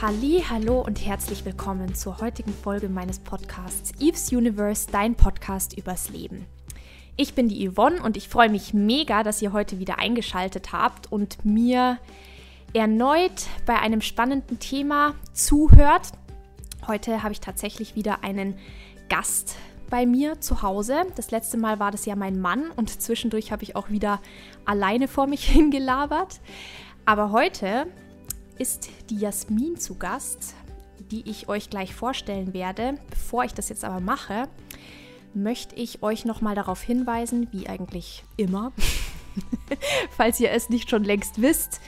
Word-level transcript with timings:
Halli, 0.00 0.44
hallo 0.48 0.80
und 0.80 1.04
herzlich 1.04 1.44
willkommen 1.44 1.92
zur 1.92 2.20
heutigen 2.20 2.52
Folge 2.52 2.88
meines 2.88 3.18
Podcasts 3.18 3.90
Eve's 3.98 4.30
Universe, 4.30 4.86
dein 4.92 5.16
Podcast 5.16 5.76
übers 5.76 6.10
Leben. 6.10 6.46
Ich 7.16 7.34
bin 7.34 7.48
die 7.48 7.68
Yvonne 7.68 8.00
und 8.00 8.16
ich 8.16 8.28
freue 8.28 8.48
mich 8.48 8.72
mega, 8.72 9.24
dass 9.24 9.42
ihr 9.42 9.52
heute 9.52 9.80
wieder 9.80 9.98
eingeschaltet 9.98 10.72
habt 10.72 11.10
und 11.10 11.44
mir 11.44 11.98
erneut 12.74 13.48
bei 13.66 13.80
einem 13.80 14.00
spannenden 14.00 14.60
Thema 14.60 15.16
zuhört. 15.32 16.12
Heute 16.86 17.24
habe 17.24 17.32
ich 17.32 17.40
tatsächlich 17.40 17.96
wieder 17.96 18.22
einen 18.22 18.56
Gast 19.08 19.56
bei 19.90 20.06
mir 20.06 20.40
zu 20.40 20.62
Hause. 20.62 21.06
Das 21.16 21.32
letzte 21.32 21.56
Mal 21.56 21.80
war 21.80 21.90
das 21.90 22.06
ja 22.06 22.14
mein 22.14 22.40
Mann 22.40 22.70
und 22.76 22.88
zwischendurch 22.88 23.50
habe 23.50 23.64
ich 23.64 23.74
auch 23.74 23.90
wieder 23.90 24.20
alleine 24.64 25.08
vor 25.08 25.26
mich 25.26 25.44
hingelabert. 25.50 26.38
Aber 27.04 27.32
heute 27.32 27.88
ist 28.58 28.90
die 29.10 29.18
Jasmin 29.18 29.78
zu 29.78 29.96
Gast, 29.96 30.54
die 31.10 31.28
ich 31.28 31.48
euch 31.48 31.70
gleich 31.70 31.94
vorstellen 31.94 32.52
werde. 32.52 32.94
Bevor 33.10 33.44
ich 33.44 33.54
das 33.54 33.68
jetzt 33.68 33.84
aber 33.84 34.00
mache, 34.00 34.48
möchte 35.34 35.74
ich 35.76 36.02
euch 36.02 36.24
nochmal 36.24 36.54
darauf 36.54 36.82
hinweisen, 36.82 37.48
wie 37.52 37.68
eigentlich 37.68 38.24
immer, 38.36 38.72
falls 40.16 40.40
ihr 40.40 40.50
es 40.50 40.68
nicht 40.68 40.90
schon 40.90 41.04
längst 41.04 41.40
wisst. 41.40 41.80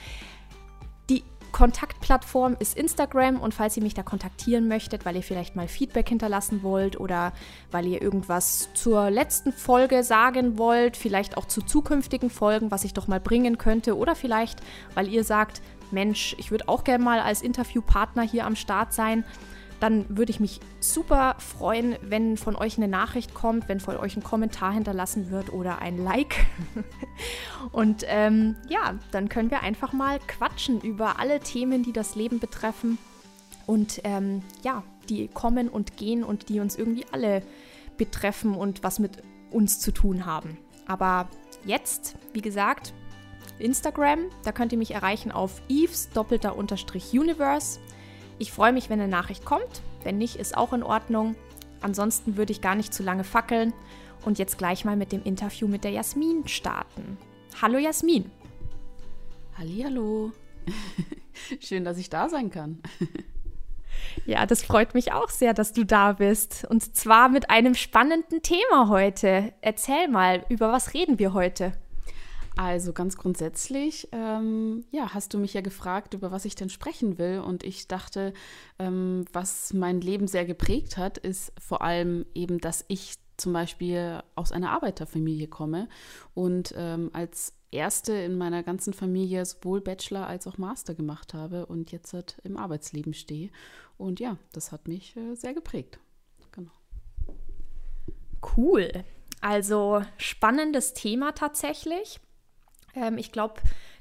Die 1.09 1.23
Kontaktplattform 1.51 2.55
ist 2.59 2.77
Instagram 2.77 3.41
und 3.41 3.53
falls 3.53 3.75
ihr 3.75 3.83
mich 3.83 3.93
da 3.93 4.03
kontaktieren 4.03 4.67
möchtet, 4.67 5.05
weil 5.05 5.17
ihr 5.17 5.23
vielleicht 5.23 5.55
mal 5.55 5.67
Feedback 5.67 6.07
hinterlassen 6.07 6.63
wollt 6.63 6.99
oder 6.99 7.33
weil 7.71 7.85
ihr 7.87 8.01
irgendwas 8.01 8.69
zur 8.73 9.09
letzten 9.09 9.51
Folge 9.51 10.03
sagen 10.03 10.57
wollt, 10.57 10.95
vielleicht 10.95 11.37
auch 11.37 11.45
zu 11.45 11.61
zukünftigen 11.61 12.29
Folgen, 12.29 12.71
was 12.71 12.85
ich 12.85 12.93
doch 12.93 13.07
mal 13.07 13.19
bringen 13.19 13.57
könnte 13.57 13.97
oder 13.97 14.15
vielleicht, 14.15 14.59
weil 14.93 15.09
ihr 15.09 15.23
sagt, 15.23 15.61
Mensch, 15.91 16.35
ich 16.37 16.51
würde 16.51 16.67
auch 16.67 16.83
gerne 16.83 17.03
mal 17.03 17.19
als 17.19 17.41
Interviewpartner 17.41 18.23
hier 18.23 18.45
am 18.45 18.55
Start 18.55 18.93
sein, 18.93 19.23
dann 19.79 20.05
würde 20.15 20.31
ich 20.31 20.39
mich 20.39 20.59
super 20.79 21.35
freuen, 21.39 21.95
wenn 22.03 22.37
von 22.37 22.55
euch 22.55 22.77
eine 22.77 22.87
Nachricht 22.87 23.33
kommt, 23.33 23.67
wenn 23.67 23.79
von 23.79 23.97
euch 23.97 24.15
ein 24.15 24.23
Kommentar 24.23 24.73
hinterlassen 24.73 25.31
wird 25.31 25.51
oder 25.51 25.79
ein 25.79 25.97
Like. 25.97 26.45
Und 27.71 28.05
ähm, 28.07 28.55
ja, 28.69 28.93
dann 29.09 29.27
können 29.27 29.49
wir 29.49 29.61
einfach 29.61 29.91
mal 29.91 30.19
quatschen 30.27 30.81
über 30.81 31.19
alle 31.19 31.39
Themen, 31.39 31.81
die 31.81 31.93
das 31.93 32.15
Leben 32.15 32.39
betreffen 32.39 32.99
und 33.67 34.01
ähm, 34.03 34.41
ja, 34.63 34.83
die 35.09 35.27
kommen 35.27 35.69
und 35.69 35.95
gehen 35.97 36.23
und 36.23 36.49
die 36.49 36.59
uns 36.59 36.75
irgendwie 36.75 37.05
alle 37.11 37.41
betreffen 37.97 38.53
und 38.55 38.83
was 38.83 38.99
mit 38.99 39.23
uns 39.49 39.79
zu 39.79 39.91
tun 39.91 40.25
haben. 40.25 40.57
Aber 40.87 41.29
jetzt, 41.63 42.15
wie 42.33 42.41
gesagt, 42.41 42.93
Instagram. 43.59 44.19
Da 44.43 44.51
könnt 44.51 44.71
ihr 44.71 44.77
mich 44.77 44.91
erreichen 44.91 45.31
auf 45.31 45.61
Eves 45.69 46.09
doppelter 46.09 46.55
Unterstrich 46.55 47.13
Universe. 47.13 47.79
Ich 48.39 48.51
freue 48.51 48.73
mich, 48.73 48.89
wenn 48.89 48.99
eine 48.99 49.09
Nachricht 49.09 49.45
kommt. 49.45 49.81
Wenn 50.03 50.17
nicht, 50.17 50.35
ist 50.35 50.57
auch 50.57 50.73
in 50.73 50.83
Ordnung. 50.83 51.35
Ansonsten 51.81 52.37
würde 52.37 52.51
ich 52.51 52.61
gar 52.61 52.75
nicht 52.75 52.93
zu 52.93 53.03
lange 53.03 53.23
fackeln 53.23 53.73
und 54.25 54.39
jetzt 54.39 54.57
gleich 54.57 54.85
mal 54.85 54.95
mit 54.95 55.11
dem 55.11 55.23
Interview 55.23 55.67
mit 55.67 55.83
der 55.83 55.91
Jasmin 55.91 56.47
starten. 56.47 57.17
Hallo 57.61 57.77
Jasmin. 57.77 58.29
Hallo. 59.57 60.31
Schön, 61.59 61.83
dass 61.83 61.97
ich 61.97 62.09
da 62.09 62.29
sein 62.29 62.49
kann. 62.49 62.81
Ja, 64.25 64.45
das 64.45 64.63
freut 64.63 64.93
mich 64.93 65.11
auch 65.13 65.29
sehr, 65.29 65.53
dass 65.53 65.73
du 65.73 65.85
da 65.85 66.13
bist. 66.13 66.65
Und 66.69 66.95
zwar 66.95 67.29
mit 67.29 67.49
einem 67.49 67.75
spannenden 67.75 68.41
Thema 68.41 68.89
heute. 68.89 69.53
Erzähl 69.61 70.07
mal, 70.07 70.45
über 70.49 70.71
was 70.71 70.93
reden 70.93 71.19
wir 71.19 71.33
heute? 71.33 71.73
Also 72.57 72.91
ganz 72.93 73.17
grundsätzlich, 73.17 74.09
ähm, 74.11 74.83
ja, 74.91 75.13
hast 75.13 75.33
du 75.33 75.37
mich 75.37 75.53
ja 75.53 75.61
gefragt, 75.61 76.13
über 76.13 76.31
was 76.31 76.45
ich 76.45 76.55
denn 76.55 76.69
sprechen 76.69 77.17
will. 77.17 77.39
Und 77.39 77.63
ich 77.63 77.87
dachte, 77.87 78.33
ähm, 78.77 79.25
was 79.31 79.73
mein 79.73 80.01
Leben 80.01 80.27
sehr 80.27 80.45
geprägt 80.45 80.97
hat, 80.97 81.17
ist 81.17 81.53
vor 81.59 81.81
allem 81.81 82.25
eben, 82.33 82.59
dass 82.59 82.83
ich 82.87 83.15
zum 83.37 83.53
Beispiel 83.53 84.21
aus 84.35 84.51
einer 84.51 84.71
Arbeiterfamilie 84.71 85.47
komme 85.47 85.89
und 86.33 86.73
ähm, 86.77 87.09
als 87.13 87.53
erste 87.71 88.13
in 88.13 88.37
meiner 88.37 88.63
ganzen 88.63 88.93
Familie 88.93 89.45
sowohl 89.45 89.81
Bachelor 89.81 90.27
als 90.27 90.45
auch 90.45 90.57
Master 90.57 90.93
gemacht 90.93 91.33
habe 91.33 91.65
und 91.65 91.91
jetzt 91.91 92.13
halt 92.13 92.37
im 92.43 92.57
Arbeitsleben 92.57 93.13
stehe. 93.13 93.49
Und 93.97 94.19
ja, 94.19 94.37
das 94.51 94.71
hat 94.71 94.87
mich 94.87 95.15
äh, 95.15 95.35
sehr 95.35 95.53
geprägt. 95.53 95.99
Genau. 96.51 96.71
Cool. 98.55 98.91
Also 99.39 100.03
spannendes 100.17 100.93
Thema 100.93 101.31
tatsächlich. 101.31 102.19
Ähm, 102.95 103.17
ich 103.17 103.31
glaube, 103.31 103.55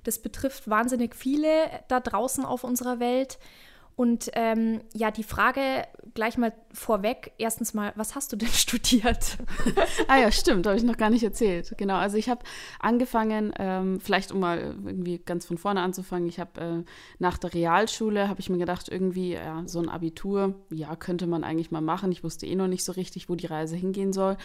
das 0.04 0.20
betrifft 0.20 0.68
wahnsinnig 0.68 1.14
viele 1.14 1.48
da 1.88 2.00
draußen 2.00 2.44
auf 2.44 2.64
unserer 2.64 3.00
Welt. 3.00 3.38
Und 3.96 4.30
ähm, 4.32 4.80
ja, 4.94 5.10
die 5.10 5.24
Frage 5.24 5.86
gleich 6.14 6.38
mal 6.38 6.52
vorweg. 6.72 7.32
Erstens 7.38 7.74
mal, 7.74 7.92
was 7.96 8.14
hast 8.14 8.32
du 8.32 8.36
denn 8.36 8.48
studiert? 8.52 9.38
ah 10.08 10.18
ja, 10.18 10.30
stimmt, 10.30 10.66
habe 10.66 10.76
ich 10.76 10.82
noch 10.82 10.96
gar 10.96 11.10
nicht 11.10 11.22
erzählt. 11.22 11.74
Genau, 11.76 11.96
also 11.96 12.16
ich 12.16 12.28
habe 12.28 12.42
angefangen, 12.78 13.52
ähm, 13.58 14.00
vielleicht 14.00 14.32
um 14.32 14.40
mal 14.40 14.76
irgendwie 14.84 15.18
ganz 15.18 15.46
von 15.46 15.58
vorne 15.58 15.82
anzufangen, 15.82 16.28
ich 16.28 16.40
habe 16.40 16.60
äh, 16.60 16.84
nach 17.18 17.38
der 17.38 17.54
Realschule, 17.54 18.28
habe 18.28 18.40
ich 18.40 18.50
mir 18.50 18.58
gedacht, 18.58 18.88
irgendwie 18.88 19.34
ja, 19.34 19.62
so 19.66 19.80
ein 19.80 19.88
Abitur, 19.88 20.54
ja, 20.70 20.94
könnte 20.96 21.26
man 21.26 21.44
eigentlich 21.44 21.70
mal 21.70 21.80
machen. 21.80 22.12
Ich 22.12 22.24
wusste 22.24 22.46
eh 22.46 22.54
noch 22.54 22.68
nicht 22.68 22.84
so 22.84 22.92
richtig, 22.92 23.28
wo 23.28 23.34
die 23.34 23.46
Reise 23.46 23.76
hingehen 23.76 24.12
soll. 24.12 24.36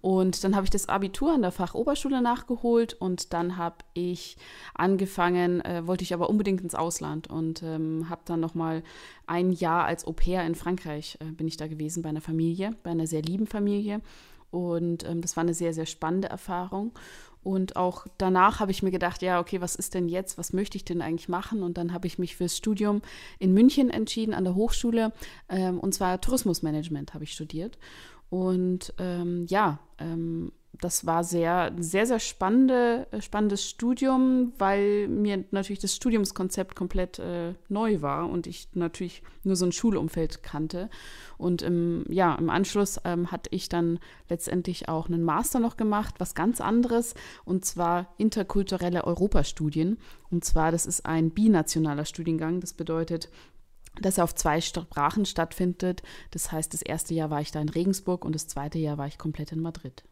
Und 0.00 0.44
dann 0.44 0.54
habe 0.54 0.64
ich 0.64 0.70
das 0.70 0.88
Abitur 0.88 1.32
an 1.32 1.42
der 1.42 1.50
Fachoberschule 1.50 2.20
nachgeholt 2.22 2.94
und 2.94 3.32
dann 3.32 3.56
habe 3.56 3.78
ich 3.94 4.36
angefangen, 4.74 5.60
äh, 5.64 5.86
wollte 5.86 6.04
ich 6.04 6.14
aber 6.14 6.30
unbedingt 6.30 6.60
ins 6.60 6.74
Ausland 6.74 7.28
und 7.28 7.62
ähm, 7.62 8.08
habe 8.08 8.22
dann 8.24 8.40
nochmal 8.40 8.82
ein 9.26 9.50
Jahr 9.50 9.84
als 9.84 10.06
Au 10.06 10.12
pair 10.12 10.46
in 10.46 10.54
Frankreich, 10.54 11.18
äh, 11.20 11.24
bin 11.24 11.48
ich 11.48 11.56
da 11.56 11.65
gewesen 11.68 12.02
bei 12.02 12.08
einer 12.08 12.20
Familie, 12.20 12.74
bei 12.82 12.90
einer 12.90 13.06
sehr 13.06 13.22
lieben 13.22 13.46
Familie. 13.46 14.00
Und 14.50 15.04
ähm, 15.04 15.20
das 15.20 15.36
war 15.36 15.42
eine 15.42 15.54
sehr, 15.54 15.74
sehr 15.74 15.86
spannende 15.86 16.28
Erfahrung. 16.28 16.92
Und 17.42 17.76
auch 17.76 18.06
danach 18.18 18.58
habe 18.58 18.72
ich 18.72 18.82
mir 18.82 18.90
gedacht, 18.90 19.22
ja, 19.22 19.38
okay, 19.38 19.60
was 19.60 19.76
ist 19.76 19.94
denn 19.94 20.08
jetzt? 20.08 20.36
Was 20.36 20.52
möchte 20.52 20.76
ich 20.76 20.84
denn 20.84 21.00
eigentlich 21.00 21.28
machen? 21.28 21.62
Und 21.62 21.78
dann 21.78 21.92
habe 21.92 22.08
ich 22.08 22.18
mich 22.18 22.34
fürs 22.34 22.56
Studium 22.56 23.02
in 23.38 23.52
München 23.52 23.88
entschieden, 23.88 24.34
an 24.34 24.42
der 24.42 24.56
Hochschule. 24.56 25.12
Ähm, 25.48 25.78
und 25.78 25.94
zwar 25.94 26.20
Tourismusmanagement 26.20 27.14
habe 27.14 27.22
ich 27.22 27.32
studiert. 27.32 27.78
Und 28.30 28.92
ähm, 28.98 29.46
ja, 29.48 29.78
ähm, 29.98 30.50
das 30.80 31.06
war 31.06 31.24
sehr, 31.24 31.72
sehr, 31.78 32.06
sehr 32.06 32.18
spannende, 32.18 33.06
äh, 33.10 33.20
spannendes 33.20 33.68
Studium, 33.68 34.52
weil 34.58 35.08
mir 35.08 35.44
natürlich 35.50 35.80
das 35.80 35.94
Studiumskonzept 35.94 36.74
komplett 36.74 37.18
äh, 37.18 37.54
neu 37.68 38.02
war 38.02 38.28
und 38.28 38.46
ich 38.46 38.68
natürlich 38.74 39.22
nur 39.44 39.56
so 39.56 39.64
ein 39.64 39.72
Schulumfeld 39.72 40.42
kannte. 40.42 40.90
Und 41.38 41.62
im, 41.62 42.04
ja, 42.08 42.34
im 42.34 42.50
Anschluss 42.50 43.00
ähm, 43.04 43.30
hatte 43.30 43.50
ich 43.52 43.68
dann 43.68 43.98
letztendlich 44.28 44.88
auch 44.88 45.08
einen 45.08 45.22
Master 45.22 45.60
noch 45.60 45.76
gemacht, 45.76 46.16
was 46.18 46.34
ganz 46.34 46.60
anderes, 46.60 47.14
und 47.44 47.64
zwar 47.64 48.14
interkulturelle 48.18 49.04
Europastudien. 49.04 49.98
Und 50.30 50.44
zwar, 50.44 50.72
das 50.72 50.86
ist 50.86 51.06
ein 51.06 51.30
binationaler 51.30 52.04
Studiengang. 52.04 52.60
Das 52.60 52.72
bedeutet, 52.72 53.30
dass 54.00 54.18
er 54.18 54.24
auf 54.24 54.34
zwei 54.34 54.60
Sprachen 54.60 55.24
stattfindet. 55.24 56.02
Das 56.30 56.52
heißt, 56.52 56.72
das 56.74 56.82
erste 56.82 57.14
Jahr 57.14 57.30
war 57.30 57.40
ich 57.40 57.52
da 57.52 57.60
in 57.60 57.68
Regensburg 57.68 58.24
und 58.24 58.34
das 58.34 58.48
zweite 58.48 58.78
Jahr 58.78 58.98
war 58.98 59.06
ich 59.06 59.18
komplett 59.18 59.52
in 59.52 59.60
Madrid. 59.60 60.04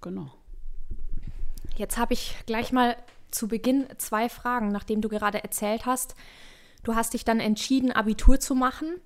Genau. 0.00 0.30
Jetzt 1.76 1.98
habe 1.98 2.14
ich 2.14 2.36
gleich 2.46 2.72
mal 2.72 2.96
zu 3.30 3.48
Beginn 3.48 3.86
zwei 3.98 4.28
Fragen, 4.28 4.72
nachdem 4.72 5.00
du 5.00 5.08
gerade 5.08 5.42
erzählt 5.42 5.86
hast. 5.86 6.14
Du 6.82 6.94
hast 6.94 7.14
dich 7.14 7.24
dann 7.24 7.40
entschieden, 7.40 7.92
Abitur 7.92 8.40
zu 8.40 8.54
machen. 8.54 9.00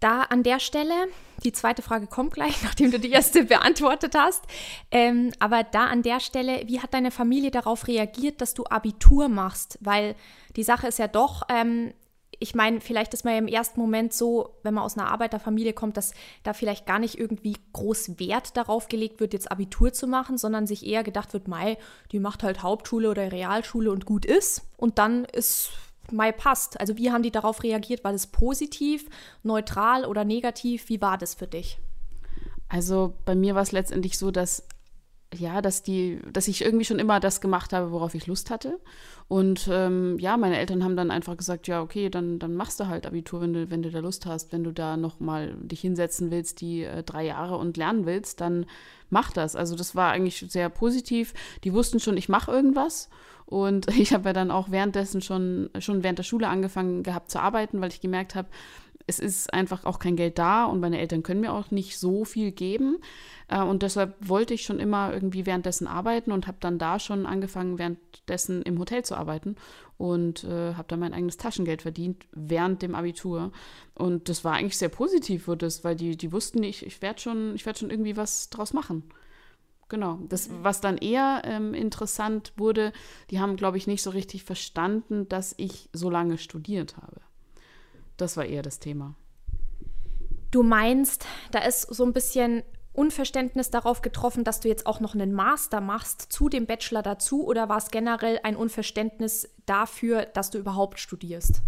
Da 0.00 0.22
an 0.22 0.44
der 0.44 0.60
Stelle, 0.60 0.94
die 1.42 1.52
zweite 1.52 1.82
Frage 1.82 2.06
kommt 2.06 2.32
gleich, 2.32 2.62
nachdem 2.62 2.90
du 2.90 3.00
die 3.00 3.10
erste 3.10 3.44
beantwortet 3.44 4.14
hast. 4.16 4.44
Ähm, 4.90 5.32
aber 5.38 5.64
da 5.64 5.86
an 5.86 6.02
der 6.02 6.20
Stelle, 6.20 6.62
wie 6.66 6.80
hat 6.80 6.94
deine 6.94 7.10
Familie 7.10 7.50
darauf 7.50 7.88
reagiert, 7.88 8.40
dass 8.40 8.54
du 8.54 8.64
Abitur 8.64 9.28
machst? 9.28 9.78
Weil 9.80 10.14
die 10.56 10.62
Sache 10.62 10.86
ist 10.86 10.98
ja 10.98 11.08
doch, 11.08 11.42
ähm, 11.48 11.92
ich 12.40 12.54
meine, 12.54 12.80
vielleicht 12.80 13.14
ist 13.14 13.24
man 13.24 13.34
ja 13.34 13.38
im 13.38 13.48
ersten 13.48 13.80
Moment 13.80 14.12
so, 14.12 14.54
wenn 14.62 14.74
man 14.74 14.84
aus 14.84 14.96
einer 14.96 15.10
Arbeiterfamilie 15.10 15.72
kommt, 15.72 15.96
dass 15.96 16.14
da 16.44 16.52
vielleicht 16.52 16.86
gar 16.86 16.98
nicht 16.98 17.18
irgendwie 17.18 17.56
groß 17.72 18.18
Wert 18.20 18.56
darauf 18.56 18.88
gelegt 18.88 19.20
wird, 19.20 19.32
jetzt 19.32 19.50
Abitur 19.50 19.92
zu 19.92 20.06
machen, 20.06 20.38
sondern 20.38 20.66
sich 20.66 20.86
eher 20.86 21.02
gedacht 21.02 21.32
wird, 21.32 21.48
Mai, 21.48 21.78
die 22.12 22.20
macht 22.20 22.42
halt 22.42 22.62
Hauptschule 22.62 23.10
oder 23.10 23.32
Realschule 23.32 23.90
und 23.90 24.06
gut 24.06 24.24
ist. 24.24 24.62
Und 24.76 24.98
dann 24.98 25.24
ist 25.24 25.70
Mai 26.12 26.32
passt. 26.32 26.80
Also 26.80 26.96
wie 26.96 27.10
haben 27.10 27.22
die 27.22 27.32
darauf 27.32 27.62
reagiert? 27.62 28.04
War 28.04 28.12
das 28.12 28.28
positiv, 28.28 29.06
neutral 29.42 30.04
oder 30.04 30.24
negativ? 30.24 30.88
Wie 30.88 31.00
war 31.00 31.18
das 31.18 31.34
für 31.34 31.46
dich? 31.46 31.78
Also 32.68 33.14
bei 33.24 33.34
mir 33.34 33.54
war 33.54 33.62
es 33.62 33.72
letztendlich 33.72 34.16
so, 34.16 34.30
dass 34.30 34.66
ja, 35.34 35.60
dass 35.60 35.82
die, 35.82 36.20
dass 36.32 36.48
ich 36.48 36.62
irgendwie 36.64 36.84
schon 36.84 36.98
immer 36.98 37.20
das 37.20 37.40
gemacht 37.40 37.72
habe, 37.72 37.92
worauf 37.92 38.14
ich 38.14 38.26
Lust 38.26 38.50
hatte. 38.50 38.80
Und 39.28 39.68
ähm, 39.70 40.18
ja, 40.18 40.38
meine 40.38 40.58
Eltern 40.58 40.82
haben 40.82 40.96
dann 40.96 41.10
einfach 41.10 41.36
gesagt, 41.36 41.68
ja, 41.68 41.82
okay, 41.82 42.08
dann, 42.08 42.38
dann 42.38 42.54
machst 42.54 42.80
du 42.80 42.86
halt 42.86 43.06
Abitur, 43.06 43.42
wenn 43.42 43.52
du, 43.52 43.70
wenn 43.70 43.82
du 43.82 43.90
da 43.90 43.98
Lust 43.98 44.24
hast, 44.24 44.52
wenn 44.52 44.64
du 44.64 44.72
da 44.72 44.96
nochmal 44.96 45.54
dich 45.60 45.82
hinsetzen 45.82 46.30
willst, 46.30 46.62
die 46.62 46.84
äh, 46.84 47.02
drei 47.02 47.26
Jahre 47.26 47.58
und 47.58 47.76
lernen 47.76 48.06
willst, 48.06 48.40
dann 48.40 48.64
mach 49.10 49.30
das. 49.30 49.54
Also 49.54 49.76
das 49.76 49.94
war 49.94 50.12
eigentlich 50.12 50.46
sehr 50.48 50.70
positiv. 50.70 51.34
Die 51.62 51.74
wussten 51.74 52.00
schon, 52.00 52.16
ich 52.16 52.30
mache 52.30 52.50
irgendwas. 52.50 53.10
Und 53.44 53.88
ich 53.98 54.14
habe 54.14 54.30
ja 54.30 54.32
dann 54.32 54.50
auch 54.50 54.70
währenddessen 54.70 55.20
schon, 55.20 55.68
schon 55.78 56.02
während 56.02 56.18
der 56.18 56.24
Schule 56.24 56.48
angefangen 56.48 57.02
gehabt 57.02 57.30
zu 57.30 57.38
arbeiten, 57.38 57.82
weil 57.82 57.90
ich 57.90 58.00
gemerkt 58.00 58.34
habe, 58.34 58.48
es 59.08 59.18
ist 59.18 59.52
einfach 59.52 59.84
auch 59.84 59.98
kein 59.98 60.16
Geld 60.16 60.38
da 60.38 60.66
und 60.66 60.80
meine 60.80 60.98
Eltern 61.00 61.22
können 61.22 61.40
mir 61.40 61.52
auch 61.52 61.70
nicht 61.70 61.98
so 61.98 62.24
viel 62.24 62.52
geben. 62.52 62.98
Äh, 63.48 63.62
und 63.62 63.82
deshalb 63.82 64.14
wollte 64.20 64.54
ich 64.54 64.62
schon 64.62 64.78
immer 64.78 65.12
irgendwie 65.12 65.46
währenddessen 65.46 65.86
arbeiten 65.86 66.30
und 66.30 66.46
habe 66.46 66.58
dann 66.60 66.78
da 66.78 67.00
schon 67.00 67.26
angefangen, 67.26 67.78
währenddessen 67.78 68.62
im 68.62 68.78
Hotel 68.78 69.04
zu 69.04 69.16
arbeiten 69.16 69.56
und 69.96 70.44
äh, 70.44 70.74
habe 70.74 70.88
dann 70.88 71.00
mein 71.00 71.14
eigenes 71.14 71.38
Taschengeld 71.38 71.82
verdient 71.82 72.26
während 72.32 72.82
dem 72.82 72.94
Abitur. 72.94 73.50
Und 73.94 74.28
das 74.28 74.44
war 74.44 74.54
eigentlich 74.54 74.76
sehr 74.76 74.90
positiv, 74.90 75.48
wurde 75.48 75.66
das, 75.66 75.82
weil 75.84 75.96
die, 75.96 76.16
die 76.16 76.30
wussten, 76.30 76.62
ich, 76.62 76.84
ich 76.84 77.00
werde 77.00 77.20
schon, 77.20 77.54
werd 77.64 77.78
schon 77.78 77.90
irgendwie 77.90 78.16
was 78.16 78.50
draus 78.50 78.74
machen. 78.74 79.04
Genau. 79.88 80.18
Das, 80.28 80.50
mhm. 80.50 80.64
was 80.64 80.82
dann 80.82 80.98
eher 80.98 81.40
ähm, 81.44 81.72
interessant 81.72 82.52
wurde, 82.58 82.92
die 83.30 83.40
haben, 83.40 83.56
glaube 83.56 83.78
ich, 83.78 83.86
nicht 83.86 84.02
so 84.02 84.10
richtig 84.10 84.44
verstanden, 84.44 85.28
dass 85.30 85.54
ich 85.56 85.88
so 85.94 86.10
lange 86.10 86.36
studiert 86.36 86.98
habe. 86.98 87.22
Das 88.18 88.36
war 88.36 88.44
eher 88.44 88.62
das 88.62 88.78
Thema. 88.80 89.14
Du 90.50 90.62
meinst, 90.62 91.24
da 91.50 91.60
ist 91.60 91.82
so 91.82 92.04
ein 92.04 92.12
bisschen 92.12 92.62
Unverständnis 92.92 93.70
darauf 93.70 94.02
getroffen, 94.02 94.42
dass 94.42 94.60
du 94.60 94.68
jetzt 94.68 94.86
auch 94.86 94.98
noch 94.98 95.14
einen 95.14 95.32
Master 95.32 95.80
machst 95.80 96.32
zu 96.32 96.48
dem 96.48 96.66
Bachelor 96.66 97.02
dazu 97.02 97.46
oder 97.46 97.68
war 97.68 97.78
es 97.78 97.90
generell 97.90 98.40
ein 98.42 98.56
Unverständnis 98.56 99.48
dafür, 99.66 100.26
dass 100.26 100.50
du 100.50 100.58
überhaupt 100.58 100.98
studierst? 100.98 101.62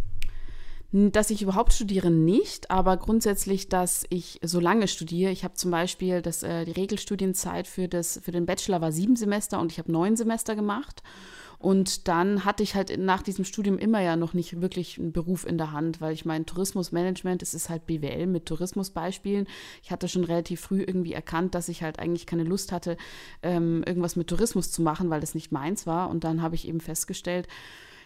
Dass 0.91 1.31
ich 1.31 1.43
überhaupt 1.43 1.73
studiere 1.73 2.11
nicht, 2.11 2.73
aber 2.73 2.97
grundsätzlich, 2.97 3.69
dass 3.69 4.05
ich 4.11 4.41
so 4.43 4.58
lange 4.58 4.88
studiere. 4.88 5.31
Ich 5.31 5.44
habe 5.44 5.55
zum 5.55 5.70
Beispiel 5.70 6.20
das, 6.20 6.43
äh, 6.43 6.64
die 6.64 6.73
Regelstudienzeit 6.73 7.69
für, 7.69 7.87
das, 7.87 8.20
für 8.25 8.32
den 8.32 8.44
Bachelor 8.44 8.81
war 8.81 8.91
sieben 8.91 9.14
Semester 9.14 9.61
und 9.61 9.70
ich 9.70 9.79
habe 9.79 9.93
neun 9.93 10.17
Semester 10.17 10.56
gemacht. 10.56 11.05
Und 11.61 12.09
dann 12.09 12.47
hatte 12.47 12.62
ich 12.62 12.75
halt 12.75 12.99
nach 12.99 13.23
diesem 13.23 13.45
Studium 13.45 13.77
immer 13.77 14.01
ja 14.01 14.17
noch 14.17 14.33
nicht 14.33 14.62
wirklich 14.62 14.99
einen 14.99 15.12
Beruf 15.12 15.47
in 15.47 15.59
der 15.59 15.73
Hand, 15.73 16.01
weil 16.01 16.15
ich 16.15 16.25
meine, 16.25 16.47
Tourismusmanagement, 16.47 17.43
es 17.43 17.53
ist 17.53 17.69
halt 17.69 17.87
BWL 17.87 18.27
mit 18.27 18.47
Tourismusbeispielen. 18.47 19.47
Ich 19.83 19.91
hatte 19.91 20.09
schon 20.09 20.25
relativ 20.25 20.62
früh 20.62 20.81
irgendwie 20.81 21.12
erkannt, 21.12 21.55
dass 21.55 21.69
ich 21.69 21.83
halt 21.83 21.99
eigentlich 21.99 22.25
keine 22.25 22.45
Lust 22.45 22.73
hatte, 22.73 22.97
ähm, 23.43 23.85
irgendwas 23.87 24.17
mit 24.17 24.29
Tourismus 24.29 24.73
zu 24.73 24.81
machen, 24.81 25.11
weil 25.11 25.21
das 25.21 25.35
nicht 25.35 25.53
meins 25.53 25.87
war. 25.87 26.09
Und 26.09 26.25
dann 26.25 26.41
habe 26.41 26.55
ich 26.55 26.67
eben 26.67 26.81
festgestellt, 26.81 27.47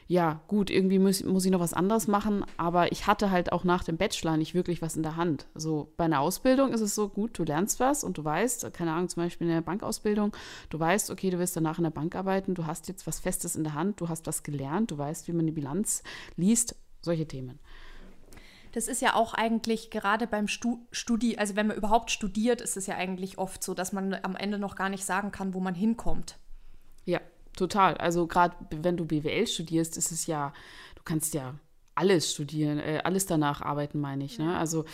ja, 0.06 0.42
gut, 0.48 0.70
irgendwie 0.70 0.98
muss, 0.98 1.22
muss 1.24 1.46
ich 1.46 1.50
noch 1.50 1.60
was 1.60 1.72
anderes 1.72 2.08
machen, 2.08 2.44
aber 2.58 2.92
ich 2.92 3.06
hatte 3.06 3.30
halt 3.30 3.52
auch 3.52 3.64
nach 3.64 3.84
dem 3.84 3.96
Bachelor 3.96 4.36
nicht 4.36 4.54
wirklich 4.54 4.82
was 4.82 4.96
in 4.96 5.02
der 5.02 5.16
Hand. 5.16 5.46
So 5.54 5.92
bei 5.96 6.04
einer 6.04 6.20
Ausbildung 6.20 6.72
ist 6.72 6.82
es 6.82 6.94
so 6.94 7.08
gut, 7.08 7.38
du 7.38 7.44
lernst 7.44 7.80
was 7.80 8.04
und 8.04 8.18
du 8.18 8.24
weißt, 8.24 8.72
keine 8.74 8.92
Ahnung, 8.92 9.08
zum 9.08 9.22
Beispiel 9.22 9.46
in 9.46 9.54
der 9.54 9.62
Bankausbildung, 9.62 10.36
du 10.68 10.78
weißt, 10.78 11.10
okay, 11.10 11.30
du 11.30 11.38
wirst 11.38 11.56
danach 11.56 11.78
in 11.78 11.84
der 11.84 11.90
Bank 11.90 12.14
arbeiten, 12.16 12.54
du 12.54 12.66
hast 12.66 12.88
jetzt 12.88 13.06
was 13.06 13.18
Festes 13.18 13.56
in 13.56 13.64
der 13.64 13.74
Hand, 13.74 14.00
du 14.00 14.08
hast 14.08 14.26
was 14.26 14.42
gelernt, 14.42 14.90
du 14.90 14.98
weißt, 14.98 15.26
wie 15.26 15.32
man 15.32 15.46
die 15.46 15.52
Bilanz 15.52 16.02
liest, 16.36 16.76
solche 17.00 17.26
Themen. 17.26 17.58
Das 18.72 18.88
ist 18.88 19.00
ja 19.00 19.14
auch 19.14 19.34
eigentlich 19.34 19.90
gerade 19.90 20.26
beim 20.26 20.48
Stu 20.48 20.80
Studi, 20.90 21.38
also 21.38 21.56
wenn 21.56 21.68
man 21.68 21.76
überhaupt 21.76 22.10
studiert, 22.10 22.60
ist 22.60 22.76
es 22.76 22.86
ja 22.88 22.96
eigentlich 22.96 23.38
oft 23.38 23.62
so, 23.62 23.72
dass 23.72 23.92
man 23.92 24.14
am 24.22 24.36
Ende 24.36 24.58
noch 24.58 24.74
gar 24.74 24.88
nicht 24.88 25.04
sagen 25.04 25.30
kann, 25.30 25.54
wo 25.54 25.60
man 25.60 25.74
hinkommt. 25.74 26.38
Ja, 27.04 27.20
total. 27.56 27.96
Also 27.96 28.26
gerade 28.26 28.56
wenn 28.70 28.96
du 28.96 29.04
BWL 29.04 29.46
studierst, 29.46 29.96
ist 29.96 30.12
es 30.12 30.26
ja, 30.26 30.52
du 30.96 31.02
kannst 31.04 31.34
ja 31.34 31.54
alles 31.94 32.32
studieren, 32.32 32.78
äh, 32.78 33.00
alles 33.04 33.26
danach 33.26 33.62
arbeiten, 33.62 34.00
meine 34.00 34.24
ich. 34.24 34.38
Ne? 34.38 34.56
Also 34.56 34.84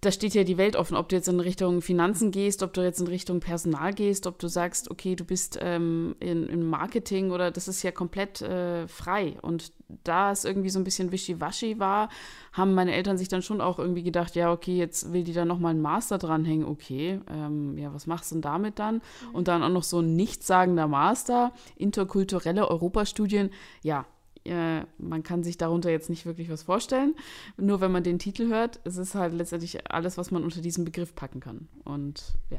da 0.00 0.10
steht 0.10 0.34
ja 0.34 0.44
die 0.44 0.58
Welt 0.58 0.76
offen, 0.76 0.96
ob 0.96 1.08
du 1.08 1.16
jetzt 1.16 1.28
in 1.28 1.40
Richtung 1.40 1.82
Finanzen 1.82 2.30
gehst, 2.30 2.62
ob 2.62 2.72
du 2.72 2.82
jetzt 2.82 3.00
in 3.00 3.06
Richtung 3.06 3.40
Personal 3.40 3.92
gehst, 3.92 4.26
ob 4.26 4.38
du 4.38 4.48
sagst, 4.48 4.90
okay, 4.90 5.16
du 5.16 5.24
bist 5.24 5.58
ähm, 5.60 6.16
in, 6.20 6.46
in 6.48 6.64
Marketing 6.64 7.30
oder 7.30 7.50
das 7.50 7.68
ist 7.68 7.82
ja 7.82 7.90
komplett 7.90 8.40
äh, 8.42 8.88
frei. 8.88 9.36
Und 9.42 9.72
da 10.04 10.32
es 10.32 10.44
irgendwie 10.44 10.70
so 10.70 10.78
ein 10.78 10.84
bisschen 10.84 11.12
wischiwaschi 11.12 11.78
war, 11.78 12.08
haben 12.52 12.74
meine 12.74 12.94
Eltern 12.94 13.18
sich 13.18 13.28
dann 13.28 13.42
schon 13.42 13.60
auch 13.60 13.78
irgendwie 13.78 14.02
gedacht, 14.02 14.34
ja, 14.36 14.52
okay, 14.52 14.76
jetzt 14.76 15.12
will 15.12 15.24
die 15.24 15.32
da 15.32 15.44
nochmal 15.44 15.72
einen 15.72 15.82
Master 15.82 16.18
dranhängen, 16.18 16.66
okay, 16.66 17.20
ähm, 17.30 17.76
ja, 17.78 17.92
was 17.92 18.06
machst 18.06 18.30
du 18.30 18.36
denn 18.36 18.42
damit 18.42 18.78
dann? 18.78 18.96
Mhm. 18.96 19.34
Und 19.34 19.48
dann 19.48 19.62
auch 19.62 19.68
noch 19.68 19.82
so 19.82 20.00
ein 20.00 20.16
nichtssagender 20.16 20.88
Master, 20.88 21.52
interkulturelle 21.76 22.68
Europastudien, 22.68 23.50
ja, 23.82 24.06
äh, 24.44 24.82
man 24.98 25.22
kann 25.22 25.42
sich 25.42 25.58
darunter 25.58 25.90
jetzt 25.90 26.10
nicht 26.10 26.26
wirklich 26.26 26.50
was 26.50 26.62
vorstellen. 26.62 27.14
Nur 27.56 27.80
wenn 27.80 27.92
man 27.92 28.02
den 28.02 28.18
Titel 28.18 28.48
hört, 28.48 28.80
es 28.84 28.96
ist 28.96 29.14
halt 29.14 29.34
letztendlich 29.34 29.90
alles, 29.90 30.18
was 30.18 30.30
man 30.30 30.42
unter 30.42 30.60
diesem 30.60 30.84
Begriff 30.84 31.14
packen 31.14 31.40
kann. 31.40 31.68
Und 31.84 32.34
ja. 32.50 32.58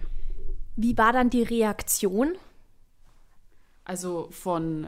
Wie 0.75 0.97
war 0.97 1.13
dann 1.13 1.29
die 1.29 1.43
Reaktion? 1.43 2.35
Also 3.85 4.27
von, 4.31 4.85
äh, 4.85 4.87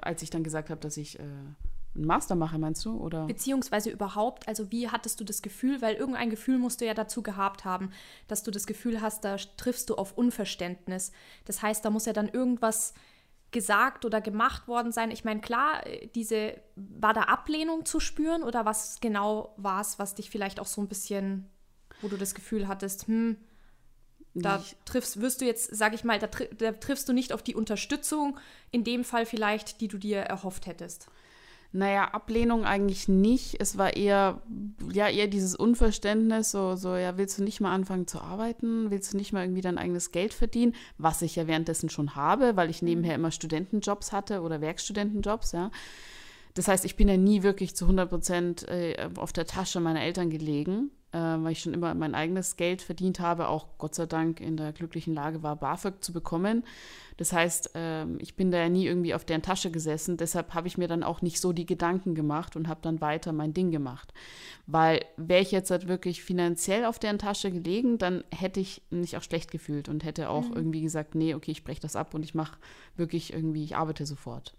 als 0.00 0.22
ich 0.22 0.30
dann 0.30 0.44
gesagt 0.44 0.70
habe, 0.70 0.80
dass 0.80 0.96
ich 0.96 1.18
äh, 1.18 1.22
einen 1.22 2.06
Master 2.06 2.36
mache, 2.36 2.58
meinst 2.58 2.84
du? 2.84 2.96
Oder? 2.96 3.26
Beziehungsweise 3.26 3.90
überhaupt, 3.90 4.46
also 4.46 4.70
wie 4.70 4.88
hattest 4.88 5.18
du 5.20 5.24
das 5.24 5.42
Gefühl, 5.42 5.82
weil 5.82 5.96
irgendein 5.96 6.30
Gefühl 6.30 6.58
musst 6.58 6.80
du 6.80 6.86
ja 6.86 6.94
dazu 6.94 7.22
gehabt 7.22 7.64
haben, 7.64 7.90
dass 8.28 8.42
du 8.42 8.50
das 8.50 8.66
Gefühl 8.66 9.00
hast, 9.00 9.24
da 9.24 9.36
triffst 9.56 9.90
du 9.90 9.96
auf 9.96 10.16
Unverständnis. 10.16 11.10
Das 11.44 11.62
heißt, 11.62 11.84
da 11.84 11.90
muss 11.90 12.06
ja 12.06 12.12
dann 12.12 12.28
irgendwas 12.28 12.94
gesagt 13.50 14.04
oder 14.04 14.20
gemacht 14.20 14.68
worden 14.68 14.92
sein? 14.92 15.10
Ich 15.10 15.24
meine, 15.24 15.40
klar, 15.40 15.82
diese, 16.14 16.60
war 16.74 17.14
da 17.14 17.22
Ablehnung 17.22 17.84
zu 17.84 18.00
spüren 18.00 18.42
oder 18.42 18.64
was 18.64 18.98
genau 19.00 19.54
war 19.56 19.80
es, 19.80 19.98
was 19.98 20.14
dich 20.14 20.30
vielleicht 20.30 20.60
auch 20.60 20.66
so 20.66 20.80
ein 20.80 20.88
bisschen, 20.88 21.48
wo 22.00 22.08
du 22.08 22.16
das 22.16 22.34
Gefühl 22.34 22.68
hattest, 22.68 23.06
hm, 23.06 23.36
da 24.34 24.62
triffst, 24.84 25.20
wirst 25.20 25.40
du 25.40 25.46
jetzt, 25.46 25.74
sag 25.74 25.94
ich 25.94 26.04
mal, 26.04 26.18
da, 26.18 26.26
da 26.26 26.72
triffst 26.72 27.08
du 27.08 27.14
nicht 27.14 27.32
auf 27.32 27.42
die 27.42 27.54
Unterstützung, 27.54 28.38
in 28.70 28.84
dem 28.84 29.02
Fall 29.02 29.24
vielleicht, 29.24 29.80
die 29.80 29.88
du 29.88 29.96
dir 29.96 30.18
erhofft 30.18 30.66
hättest. 30.66 31.08
Naja, 31.72 32.04
Ablehnung 32.06 32.64
eigentlich 32.64 33.08
nicht. 33.08 33.56
Es 33.60 33.76
war 33.76 33.96
eher, 33.96 34.40
ja, 34.92 35.08
eher 35.08 35.26
dieses 35.26 35.54
Unverständnis, 35.54 36.50
so, 36.50 36.76
so, 36.76 36.96
ja, 36.96 37.18
willst 37.18 37.38
du 37.38 37.42
nicht 37.42 37.60
mal 37.60 37.72
anfangen 37.72 38.06
zu 38.06 38.20
arbeiten? 38.20 38.90
Willst 38.90 39.12
du 39.12 39.16
nicht 39.16 39.32
mal 39.32 39.42
irgendwie 39.42 39.60
dein 39.60 39.78
eigenes 39.78 40.12
Geld 40.12 40.32
verdienen? 40.32 40.74
Was 40.98 41.22
ich 41.22 41.36
ja 41.36 41.46
währenddessen 41.46 41.90
schon 41.90 42.16
habe, 42.16 42.56
weil 42.56 42.70
ich 42.70 42.82
nebenher 42.82 43.14
immer 43.14 43.30
Studentenjobs 43.30 44.12
hatte 44.12 44.40
oder 44.40 44.60
Werkstudentenjobs, 44.60 45.52
ja. 45.52 45.70
Das 46.56 46.68
heißt, 46.68 46.84
ich 46.84 46.96
bin 46.96 47.06
ja 47.06 47.16
nie 47.16 47.42
wirklich 47.42 47.76
zu 47.76 47.84
100 47.84 48.10
Prozent 48.10 48.68
äh, 48.68 49.08
auf 49.16 49.32
der 49.32 49.46
Tasche 49.46 49.78
meiner 49.78 50.02
Eltern 50.02 50.30
gelegen 50.30 50.90
äh, 51.12 51.18
weil 51.18 51.52
ich 51.52 51.60
schon 51.60 51.74
immer 51.74 51.94
mein 51.94 52.14
eigenes 52.14 52.56
Geld 52.56 52.82
verdient 52.82 53.20
habe, 53.20 53.48
auch 53.48 53.66
Gott 53.78 53.94
sei 53.94 54.06
Dank 54.06 54.40
in 54.40 54.56
der 54.56 54.72
glücklichen 54.72 55.14
Lage 55.14 55.42
war, 55.42 55.56
BAföG 55.56 56.02
zu 56.02 56.12
bekommen. 56.12 56.64
Das 57.16 57.32
heißt, 57.32 57.74
äh, 57.74 58.04
ich 58.18 58.36
bin 58.36 58.50
da 58.50 58.58
ja 58.58 58.68
nie 58.68 58.86
irgendwie 58.86 59.14
auf 59.14 59.24
deren 59.24 59.40
Tasche 59.40 59.70
gesessen. 59.70 60.18
Deshalb 60.18 60.52
habe 60.52 60.68
ich 60.68 60.76
mir 60.76 60.88
dann 60.88 61.02
auch 61.02 61.22
nicht 61.22 61.40
so 61.40 61.54
die 61.54 61.64
Gedanken 61.64 62.14
gemacht 62.14 62.56
und 62.56 62.68
habe 62.68 62.80
dann 62.82 63.00
weiter 63.00 63.32
mein 63.32 63.54
Ding 63.54 63.70
gemacht. 63.70 64.12
Weil 64.66 65.04
wäre 65.16 65.40
ich 65.40 65.52
jetzt 65.52 65.70
halt 65.70 65.88
wirklich 65.88 66.22
finanziell 66.22 66.84
auf 66.84 66.98
deren 66.98 67.18
Tasche 67.18 67.50
gelegen, 67.50 67.96
dann 67.96 68.22
hätte 68.30 68.60
ich 68.60 68.82
mich 68.90 69.16
auch 69.16 69.22
schlecht 69.22 69.50
gefühlt 69.50 69.88
und 69.88 70.04
hätte 70.04 70.28
auch 70.28 70.48
mhm. 70.48 70.56
irgendwie 70.56 70.82
gesagt, 70.82 71.14
nee, 71.14 71.34
okay, 71.34 71.52
ich 71.52 71.64
breche 71.64 71.80
das 71.80 71.96
ab 71.96 72.12
und 72.12 72.22
ich 72.24 72.34
mache 72.34 72.58
wirklich 72.96 73.32
irgendwie, 73.32 73.64
ich 73.64 73.76
arbeite 73.76 74.04
sofort. 74.04 74.54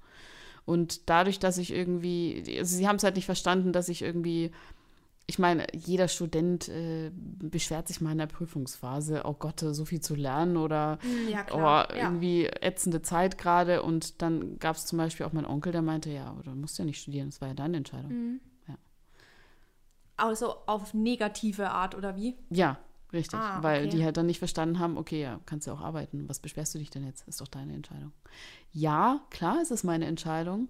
Und 0.68 1.10
dadurch, 1.10 1.40
dass 1.40 1.58
ich 1.58 1.74
irgendwie, 1.74 2.58
also 2.60 2.76
sie 2.76 2.88
haben 2.88 2.98
es 2.98 3.04
halt 3.04 3.16
nicht 3.16 3.26
verstanden, 3.26 3.74
dass 3.74 3.90
ich 3.90 4.04
irgendwie 4.04 4.52
ich 5.30 5.40
meine, 5.40 5.68
jeder 5.74 6.08
Student 6.08 6.70
äh, 6.70 7.12
beschwert 7.14 7.90
sich 7.90 8.00
mal 8.00 8.14
in 8.14 8.18
der 8.18 8.28
Prüfungsphase, 8.28 9.24
oh 9.26 9.34
Gott, 9.34 9.60
so 9.60 9.84
viel 9.84 10.00
zu 10.00 10.16
lernen 10.16 10.56
oder 10.56 11.00
hm, 11.02 11.30
ja, 11.30 11.46
oh, 11.52 11.94
irgendwie 11.94 12.46
ja. 12.46 12.52
ätzende 12.62 13.02
Zeit 13.02 13.38
gerade. 13.38 13.84
Und 13.84 14.22
dann 14.22 14.58
gab 14.58 14.78
es 14.78 14.86
zum 14.86 14.98
Beispiel 14.98 15.26
auch 15.26 15.34
meinen 15.34 15.46
Onkel, 15.46 15.74
der 15.74 15.82
meinte, 15.82 16.10
ja, 16.10 16.34
du 16.46 16.52
musst 16.52 16.80
ja 16.80 16.86
nicht 16.86 17.02
studieren, 17.02 17.28
das 17.28 17.42
war 17.42 17.50
ja 17.50 17.54
deine 17.54 17.76
Entscheidung. 17.76 18.12
Mhm. 18.12 18.40
Ja. 18.70 18.76
Also 20.16 20.56
auf 20.66 20.94
negative 20.94 21.72
Art 21.72 21.94
oder 21.94 22.16
wie? 22.16 22.38
Ja, 22.50 22.78
richtig. 23.14 23.40
Ah, 23.40 23.62
weil 23.62 23.88
okay. 23.88 23.90
die 23.90 24.04
halt 24.04 24.18
dann 24.18 24.26
nicht 24.26 24.40
verstanden 24.40 24.80
haben, 24.80 24.98
okay, 24.98 25.22
ja, 25.22 25.40
kannst 25.46 25.68
ja 25.68 25.74
auch 25.74 25.82
arbeiten. 25.82 26.28
Was 26.28 26.40
beschwerst 26.40 26.76
du 26.76 26.80
dich 26.80 26.90
denn 26.90 27.06
jetzt? 27.06 27.28
Ist 27.28 27.42
doch 27.42 27.48
deine 27.48 27.74
Entscheidung. 27.74 28.12
Ja, 28.72 29.22
klar 29.30 29.62
ist 29.62 29.72
es 29.72 29.84
meine 29.84 30.06
Entscheidung. 30.06 30.70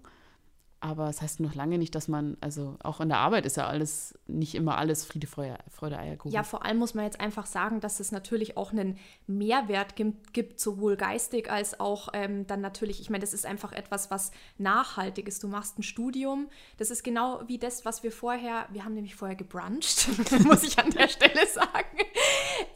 Aber 0.80 1.08
es 1.08 1.16
das 1.16 1.22
heißt 1.22 1.40
noch 1.40 1.56
lange 1.56 1.76
nicht, 1.76 1.94
dass 1.96 2.06
man, 2.06 2.36
also 2.40 2.76
auch 2.84 3.00
in 3.00 3.08
der 3.08 3.18
Arbeit 3.18 3.46
ist 3.46 3.56
ja 3.56 3.66
alles, 3.66 4.16
nicht 4.28 4.54
immer 4.54 4.78
alles 4.78 5.04
Friede, 5.04 5.26
Freude, 5.26 5.58
Freude 5.68 5.98
Eierkuchen. 5.98 6.32
Ja, 6.32 6.44
vor 6.44 6.64
allem 6.64 6.76
muss 6.76 6.94
man 6.94 7.04
jetzt 7.04 7.18
einfach 7.18 7.46
sagen, 7.46 7.80
dass 7.80 7.98
es 7.98 8.12
natürlich 8.12 8.56
auch 8.56 8.70
einen 8.70 8.96
Mehrwert 9.26 9.96
gibt, 9.96 10.32
gibt 10.32 10.60
sowohl 10.60 10.96
geistig 10.96 11.50
als 11.50 11.80
auch 11.80 12.10
ähm, 12.12 12.46
dann 12.46 12.60
natürlich, 12.60 13.00
ich 13.00 13.10
meine, 13.10 13.22
das 13.22 13.34
ist 13.34 13.44
einfach 13.44 13.72
etwas, 13.72 14.12
was 14.12 14.30
nachhaltig 14.56 15.26
ist. 15.26 15.42
Du 15.42 15.48
machst 15.48 15.80
ein 15.80 15.82
Studium, 15.82 16.48
das 16.76 16.92
ist 16.92 17.02
genau 17.02 17.42
wie 17.48 17.58
das, 17.58 17.84
was 17.84 18.04
wir 18.04 18.12
vorher, 18.12 18.68
wir 18.70 18.84
haben 18.84 18.94
nämlich 18.94 19.16
vorher 19.16 19.36
gebruncht, 19.36 20.08
muss 20.44 20.62
ich 20.62 20.78
an 20.78 20.90
der 20.90 21.08
Stelle 21.08 21.44
sagen. 21.46 21.98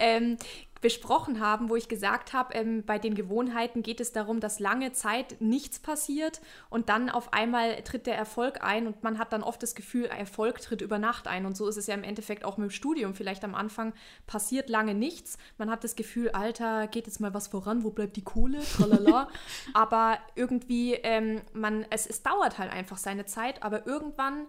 Ähm, 0.00 0.38
besprochen 0.82 1.40
haben, 1.40 1.70
wo 1.70 1.76
ich 1.76 1.88
gesagt 1.88 2.34
habe, 2.34 2.52
ähm, 2.54 2.84
bei 2.84 2.98
den 2.98 3.14
Gewohnheiten 3.14 3.82
geht 3.82 4.00
es 4.00 4.12
darum, 4.12 4.40
dass 4.40 4.58
lange 4.58 4.92
Zeit 4.92 5.40
nichts 5.40 5.78
passiert 5.78 6.42
und 6.68 6.88
dann 6.90 7.08
auf 7.08 7.32
einmal 7.32 7.82
tritt 7.82 8.06
der 8.06 8.16
Erfolg 8.16 8.62
ein 8.62 8.86
und 8.86 9.02
man 9.02 9.18
hat 9.18 9.32
dann 9.32 9.42
oft 9.42 9.62
das 9.62 9.74
Gefühl, 9.74 10.06
Erfolg 10.06 10.60
tritt 10.60 10.82
über 10.82 10.98
Nacht 10.98 11.28
ein. 11.28 11.46
Und 11.46 11.56
so 11.56 11.68
ist 11.68 11.76
es 11.76 11.86
ja 11.86 11.94
im 11.94 12.02
Endeffekt 12.02 12.44
auch 12.44 12.58
mit 12.58 12.68
dem 12.68 12.70
Studium. 12.70 13.14
Vielleicht 13.14 13.44
am 13.44 13.54
Anfang 13.54 13.94
passiert 14.26 14.68
lange 14.68 14.94
nichts. 14.94 15.38
Man 15.56 15.70
hat 15.70 15.84
das 15.84 15.94
Gefühl, 15.94 16.30
Alter, 16.30 16.88
geht 16.88 17.06
jetzt 17.06 17.20
mal 17.20 17.32
was 17.32 17.46
voran, 17.46 17.84
wo 17.84 17.90
bleibt 17.90 18.16
die 18.16 18.24
Kohle? 18.24 18.60
Tralala. 18.60 19.28
aber 19.72 20.18
irgendwie, 20.34 20.94
ähm, 20.94 21.42
man, 21.52 21.86
es, 21.90 22.06
es 22.06 22.22
dauert 22.22 22.58
halt 22.58 22.72
einfach 22.72 22.98
seine 22.98 23.24
Zeit, 23.24 23.62
aber 23.62 23.86
irgendwann 23.86 24.46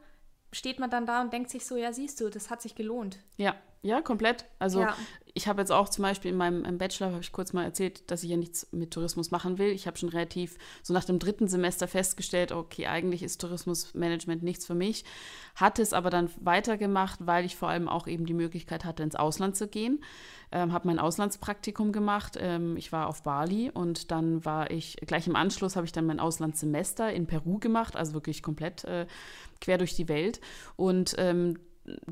steht 0.52 0.80
man 0.80 0.90
dann 0.90 1.06
da 1.06 1.22
und 1.22 1.32
denkt 1.32 1.52
sich 1.52 1.66
so, 1.66 1.78
ja, 1.78 1.94
siehst 1.94 2.20
du, 2.20 2.30
das 2.30 2.50
hat 2.50 2.62
sich 2.62 2.74
gelohnt. 2.74 3.20
Ja, 3.38 3.56
ja, 3.86 4.02
komplett. 4.02 4.46
Also 4.60 4.80
ja. 4.80 4.96
ich 5.34 5.50
habe 5.50 5.62
jetzt 5.62 5.72
auch 5.72 5.90
zum 5.90 6.04
Beispiel 6.04 6.32
in 6.32 6.38
meinem 6.38 6.78
Bachelor, 6.78 7.12
habe 7.12 7.20
ich 7.20 7.34
kurz 7.34 7.52
mal 7.52 7.66
erzählt, 7.66 8.10
dass 8.10 8.24
ich 8.24 8.30
ja 8.30 8.38
nichts 8.38 8.70
mit 8.72 8.92
Tourismus 8.92 9.30
machen 9.30 9.58
will. 9.58 9.72
Ich 9.72 9.88
habe 9.88 9.98
schon 9.98 10.08
relativ 10.08 10.58
so 10.84 10.94
nach 10.94 11.04
dem 11.04 11.20
dritten 11.20 11.50
Semester 11.50 11.90
festgestellt, 11.90 12.54
okay, 12.54 12.88
eigentlich 12.88 13.24
ist 13.24 13.42
Tourismusmanagement 13.42 14.42
nichts 14.42 14.66
für 14.66 14.74
mich. 14.74 15.04
Hatte 15.56 15.82
es 15.82 15.92
aber 15.92 16.10
dann 16.10 16.30
weitergemacht, 16.40 17.20
weil 17.26 17.44
ich 17.44 17.58
vor 17.58 17.68
allem 17.68 17.90
auch 17.90 18.08
eben 18.08 18.26
die 18.26 18.34
Möglichkeit 18.34 18.86
hatte, 18.86 19.04
ins 19.04 19.16
Ausland 19.16 19.58
zu 19.58 19.68
gehen. 19.68 20.02
Ähm, 20.54 20.72
habe 20.72 20.88
mein 20.88 21.00
Auslandspraktikum 21.00 21.92
gemacht. 21.92 22.38
Ähm, 22.40 22.78
ich 22.78 22.94
war 22.94 23.08
auf 23.08 23.24
Bali 23.24 23.70
und 23.70 24.12
dann 24.12 24.46
war 24.46 24.72
ich, 24.72 24.96
gleich 25.06 25.28
im 25.28 25.36
Anschluss 25.36 25.76
habe 25.76 25.86
ich 25.86 25.92
dann 25.92 26.06
mein 26.06 26.22
Auslandssemester 26.22 27.12
in 27.12 27.28
Peru 27.28 27.60
gemacht, 27.60 27.98
also 27.98 28.14
wirklich 28.14 28.44
komplett 28.44 28.86
äh, 28.86 29.08
quer 29.60 29.78
durch 29.78 29.94
die 29.94 30.08
Welt. 30.08 30.40
Und 30.78 31.16
ähm, 31.18 31.58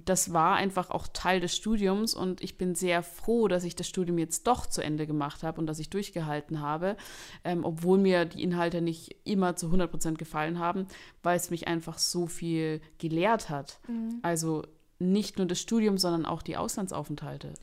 das 0.05 0.33
war 0.33 0.55
einfach 0.55 0.89
auch 0.89 1.07
Teil 1.07 1.39
des 1.39 1.55
Studiums 1.55 2.13
und 2.13 2.41
ich 2.41 2.57
bin 2.57 2.75
sehr 2.75 3.03
froh, 3.03 3.47
dass 3.47 3.63
ich 3.63 3.75
das 3.75 3.87
Studium 3.87 4.17
jetzt 4.17 4.45
doch 4.47 4.65
zu 4.65 4.81
Ende 4.83 5.07
gemacht 5.07 5.43
habe 5.43 5.61
und 5.61 5.67
dass 5.67 5.79
ich 5.79 5.89
durchgehalten 5.89 6.59
habe, 6.59 6.97
ähm, 7.43 7.63
obwohl 7.63 7.97
mir 7.97 8.25
die 8.25 8.43
Inhalte 8.43 8.81
nicht 8.81 9.15
immer 9.23 9.55
zu 9.55 9.67
100 9.67 9.89
Prozent 9.89 10.17
gefallen 10.17 10.59
haben, 10.59 10.87
weil 11.23 11.37
es 11.37 11.49
mich 11.51 11.67
einfach 11.67 11.97
so 11.97 12.27
viel 12.27 12.81
gelehrt 12.97 13.49
hat. 13.49 13.79
Mhm. 13.87 14.19
Also 14.21 14.63
nicht 14.99 15.37
nur 15.37 15.47
das 15.47 15.59
Studium, 15.59 15.97
sondern 15.97 16.25
auch 16.25 16.41
die 16.41 16.57
Auslandsaufenthalte. 16.57 17.53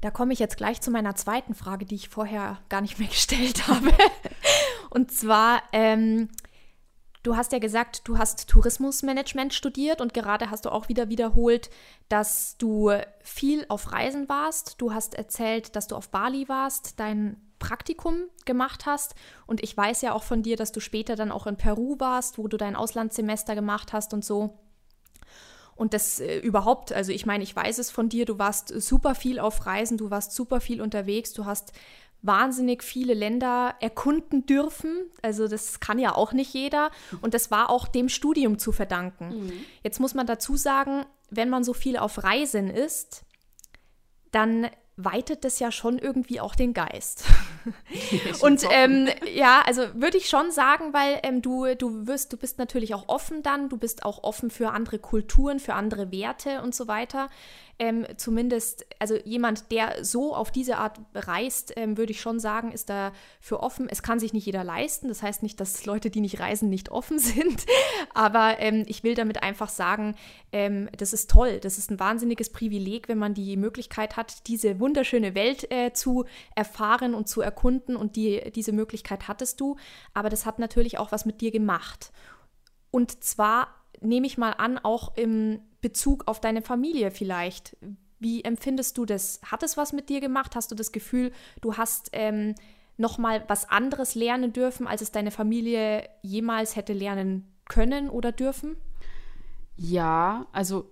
Da 0.00 0.10
komme 0.10 0.32
ich 0.32 0.38
jetzt 0.38 0.56
gleich 0.56 0.80
zu 0.80 0.90
meiner 0.90 1.14
zweiten 1.14 1.54
Frage, 1.54 1.86
die 1.86 1.94
ich 1.94 2.08
vorher 2.08 2.58
gar 2.68 2.80
nicht 2.80 2.98
mehr 2.98 3.08
gestellt 3.16 3.68
habe. 3.68 3.92
und 4.90 5.12
zwar, 5.12 5.62
ähm, 5.72 6.28
Du 7.26 7.36
hast 7.36 7.50
ja 7.50 7.58
gesagt, 7.58 8.02
du 8.06 8.18
hast 8.18 8.48
Tourismusmanagement 8.48 9.52
studiert 9.52 10.00
und 10.00 10.14
gerade 10.14 10.48
hast 10.48 10.64
du 10.64 10.70
auch 10.70 10.88
wieder 10.88 11.08
wiederholt, 11.08 11.70
dass 12.08 12.56
du 12.56 12.92
viel 13.20 13.66
auf 13.68 13.90
Reisen 13.90 14.28
warst. 14.28 14.80
Du 14.80 14.92
hast 14.92 15.16
erzählt, 15.16 15.74
dass 15.74 15.88
du 15.88 15.96
auf 15.96 16.10
Bali 16.10 16.48
warst, 16.48 17.00
dein 17.00 17.36
Praktikum 17.58 18.28
gemacht 18.44 18.86
hast. 18.86 19.16
Und 19.48 19.60
ich 19.60 19.76
weiß 19.76 20.02
ja 20.02 20.12
auch 20.12 20.22
von 20.22 20.44
dir, 20.44 20.56
dass 20.56 20.70
du 20.70 20.78
später 20.78 21.16
dann 21.16 21.32
auch 21.32 21.48
in 21.48 21.56
Peru 21.56 21.96
warst, 21.98 22.38
wo 22.38 22.46
du 22.46 22.56
dein 22.56 22.76
Auslandssemester 22.76 23.56
gemacht 23.56 23.92
hast 23.92 24.14
und 24.14 24.24
so. 24.24 24.60
Und 25.74 25.94
das 25.94 26.20
äh, 26.20 26.38
überhaupt, 26.38 26.92
also 26.92 27.10
ich 27.10 27.26
meine, 27.26 27.42
ich 27.42 27.56
weiß 27.56 27.78
es 27.78 27.90
von 27.90 28.08
dir, 28.08 28.24
du 28.24 28.38
warst 28.38 28.68
super 28.68 29.16
viel 29.16 29.40
auf 29.40 29.66
Reisen, 29.66 29.98
du 29.98 30.10
warst 30.10 30.32
super 30.32 30.60
viel 30.60 30.80
unterwegs, 30.80 31.32
du 31.32 31.44
hast 31.44 31.72
wahnsinnig 32.26 32.82
viele 32.82 33.14
Länder 33.14 33.74
erkunden 33.80 34.46
dürfen. 34.46 35.10
Also 35.22 35.48
das 35.48 35.80
kann 35.80 35.98
ja 35.98 36.14
auch 36.14 36.32
nicht 36.32 36.52
jeder. 36.52 36.90
Und 37.20 37.34
das 37.34 37.50
war 37.50 37.70
auch 37.70 37.88
dem 37.88 38.08
Studium 38.08 38.58
zu 38.58 38.72
verdanken. 38.72 39.44
Mhm. 39.44 39.52
Jetzt 39.82 40.00
muss 40.00 40.14
man 40.14 40.26
dazu 40.26 40.56
sagen, 40.56 41.06
wenn 41.30 41.48
man 41.48 41.64
so 41.64 41.72
viel 41.72 41.96
auf 41.96 42.22
Reisen 42.22 42.70
ist, 42.70 43.22
dann 44.30 44.68
weitet 44.96 45.44
das 45.44 45.58
ja 45.58 45.70
schon 45.70 45.98
irgendwie 45.98 46.40
auch 46.40 46.54
den 46.54 46.72
Geist. 46.72 47.24
und 48.40 48.64
ähm, 48.70 49.08
ja, 49.34 49.62
also 49.66 49.82
würde 49.94 50.16
ich 50.16 50.28
schon 50.28 50.50
sagen, 50.50 50.94
weil 50.94 51.20
ähm, 51.22 51.42
du, 51.42 51.74
du 51.74 52.06
wirst, 52.06 52.32
du 52.32 52.38
bist 52.38 52.58
natürlich 52.58 52.94
auch 52.94 53.08
offen 53.08 53.42
dann, 53.42 53.68
du 53.68 53.76
bist 53.76 54.06
auch 54.06 54.24
offen 54.24 54.50
für 54.50 54.70
andere 54.70 54.98
Kulturen, 54.98 55.60
für 55.60 55.74
andere 55.74 56.10
Werte 56.12 56.62
und 56.62 56.74
so 56.74 56.88
weiter 56.88 57.28
ähm, 57.78 58.06
zumindest, 58.16 58.86
also 58.98 59.16
jemand, 59.24 59.70
der 59.70 60.02
so 60.02 60.34
auf 60.34 60.50
diese 60.50 60.78
Art 60.78 60.98
reist, 61.14 61.74
ähm, 61.76 61.98
würde 61.98 62.12
ich 62.12 62.20
schon 62.20 62.40
sagen, 62.40 62.72
ist 62.72 62.88
da 62.88 63.12
für 63.40 63.60
offen. 63.60 63.88
Es 63.90 64.02
kann 64.02 64.18
sich 64.18 64.32
nicht 64.32 64.46
jeder 64.46 64.64
leisten. 64.64 65.08
Das 65.08 65.22
heißt 65.22 65.42
nicht, 65.42 65.60
dass 65.60 65.84
Leute, 65.84 66.08
die 66.08 66.20
nicht 66.20 66.40
reisen, 66.40 66.70
nicht 66.70 66.90
offen 66.90 67.18
sind. 67.20 67.66
Aber 68.14 68.58
ähm, 68.60 68.84
ich 68.86 69.02
will 69.02 69.14
damit 69.14 69.42
einfach 69.42 69.68
sagen, 69.68 70.14
ähm, 70.52 70.88
das 70.96 71.12
ist 71.12 71.30
toll. 71.30 71.60
Das 71.60 71.76
ist 71.76 71.90
ein 71.90 72.00
wahnsinniges 72.00 72.50
Privileg, 72.50 73.08
wenn 73.08 73.18
man 73.18 73.34
die 73.34 73.56
Möglichkeit 73.58 74.16
hat, 74.16 74.46
diese 74.46 74.80
wunderschöne 74.80 75.34
Welt 75.34 75.70
äh, 75.70 75.92
zu 75.92 76.24
erfahren 76.54 77.14
und 77.14 77.28
zu 77.28 77.42
erkunden. 77.42 77.96
Und 77.96 78.16
die, 78.16 78.52
diese 78.54 78.72
Möglichkeit 78.72 79.28
hattest 79.28 79.60
du. 79.60 79.76
Aber 80.14 80.30
das 80.30 80.46
hat 80.46 80.58
natürlich 80.58 80.98
auch 80.98 81.12
was 81.12 81.26
mit 81.26 81.42
dir 81.42 81.50
gemacht. 81.50 82.10
Und 82.90 83.22
zwar 83.22 83.68
nehme 84.00 84.26
ich 84.26 84.38
mal 84.38 84.52
an, 84.52 84.78
auch 84.78 85.16
im 85.16 85.60
Bezug 85.80 86.24
auf 86.26 86.40
deine 86.40 86.62
Familie 86.62 87.10
vielleicht. 87.10 87.76
Wie 88.18 88.42
empfindest 88.44 88.96
du 88.98 89.04
das? 89.04 89.40
Hat 89.44 89.62
es 89.62 89.76
was 89.76 89.92
mit 89.92 90.08
dir 90.08 90.20
gemacht? 90.20 90.56
Hast 90.56 90.70
du 90.70 90.74
das 90.74 90.92
Gefühl, 90.92 91.32
du 91.60 91.76
hast 91.76 92.10
ähm, 92.12 92.54
noch 92.96 93.18
mal 93.18 93.44
was 93.48 93.68
anderes 93.68 94.14
lernen 94.14 94.52
dürfen, 94.52 94.86
als 94.86 95.02
es 95.02 95.12
deine 95.12 95.30
Familie 95.30 96.08
jemals 96.22 96.76
hätte 96.76 96.92
lernen 96.92 97.52
können 97.68 98.08
oder 98.08 98.32
dürfen? 98.32 98.76
Ja, 99.76 100.46
also 100.52 100.90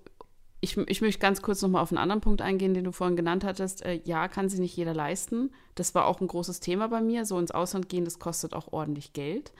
ich, 0.60 0.76
ich 0.76 1.02
möchte 1.02 1.20
ganz 1.20 1.42
kurz 1.42 1.60
noch 1.62 1.68
mal 1.68 1.80
auf 1.80 1.92
einen 1.92 1.98
anderen 1.98 2.20
Punkt 2.22 2.40
eingehen, 2.40 2.74
den 2.74 2.84
du 2.84 2.92
vorhin 2.92 3.16
genannt 3.16 3.44
hattest. 3.44 3.84
Äh, 3.84 4.00
ja, 4.04 4.28
kann 4.28 4.48
sich 4.48 4.60
nicht 4.60 4.76
jeder 4.76 4.94
leisten. 4.94 5.50
Das 5.74 5.94
war 5.94 6.06
auch 6.06 6.20
ein 6.20 6.26
großes 6.26 6.60
Thema 6.60 6.88
bei 6.88 7.02
mir. 7.02 7.26
So 7.26 7.38
ins 7.38 7.50
Ausland 7.50 7.88
gehen, 7.88 8.04
das 8.04 8.18
kostet 8.18 8.54
auch 8.54 8.72
ordentlich 8.72 9.12
Geld. 9.12 9.52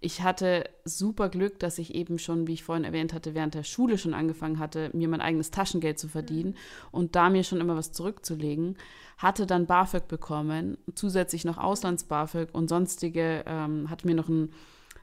Ich 0.00 0.22
hatte 0.22 0.64
super 0.84 1.28
Glück, 1.28 1.58
dass 1.58 1.78
ich 1.78 1.94
eben 1.94 2.18
schon, 2.18 2.46
wie 2.46 2.54
ich 2.54 2.64
vorhin 2.64 2.84
erwähnt 2.84 3.12
hatte, 3.12 3.34
während 3.34 3.54
der 3.54 3.64
Schule 3.64 3.98
schon 3.98 4.14
angefangen 4.14 4.58
hatte, 4.58 4.90
mir 4.94 5.08
mein 5.08 5.20
eigenes 5.20 5.50
Taschengeld 5.50 5.98
zu 5.98 6.08
verdienen 6.08 6.50
mhm. 6.50 6.88
und 6.90 7.16
da 7.16 7.28
mir 7.28 7.44
schon 7.44 7.60
immer 7.60 7.76
was 7.76 7.92
zurückzulegen. 7.92 8.76
Hatte 9.18 9.46
dann 9.46 9.66
BAföG 9.66 10.08
bekommen, 10.08 10.78
zusätzlich 10.94 11.44
noch 11.44 11.58
Auslands-BAföG 11.58 12.48
und 12.52 12.68
sonstige, 12.68 13.44
ähm, 13.46 13.90
hatte 13.90 14.06
mir 14.06 14.14
noch 14.14 14.28
ein 14.28 14.52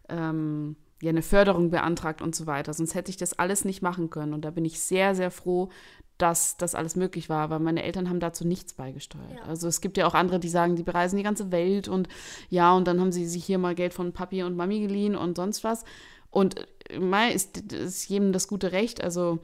ähm, 0.09 0.75
ja, 1.01 1.09
eine 1.09 1.21
Förderung 1.21 1.69
beantragt 1.69 2.21
und 2.21 2.35
so 2.35 2.47
weiter. 2.47 2.73
Sonst 2.73 2.95
hätte 2.95 3.11
ich 3.11 3.17
das 3.17 3.37
alles 3.37 3.65
nicht 3.65 3.81
machen 3.81 4.09
können. 4.09 4.33
Und 4.33 4.45
da 4.45 4.51
bin 4.51 4.65
ich 4.65 4.79
sehr, 4.79 5.13
sehr 5.13 5.29
froh, 5.31 5.69
dass 6.17 6.57
das 6.57 6.75
alles 6.75 6.95
möglich 6.95 7.29
war, 7.29 7.49
weil 7.49 7.59
meine 7.59 7.83
Eltern 7.83 8.09
haben 8.09 8.19
dazu 8.19 8.45
nichts 8.45 8.73
beigesteuert. 8.73 9.37
Ja. 9.37 9.43
Also 9.43 9.67
es 9.67 9.81
gibt 9.81 9.97
ja 9.97 10.07
auch 10.07 10.13
andere, 10.13 10.39
die 10.39 10.49
sagen, 10.49 10.75
die 10.75 10.83
bereisen 10.83 11.17
die 11.17 11.23
ganze 11.23 11.51
Welt 11.51 11.87
und 11.87 12.07
ja, 12.49 12.73
und 12.75 12.87
dann 12.87 12.99
haben 12.99 13.11
sie 13.11 13.25
sich 13.25 13.45
hier 13.45 13.57
mal 13.57 13.75
Geld 13.75 13.93
von 13.93 14.13
Papi 14.13 14.43
und 14.43 14.55
Mami 14.55 14.79
geliehen 14.79 15.15
und 15.15 15.35
sonst 15.37 15.63
was. 15.63 15.83
Und 16.29 16.65
äh, 16.89 16.99
Mai 16.99 17.31
ist, 17.31 17.71
ist 17.71 18.09
jedem 18.09 18.31
das 18.31 18.47
gute 18.47 18.71
Recht. 18.71 19.03
Also 19.03 19.39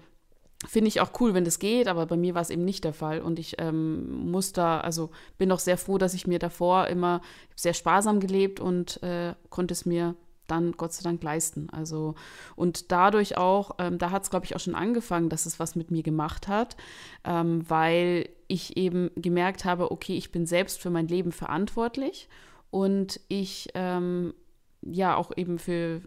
finde 0.68 0.88
ich 0.88 1.02
auch 1.02 1.12
cool, 1.20 1.34
wenn 1.34 1.46
das 1.46 1.60
geht, 1.60 1.88
aber 1.88 2.06
bei 2.06 2.18
mir 2.18 2.36
war 2.36 2.42
es 2.42 2.50
eben 2.50 2.66
nicht 2.66 2.84
der 2.84 2.94
Fall. 2.94 3.22
Und 3.22 3.40
ich 3.40 3.56
ähm, 3.60 4.32
muss 4.32 4.54
da, 4.54 4.80
also 4.80 5.12
bin 5.38 5.52
auch 5.52 5.60
sehr 5.60 5.78
froh, 5.78 5.98
dass 5.98 6.14
ich 6.14 6.28
mir 6.28 6.40
davor 6.40 6.88
immer 6.88 7.22
sehr 7.56 7.74
sparsam 7.74 8.20
gelebt 8.20 8.60
und 8.60 9.02
äh, 9.04 9.34
konnte 9.50 9.74
es 9.74 9.86
mir 9.86 10.16
dann 10.48 10.74
Gott 10.74 10.94
sei 10.94 11.04
Dank 11.04 11.24
leisten. 11.24 11.70
Also 11.72 12.16
und 12.56 12.92
dadurch 12.92 13.38
auch, 13.38 13.72
ähm, 13.80 13.98
da 13.98 14.12
hat 14.12 14.24
es 14.24 14.30
glaube 14.30 14.46
ich 14.46 14.56
auch 14.56 14.60
schon 14.60 14.76
angefangen, 14.76 15.30
dass 15.30 15.46
es 15.46 15.60
was 15.60 15.76
mit 15.76 15.92
mir 15.92 16.04
gemacht 16.04 16.48
hat, 16.48 16.76
ähm, 17.24 17.68
weil 17.70 18.30
ich 18.48 18.78
eben 18.78 19.12
gemerkt 19.16 19.66
habe, 19.66 19.92
okay, 19.92 20.16
ich 20.16 20.32
bin 20.32 20.46
selbst 20.46 20.82
für 20.82 20.90
mein 20.90 21.08
Leben 21.08 21.32
verantwortlich 21.32 22.30
und 22.72 23.20
ich 23.28 23.70
ähm, 23.74 24.34
ja 24.82 25.16
auch 25.16 25.32
eben 25.36 25.60
für, 25.60 26.02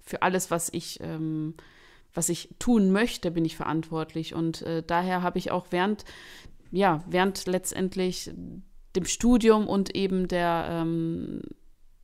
für 0.00 0.22
alles, 0.22 0.50
was 0.50 0.68
ich 0.72 1.00
ähm, 1.00 1.54
was 2.14 2.28
ich 2.28 2.50
tun 2.58 2.92
möchte, 2.92 3.30
bin 3.30 3.44
ich 3.44 3.56
verantwortlich 3.56 4.34
und 4.34 4.62
äh, 4.62 4.82
daher 4.86 5.22
habe 5.22 5.38
ich 5.38 5.50
auch 5.50 5.66
während 5.70 6.04
ja 6.70 7.02
während 7.08 7.46
letztendlich 7.46 8.30
dem 8.94 9.04
Studium 9.06 9.66
und 9.66 9.94
eben 9.94 10.28
der 10.28 10.66
ähm, 10.70 11.42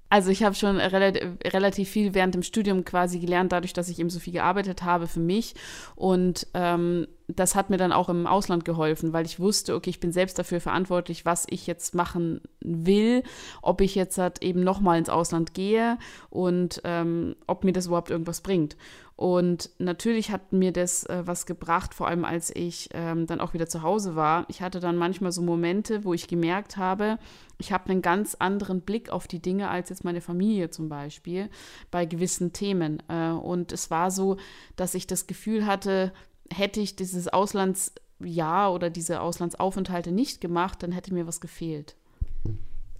also 0.08 0.30
ich 0.30 0.42
habe 0.42 0.54
schon 0.54 0.78
relativ 0.78 1.90
viel 1.90 2.14
während 2.14 2.34
dem 2.34 2.42
Studium 2.42 2.84
quasi 2.84 3.18
gelernt, 3.18 3.52
dadurch, 3.52 3.72
dass 3.72 3.88
ich 3.88 3.98
eben 3.98 4.10
so 4.10 4.20
viel 4.20 4.32
gearbeitet 4.32 4.82
habe 4.82 5.06
für 5.06 5.20
mich. 5.20 5.54
Und 5.96 6.46
ähm, 6.54 7.06
das 7.28 7.54
hat 7.54 7.68
mir 7.68 7.76
dann 7.76 7.92
auch 7.92 8.08
im 8.08 8.26
Ausland 8.26 8.64
geholfen, 8.64 9.12
weil 9.12 9.26
ich 9.26 9.38
wusste, 9.38 9.74
okay, 9.74 9.90
ich 9.90 10.00
bin 10.00 10.12
selbst 10.12 10.38
dafür 10.38 10.60
verantwortlich, 10.60 11.26
was 11.26 11.46
ich 11.50 11.66
jetzt 11.66 11.94
machen 11.94 12.40
will, 12.60 13.22
ob 13.60 13.82
ich 13.82 13.94
jetzt 13.94 14.16
halt 14.16 14.42
eben 14.42 14.64
nochmal 14.64 14.98
ins 14.98 15.10
Ausland 15.10 15.52
gehe 15.52 15.98
und 16.30 16.80
ähm, 16.84 17.36
ob 17.46 17.64
mir 17.64 17.72
das 17.72 17.86
überhaupt 17.86 18.10
irgendwas 18.10 18.40
bringt. 18.40 18.76
Und 19.14 19.70
natürlich 19.78 20.30
hat 20.30 20.52
mir 20.52 20.72
das 20.72 21.04
äh, 21.04 21.22
was 21.26 21.44
gebracht, 21.44 21.92
vor 21.92 22.06
allem 22.06 22.24
als 22.24 22.54
ich 22.54 22.88
ähm, 22.94 23.26
dann 23.26 23.40
auch 23.40 23.52
wieder 23.52 23.68
zu 23.68 23.82
Hause 23.82 24.14
war. 24.14 24.46
Ich 24.48 24.62
hatte 24.62 24.78
dann 24.78 24.96
manchmal 24.96 25.32
so 25.32 25.42
Momente, 25.42 26.04
wo 26.04 26.14
ich 26.14 26.28
gemerkt 26.28 26.76
habe, 26.76 27.18
ich 27.58 27.72
habe 27.72 27.90
einen 27.90 28.00
ganz 28.00 28.36
anderen 28.36 28.80
Blick 28.82 29.10
auf 29.10 29.26
die 29.26 29.42
Dinge 29.42 29.68
als 29.68 29.90
jetzt 29.90 30.04
meine 30.04 30.20
Familie 30.20 30.70
zum 30.70 30.88
Beispiel 30.88 31.50
bei 31.90 32.06
gewissen 32.06 32.52
Themen. 32.52 33.02
Äh, 33.08 33.30
und 33.30 33.72
es 33.72 33.90
war 33.90 34.12
so, 34.12 34.36
dass 34.76 34.94
ich 34.94 35.08
das 35.08 35.26
Gefühl 35.26 35.66
hatte, 35.66 36.12
hätte 36.52 36.80
ich 36.80 36.96
dieses 36.96 37.28
Auslands 37.28 37.92
Jahr 38.20 38.72
oder 38.72 38.90
diese 38.90 39.20
Auslandsaufenthalte 39.20 40.12
nicht 40.12 40.40
gemacht, 40.40 40.82
dann 40.82 40.92
hätte 40.92 41.14
mir 41.14 41.26
was 41.26 41.40
gefehlt. 41.40 41.96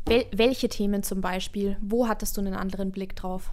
Wel 0.06 0.26
welche 0.32 0.68
Themen 0.68 1.02
zum 1.02 1.20
Beispiel? 1.20 1.76
Wo 1.80 2.08
hattest 2.08 2.36
du 2.36 2.40
einen 2.40 2.54
anderen 2.54 2.92
Blick 2.92 3.16
drauf? 3.16 3.50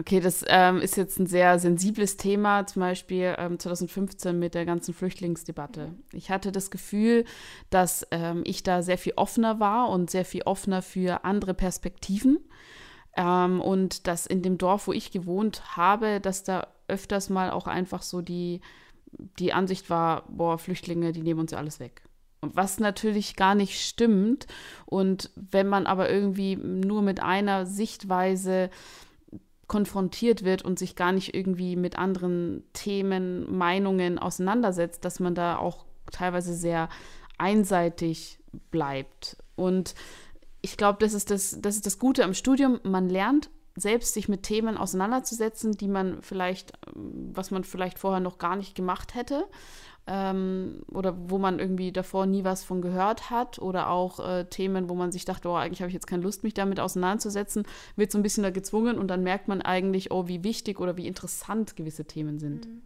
Okay, 0.00 0.20
das 0.20 0.42
ähm, 0.48 0.80
ist 0.80 0.96
jetzt 0.96 1.18
ein 1.18 1.26
sehr 1.26 1.58
sensibles 1.58 2.16
Thema, 2.16 2.66
zum 2.66 2.80
Beispiel 2.80 3.34
ähm, 3.36 3.58
2015 3.58 4.38
mit 4.38 4.54
der 4.54 4.64
ganzen 4.64 4.94
Flüchtlingsdebatte. 4.94 5.92
Ich 6.12 6.30
hatte 6.30 6.52
das 6.52 6.70
Gefühl, 6.70 7.26
dass 7.68 8.06
ähm, 8.10 8.42
ich 8.46 8.62
da 8.62 8.80
sehr 8.80 8.96
viel 8.96 9.12
offener 9.16 9.60
war 9.60 9.90
und 9.90 10.10
sehr 10.10 10.24
viel 10.24 10.42
offener 10.42 10.80
für 10.80 11.24
andere 11.24 11.52
Perspektiven. 11.52 12.38
Ähm, 13.14 13.60
und 13.60 14.06
dass 14.06 14.26
in 14.26 14.40
dem 14.40 14.56
Dorf, 14.56 14.86
wo 14.86 14.94
ich 14.94 15.10
gewohnt 15.10 15.76
habe, 15.76 16.20
dass 16.20 16.44
da 16.44 16.68
öfters 16.90 17.30
mal 17.30 17.50
auch 17.50 17.66
einfach 17.66 18.02
so 18.02 18.20
die, 18.20 18.60
die 19.38 19.52
Ansicht 19.52 19.90
war, 19.90 20.24
boah, 20.28 20.58
Flüchtlinge, 20.58 21.12
die 21.12 21.22
nehmen 21.22 21.40
uns 21.40 21.52
ja 21.52 21.58
alles 21.58 21.80
weg. 21.80 22.02
Was 22.42 22.80
natürlich 22.80 23.36
gar 23.36 23.54
nicht 23.54 23.86
stimmt. 23.86 24.46
Und 24.86 25.30
wenn 25.34 25.68
man 25.68 25.86
aber 25.86 26.10
irgendwie 26.10 26.56
nur 26.56 27.02
mit 27.02 27.20
einer 27.20 27.66
Sichtweise 27.66 28.70
konfrontiert 29.66 30.42
wird 30.42 30.62
und 30.62 30.78
sich 30.78 30.96
gar 30.96 31.12
nicht 31.12 31.34
irgendwie 31.34 31.76
mit 31.76 31.96
anderen 31.96 32.64
Themen, 32.72 33.56
Meinungen 33.56 34.18
auseinandersetzt, 34.18 35.04
dass 35.04 35.20
man 35.20 35.34
da 35.34 35.58
auch 35.58 35.84
teilweise 36.10 36.54
sehr 36.54 36.88
einseitig 37.38 38.40
bleibt. 38.70 39.36
Und 39.54 39.94
ich 40.60 40.76
glaube, 40.76 40.98
das, 41.00 41.12
das, 41.24 41.56
das 41.60 41.76
ist 41.76 41.86
das 41.86 41.98
Gute 41.98 42.24
am 42.24 42.34
Studium. 42.34 42.80
Man 42.82 43.08
lernt 43.08 43.50
selbst 43.80 44.14
sich 44.14 44.28
mit 44.28 44.42
Themen 44.42 44.76
auseinanderzusetzen, 44.76 45.72
die 45.72 45.88
man 45.88 46.22
vielleicht, 46.22 46.72
was 46.94 47.50
man 47.50 47.64
vielleicht 47.64 47.98
vorher 47.98 48.20
noch 48.20 48.38
gar 48.38 48.56
nicht 48.56 48.74
gemacht 48.74 49.14
hätte 49.14 49.46
ähm, 50.06 50.82
oder 50.90 51.14
wo 51.30 51.38
man 51.38 51.58
irgendwie 51.58 51.92
davor 51.92 52.26
nie 52.26 52.44
was 52.44 52.64
von 52.64 52.82
gehört 52.82 53.30
hat 53.30 53.58
oder 53.58 53.90
auch 53.90 54.20
äh, 54.20 54.44
Themen, 54.44 54.88
wo 54.88 54.94
man 54.94 55.12
sich 55.12 55.24
dachte, 55.24 55.48
oh, 55.48 55.54
eigentlich 55.54 55.80
habe 55.80 55.88
ich 55.88 55.94
jetzt 55.94 56.06
keine 56.06 56.22
Lust, 56.22 56.42
mich 56.42 56.54
damit 56.54 56.80
auseinanderzusetzen, 56.80 57.64
wird 57.96 58.10
so 58.10 58.18
ein 58.18 58.22
bisschen 58.22 58.42
da 58.42 58.50
gezwungen 58.50 58.98
und 58.98 59.08
dann 59.08 59.22
merkt 59.22 59.48
man 59.48 59.62
eigentlich, 59.62 60.10
oh, 60.10 60.26
wie 60.26 60.42
wichtig 60.42 60.80
oder 60.80 60.96
wie 60.96 61.06
interessant 61.06 61.76
gewisse 61.76 62.04
Themen 62.04 62.38
sind. 62.38 62.66
Mhm. 62.66 62.82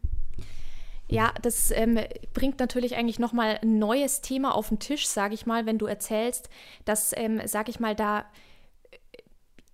Ja, 1.08 1.32
das 1.42 1.70
ähm, 1.70 1.98
bringt 2.32 2.58
natürlich 2.60 2.96
eigentlich 2.96 3.18
nochmal 3.18 3.58
ein 3.62 3.78
neues 3.78 4.22
Thema 4.22 4.54
auf 4.54 4.68
den 4.68 4.78
Tisch, 4.78 5.06
sage 5.06 5.34
ich 5.34 5.44
mal, 5.44 5.66
wenn 5.66 5.78
du 5.78 5.86
erzählst, 5.86 6.48
dass, 6.86 7.12
ähm, 7.14 7.40
sage 7.44 7.70
ich 7.70 7.78
mal, 7.78 7.94
da 7.94 8.24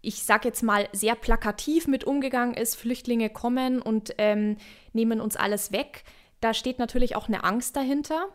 ich 0.03 0.23
sage 0.23 0.49
jetzt 0.49 0.63
mal, 0.63 0.89
sehr 0.93 1.15
plakativ 1.15 1.87
mit 1.87 2.05
umgegangen 2.05 2.55
ist. 2.55 2.77
Flüchtlinge 2.77 3.31
kommen 3.31 3.83
und 3.83 4.15
ähm, 4.19 4.57
nehmen 4.93 5.21
uns 5.21 5.37
alles 5.37 5.73
weg 5.73 6.05
da 6.41 6.55
steht 6.55 6.79
natürlich 6.79 7.17
auch 7.17 7.29
eine 7.29 7.45
Angst 7.45 7.77
dahinter. 7.77 8.29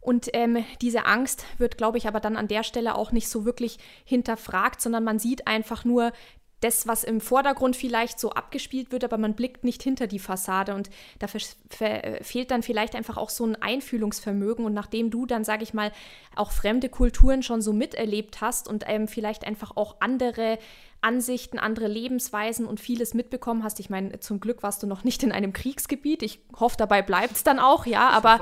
Und 0.00 0.30
ähm, 0.32 0.64
diese 0.80 1.04
Angst 1.04 1.44
wird, 1.58 1.76
glaube 1.76 1.98
ich, 1.98 2.08
aber 2.08 2.20
dann 2.20 2.38
an 2.38 2.48
der 2.48 2.62
Stelle 2.62 2.94
auch 2.94 3.12
nicht 3.12 3.28
so 3.28 3.44
wirklich 3.44 3.78
hinterfragt, 4.04 4.80
sondern 4.80 5.04
man 5.04 5.18
sieht 5.18 5.46
einfach 5.46 5.84
nur 5.84 6.12
das, 6.60 6.86
was 6.86 7.04
im 7.04 7.20
Vordergrund 7.20 7.74
vielleicht 7.74 8.20
so 8.20 8.30
abgespielt 8.30 8.92
wird, 8.92 9.04
aber 9.04 9.18
man 9.18 9.34
blickt 9.34 9.64
nicht 9.64 9.82
hinter 9.82 10.06
die 10.06 10.18
Fassade 10.18 10.74
und 10.74 10.90
da 11.18 11.26
fehlt 11.28 12.50
dann 12.50 12.62
vielleicht 12.62 12.94
einfach 12.94 13.16
auch 13.16 13.30
so 13.30 13.46
ein 13.46 13.56
Einfühlungsvermögen. 13.56 14.64
Und 14.64 14.74
nachdem 14.74 15.10
du 15.10 15.24
dann, 15.24 15.44
sage 15.44 15.62
ich 15.62 15.72
mal, 15.72 15.90
auch 16.36 16.52
fremde 16.52 16.88
Kulturen 16.88 17.42
schon 17.42 17.62
so 17.62 17.72
miterlebt 17.72 18.40
hast 18.40 18.68
und 18.68 18.84
ähm, 18.86 19.08
vielleicht 19.08 19.46
einfach 19.46 19.76
auch 19.76 19.96
andere 20.00 20.58
Ansichten, 21.02 21.58
andere 21.58 21.88
Lebensweisen 21.88 22.66
und 22.66 22.78
vieles 22.78 23.14
mitbekommen 23.14 23.64
hast. 23.64 23.80
Ich 23.80 23.88
meine, 23.88 24.20
zum 24.20 24.38
Glück 24.38 24.62
warst 24.62 24.82
du 24.82 24.86
noch 24.86 25.02
nicht 25.02 25.22
in 25.22 25.32
einem 25.32 25.54
Kriegsgebiet. 25.54 26.22
Ich 26.22 26.40
hoffe, 26.58 26.76
dabei 26.76 27.00
bleibt 27.00 27.36
es 27.36 27.42
dann 27.42 27.58
auch, 27.58 27.86
ja. 27.86 28.10
Aber 28.10 28.38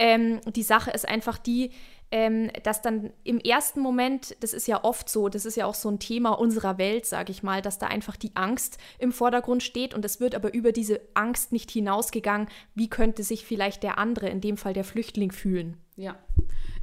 ähm, 0.00 0.40
die 0.44 0.64
Sache 0.64 0.90
ist 0.90 1.06
einfach 1.08 1.38
die, 1.38 1.70
ähm, 2.12 2.50
dass 2.64 2.82
dann 2.82 3.12
im 3.22 3.38
ersten 3.38 3.80
Moment, 3.80 4.36
das 4.40 4.52
ist 4.52 4.66
ja 4.66 4.82
oft 4.82 5.08
so, 5.08 5.28
das 5.28 5.44
ist 5.44 5.56
ja 5.56 5.66
auch 5.66 5.74
so 5.74 5.88
ein 5.88 5.98
Thema 5.98 6.30
unserer 6.30 6.76
Welt, 6.76 7.06
sage 7.06 7.30
ich 7.30 7.42
mal, 7.42 7.62
dass 7.62 7.78
da 7.78 7.86
einfach 7.86 8.16
die 8.16 8.34
Angst 8.34 8.78
im 8.98 9.12
Vordergrund 9.12 9.62
steht 9.62 9.94
und 9.94 10.04
es 10.04 10.20
wird 10.20 10.34
aber 10.34 10.52
über 10.52 10.72
diese 10.72 11.00
Angst 11.14 11.52
nicht 11.52 11.70
hinausgegangen, 11.70 12.48
wie 12.74 12.88
könnte 12.88 13.22
sich 13.22 13.44
vielleicht 13.44 13.82
der 13.82 13.98
andere, 13.98 14.28
in 14.28 14.40
dem 14.40 14.56
Fall 14.56 14.72
der 14.72 14.84
Flüchtling, 14.84 15.30
fühlen. 15.30 15.76
Ja. 15.96 16.16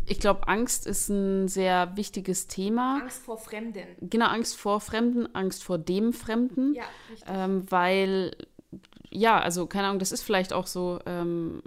Ich 0.06 0.20
glaube, 0.20 0.48
Angst 0.48 0.88
ist 0.88 1.10
ein 1.10 1.50
sehr 1.50 1.98
wichtiges 1.98 2.48
Thema. 2.48 3.02
Angst 3.02 3.22
vor 3.24 3.38
Fremden. 3.38 3.84
Genau, 4.00 4.28
Angst 4.28 4.56
vor 4.56 4.80
Fremden, 4.80 5.36
Angst 5.36 5.64
vor 5.66 5.78
dem 5.78 6.14
Fremden. 6.14 6.76
Ja. 6.76 6.84
Ähm, 7.28 7.66
weil, 7.70 8.32
ja, 9.10 9.40
also 9.40 9.68
keine 9.68 9.88
Ahnung, 9.88 10.00
das 10.00 10.14
ist 10.14 10.24
vielleicht 10.24 10.54
auch 10.54 10.68
so, 10.68 11.00
ähm, 11.06 11.62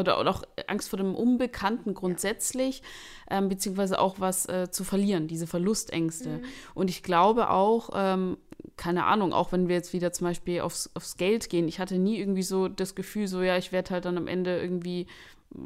oder, 0.00 0.20
oder, 0.20 0.30
auch 0.30 0.42
Angst 0.66 0.90
vor 0.90 0.98
dem 0.98 1.14
Unbekannten 1.14 1.94
grundsätzlich, 1.94 2.82
ja. 3.30 3.38
ähm, 3.38 3.48
beziehungsweise 3.48 3.98
auch 3.98 4.16
was 4.18 4.46
äh, 4.46 4.70
zu 4.70 4.84
verlieren, 4.84 5.28
diese 5.28 5.46
Verlustängste. 5.46 6.28
Mhm. 6.28 6.44
Und 6.74 6.90
ich 6.90 7.02
glaube 7.02 7.50
auch, 7.50 7.90
ähm, 7.94 8.36
keine 8.76 9.04
Ahnung, 9.04 9.32
auch 9.32 9.52
wenn 9.52 9.68
wir 9.68 9.76
jetzt 9.76 9.92
wieder 9.92 10.12
zum 10.12 10.26
Beispiel 10.26 10.60
aufs, 10.60 10.90
aufs 10.94 11.16
Geld 11.16 11.48
gehen, 11.48 11.68
ich 11.68 11.78
hatte 11.78 11.98
nie 11.98 12.18
irgendwie 12.18 12.42
so 12.42 12.68
das 12.68 12.94
Gefühl, 12.94 13.28
so 13.28 13.42
ja, 13.42 13.56
ich 13.56 13.72
werde 13.72 13.90
halt 13.90 14.04
dann 14.04 14.16
am 14.16 14.26
Ende 14.26 14.60
irgendwie 14.60 15.06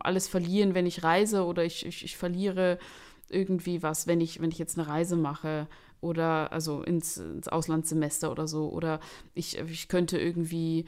alles 0.00 0.28
verlieren, 0.28 0.74
wenn 0.74 0.86
ich 0.86 1.02
reise 1.02 1.44
oder 1.44 1.64
ich, 1.64 1.86
ich, 1.86 2.04
ich 2.04 2.16
verliere 2.16 2.78
irgendwie 3.28 3.82
was, 3.82 4.06
wenn 4.06 4.20
ich, 4.20 4.40
wenn 4.40 4.50
ich 4.50 4.58
jetzt 4.58 4.78
eine 4.78 4.88
Reise 4.88 5.16
mache 5.16 5.66
oder 6.00 6.52
also 6.52 6.82
ins, 6.82 7.16
ins 7.16 7.48
Auslandssemester 7.48 8.30
oder 8.30 8.46
so. 8.46 8.68
Oder 8.68 9.00
ich, 9.34 9.58
ich 9.58 9.88
könnte 9.88 10.18
irgendwie, 10.18 10.84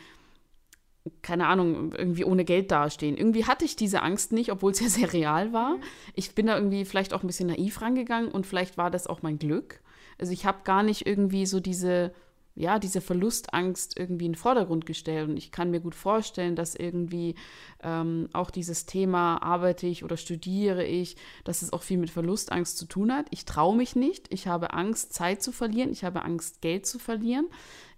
keine 1.22 1.46
Ahnung, 1.46 1.92
irgendwie 1.92 2.24
ohne 2.24 2.44
Geld 2.44 2.70
dastehen. 2.70 3.16
Irgendwie 3.16 3.44
hatte 3.44 3.64
ich 3.64 3.76
diese 3.76 4.02
Angst 4.02 4.32
nicht, 4.32 4.50
obwohl 4.50 4.72
es 4.72 4.80
ja 4.80 4.88
sehr 4.88 5.12
real 5.12 5.52
war. 5.52 5.76
Mhm. 5.76 5.82
Ich 6.14 6.34
bin 6.34 6.46
da 6.46 6.56
irgendwie 6.56 6.84
vielleicht 6.84 7.14
auch 7.14 7.22
ein 7.22 7.26
bisschen 7.26 7.48
naiv 7.48 7.80
rangegangen 7.80 8.30
und 8.30 8.46
vielleicht 8.46 8.78
war 8.78 8.90
das 8.90 9.06
auch 9.06 9.22
mein 9.22 9.38
Glück. 9.38 9.80
Also 10.18 10.32
ich 10.32 10.46
habe 10.46 10.58
gar 10.64 10.82
nicht 10.82 11.06
irgendwie 11.06 11.46
so 11.46 11.60
diese 11.60 12.12
ja, 12.58 12.78
diese 12.78 13.02
Verlustangst 13.02 13.98
irgendwie 13.98 14.24
in 14.24 14.32
den 14.32 14.38
Vordergrund 14.38 14.86
gestellt. 14.86 15.28
Und 15.28 15.36
ich 15.36 15.52
kann 15.52 15.70
mir 15.70 15.80
gut 15.80 15.94
vorstellen, 15.94 16.56
dass 16.56 16.74
irgendwie 16.74 17.34
ähm, 17.82 18.30
auch 18.32 18.50
dieses 18.50 18.86
Thema, 18.86 19.42
arbeite 19.42 19.86
ich 19.86 20.02
oder 20.02 20.16
studiere 20.16 20.82
ich, 20.82 21.16
dass 21.44 21.60
es 21.60 21.74
auch 21.74 21.82
viel 21.82 21.98
mit 21.98 22.08
Verlustangst 22.08 22.78
zu 22.78 22.86
tun 22.86 23.12
hat. 23.12 23.26
Ich 23.30 23.44
traue 23.44 23.76
mich 23.76 23.94
nicht. 23.94 24.32
Ich 24.32 24.46
habe 24.46 24.72
Angst, 24.72 25.12
Zeit 25.12 25.42
zu 25.42 25.52
verlieren. 25.52 25.92
Ich 25.92 26.02
habe 26.02 26.22
Angst, 26.22 26.62
Geld 26.62 26.86
zu 26.86 26.98
verlieren. 26.98 27.46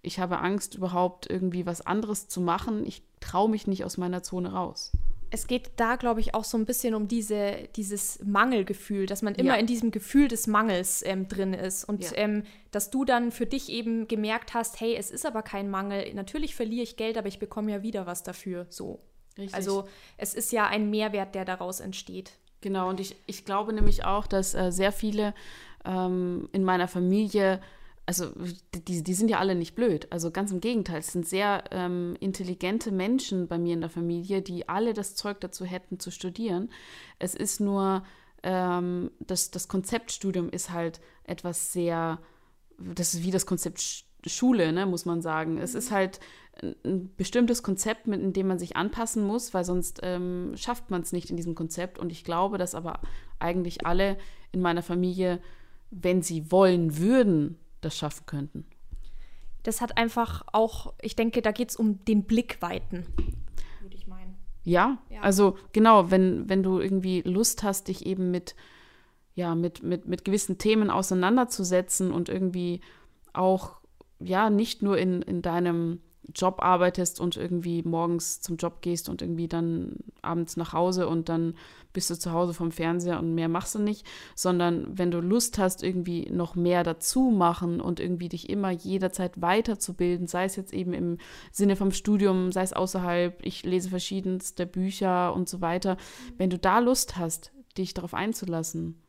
Ich 0.03 0.19
habe 0.19 0.39
Angst, 0.39 0.75
überhaupt 0.75 1.29
irgendwie 1.29 1.67
was 1.67 1.81
anderes 1.81 2.29
zu 2.29 2.41
machen. 2.41 2.87
Ich 2.87 3.03
traue 3.21 3.51
mich 3.51 3.67
nicht 3.67 3.85
aus 3.85 3.97
meiner 3.97 4.23
Zone 4.23 4.53
raus 4.53 4.93
es 5.31 5.47
geht 5.47 5.73
da, 5.77 5.97
glaube 5.97 6.21
ich, 6.21 6.35
auch 6.35 6.45
so 6.45 6.57
ein 6.57 6.65
bisschen 6.65 6.95
um 6.95 7.09
diese, 7.09 7.69
dieses 7.77 8.19
Mangelgefühl, 8.25 9.07
dass 9.07 9.23
man 9.23 9.35
immer 9.35 9.55
ja. 9.55 9.61
in 9.61 9.67
diesem 9.67 9.91
Gefühl 9.91 10.29
des 10.29 10.47
Mangels 10.47 11.03
ähm, 11.05 11.29
drin 11.29 11.53
ist. 11.53 11.85
Und 11.85 12.03
ja. 12.03 12.11
ähm, 12.15 12.45
dass 12.71 12.91
du 12.91 13.05
dann 13.05 13.31
für 13.31 13.47
dich 13.47 13.69
eben 13.69 14.09
gemerkt 14.09 14.55
hast, 14.55 14.81
hey, 14.81 14.97
es 14.97 15.11
ist 15.11 15.27
aber 15.27 15.43
kein 15.43 15.71
Mangel. 15.71 16.13
Natürlich 16.15 16.55
verliere 16.55 16.83
ich 16.83 16.97
Geld, 16.97 17.19
aber 17.19 17.29
ich 17.29 17.39
bekomme 17.39 17.73
ja 17.73 17.83
wieder 17.83 18.07
was 18.07 18.23
dafür. 18.23 18.67
So. 18.71 19.01
Richtig. 19.37 19.55
Also 19.55 19.87
es 20.17 20.35
ist 20.35 20.51
ja 20.53 20.67
ein 20.67 20.91
Mehrwert, 20.91 21.35
der 21.35 21.45
daraus 21.45 21.81
entsteht. 21.81 22.33
Genau, 22.61 22.89
und 22.89 22.99
ich, 22.99 23.15
ich 23.27 23.45
glaube 23.45 23.73
nämlich 23.73 24.05
auch, 24.05 24.27
dass 24.27 24.55
äh, 24.55 24.73
sehr 24.73 24.91
viele 24.91 25.35
ähm, 25.85 26.49
in 26.53 26.65
meiner 26.65 26.89
Familie 26.89 27.61
also 28.09 28.31
die, 28.75 29.03
die 29.03 29.13
sind 29.13 29.29
ja 29.29 29.39
alle 29.39 29.55
nicht 29.55 29.75
blöd. 29.75 30.07
Also 30.09 30.31
ganz 30.31 30.51
im 30.51 30.63
Gegenteil, 30.63 31.01
es 31.01 31.13
sind 31.13 31.29
sehr 31.29 31.65
ähm, 31.73 32.17
intelligente 32.21 32.91
Menschen 32.91 33.49
bei 33.49 33.59
mir 33.59 33.75
in 33.75 33.83
der 33.83 33.91
Familie, 33.91 34.41
die 34.41 34.67
alle 34.67 34.95
das 34.95 35.15
Zeug 35.15 35.43
dazu 35.43 35.67
hätten 35.67 36.01
zu 36.01 36.11
studieren. 36.11 36.71
Es 37.19 37.35
ist 37.35 37.61
nur, 37.61 38.03
ähm, 38.43 39.11
das, 39.21 39.51
das 39.51 39.69
Konzeptstudium 39.69 40.49
ist 40.49 40.71
halt 40.71 41.03
etwas 41.25 41.75
sehr, 41.75 42.19
das 42.79 43.13
ist 43.13 43.25
wie 43.25 43.31
das 43.31 43.45
Konzept 43.45 44.07
Schule, 44.25 44.73
ne, 44.73 44.87
muss 44.87 45.05
man 45.05 45.21
sagen. 45.21 45.59
Es 45.59 45.75
ist 45.75 45.91
halt 45.91 46.19
ein 46.63 47.15
bestimmtes 47.15 47.63
Konzept, 47.63 48.07
mit 48.07 48.23
in 48.23 48.33
dem 48.33 48.47
man 48.47 48.59
sich 48.59 48.75
anpassen 48.75 49.23
muss, 49.23 49.53
weil 49.53 49.67
sonst 49.67 50.01
ähm, 50.03 50.53
schafft 50.57 50.91
man 50.91 51.03
es 51.03 51.13
nicht 51.13 51.29
in 51.29 51.37
diesem 51.37 51.55
Konzept. 51.55 51.99
Und 51.99 52.11
ich 52.11 52.25
glaube, 52.25 52.57
dass 52.57 52.75
aber 52.75 53.01
eigentlich 53.39 53.85
alle 53.85 54.17
in 54.51 54.63
meiner 54.63 54.83
Familie, 54.83 55.41
wenn 55.91 56.23
sie 56.23 56.51
wollen 56.51 56.97
würden, 56.97 57.59
das 57.81 57.97
schaffen 57.97 58.27
könnten. 58.27 58.67
Das 59.63 59.81
hat 59.81 59.99
einfach 59.99 60.43
auch, 60.53 60.95
ich 61.03 61.17
denke, 61.17 61.43
da 61.43 61.53
geht 61.53 61.71
es 61.71 61.77
um 61.77 62.05
den 62.05 62.25
Blickweiten, 62.25 63.07
würde 63.81 63.97
ich 63.97 64.07
meinen. 64.07 64.37
Ja, 64.65 64.99
ja, 65.11 65.21
also 65.21 65.57
genau, 65.73 66.11
wenn, 66.11 66.49
wenn 66.49 66.63
du 66.63 66.81
irgendwie 66.81 67.23
Lust 67.23 67.63
hast, 67.63 67.89
dich 67.89 68.07
eben 68.07 68.31
mit, 68.31 68.55
ja, 69.35 69.55
mit, 69.55 69.83
mit, 69.83 70.07
mit 70.07 70.25
gewissen 70.25 70.59
Themen 70.59 70.91
auseinanderzusetzen 70.91 72.13
und 72.13 72.29
irgendwie 72.29 72.81
auch, 73.33 73.81
ja, 74.21 74.51
nicht 74.51 74.83
nur 74.83 74.99
in, 74.99 75.23
in 75.23 75.43
deinem 75.43 76.01
Job 76.35 76.61
arbeitest 76.61 77.21
und 77.21 77.37
irgendwie 77.37 77.83
morgens 77.83 78.41
zum 78.41 78.57
Job 78.57 78.83
gehst 78.83 79.09
und 79.09 79.23
irgendwie 79.23 79.49
dann 79.49 79.97
abends 80.21 80.57
nach 80.57 80.73
Hause 80.73 81.09
und 81.09 81.29
dann 81.29 81.55
bist 81.93 82.11
du 82.11 82.19
zu 82.19 82.33
Hause 82.33 82.53
vom 82.53 82.71
Fernseher 82.71 83.19
und 83.19 83.35
mehr 83.35 83.49
machst 83.49 83.75
du 83.75 83.79
nicht, 83.79 84.07
sondern 84.35 84.99
wenn 84.99 85.11
du 85.11 85.21
Lust 85.21 85.59
hast, 85.59 85.83
irgendwie 85.83 86.31
noch 86.31 86.55
mehr 86.55 86.85
dazu 86.85 87.31
machen 87.31 87.81
und 87.81 87.99
irgendwie 87.99 88.29
dich 88.29 88.51
immer 88.51 88.71
jederzeit 88.71 89.41
weiterzubilden, 89.41 90.27
sei 90.27 90.45
es 90.45 90.57
jetzt 90.57 90.75
eben 90.75 90.93
im 90.93 91.19
Sinne 91.51 91.77
vom 91.77 91.93
Studium, 91.93 92.53
sei 92.53 92.63
es 92.63 92.75
außerhalb, 92.75 93.39
ich 93.45 93.65
lese 93.65 93.89
verschiedenste 93.89 94.67
Bücher 94.67 95.35
und 95.35 95.49
so 95.49 95.61
weiter, 95.61 95.97
wenn 96.37 96.51
du 96.51 96.59
da 96.59 96.79
Lust 96.79 97.17
hast, 97.17 97.53
dich 97.79 97.95
darauf 97.95 98.13
einzulassen, 98.13 99.01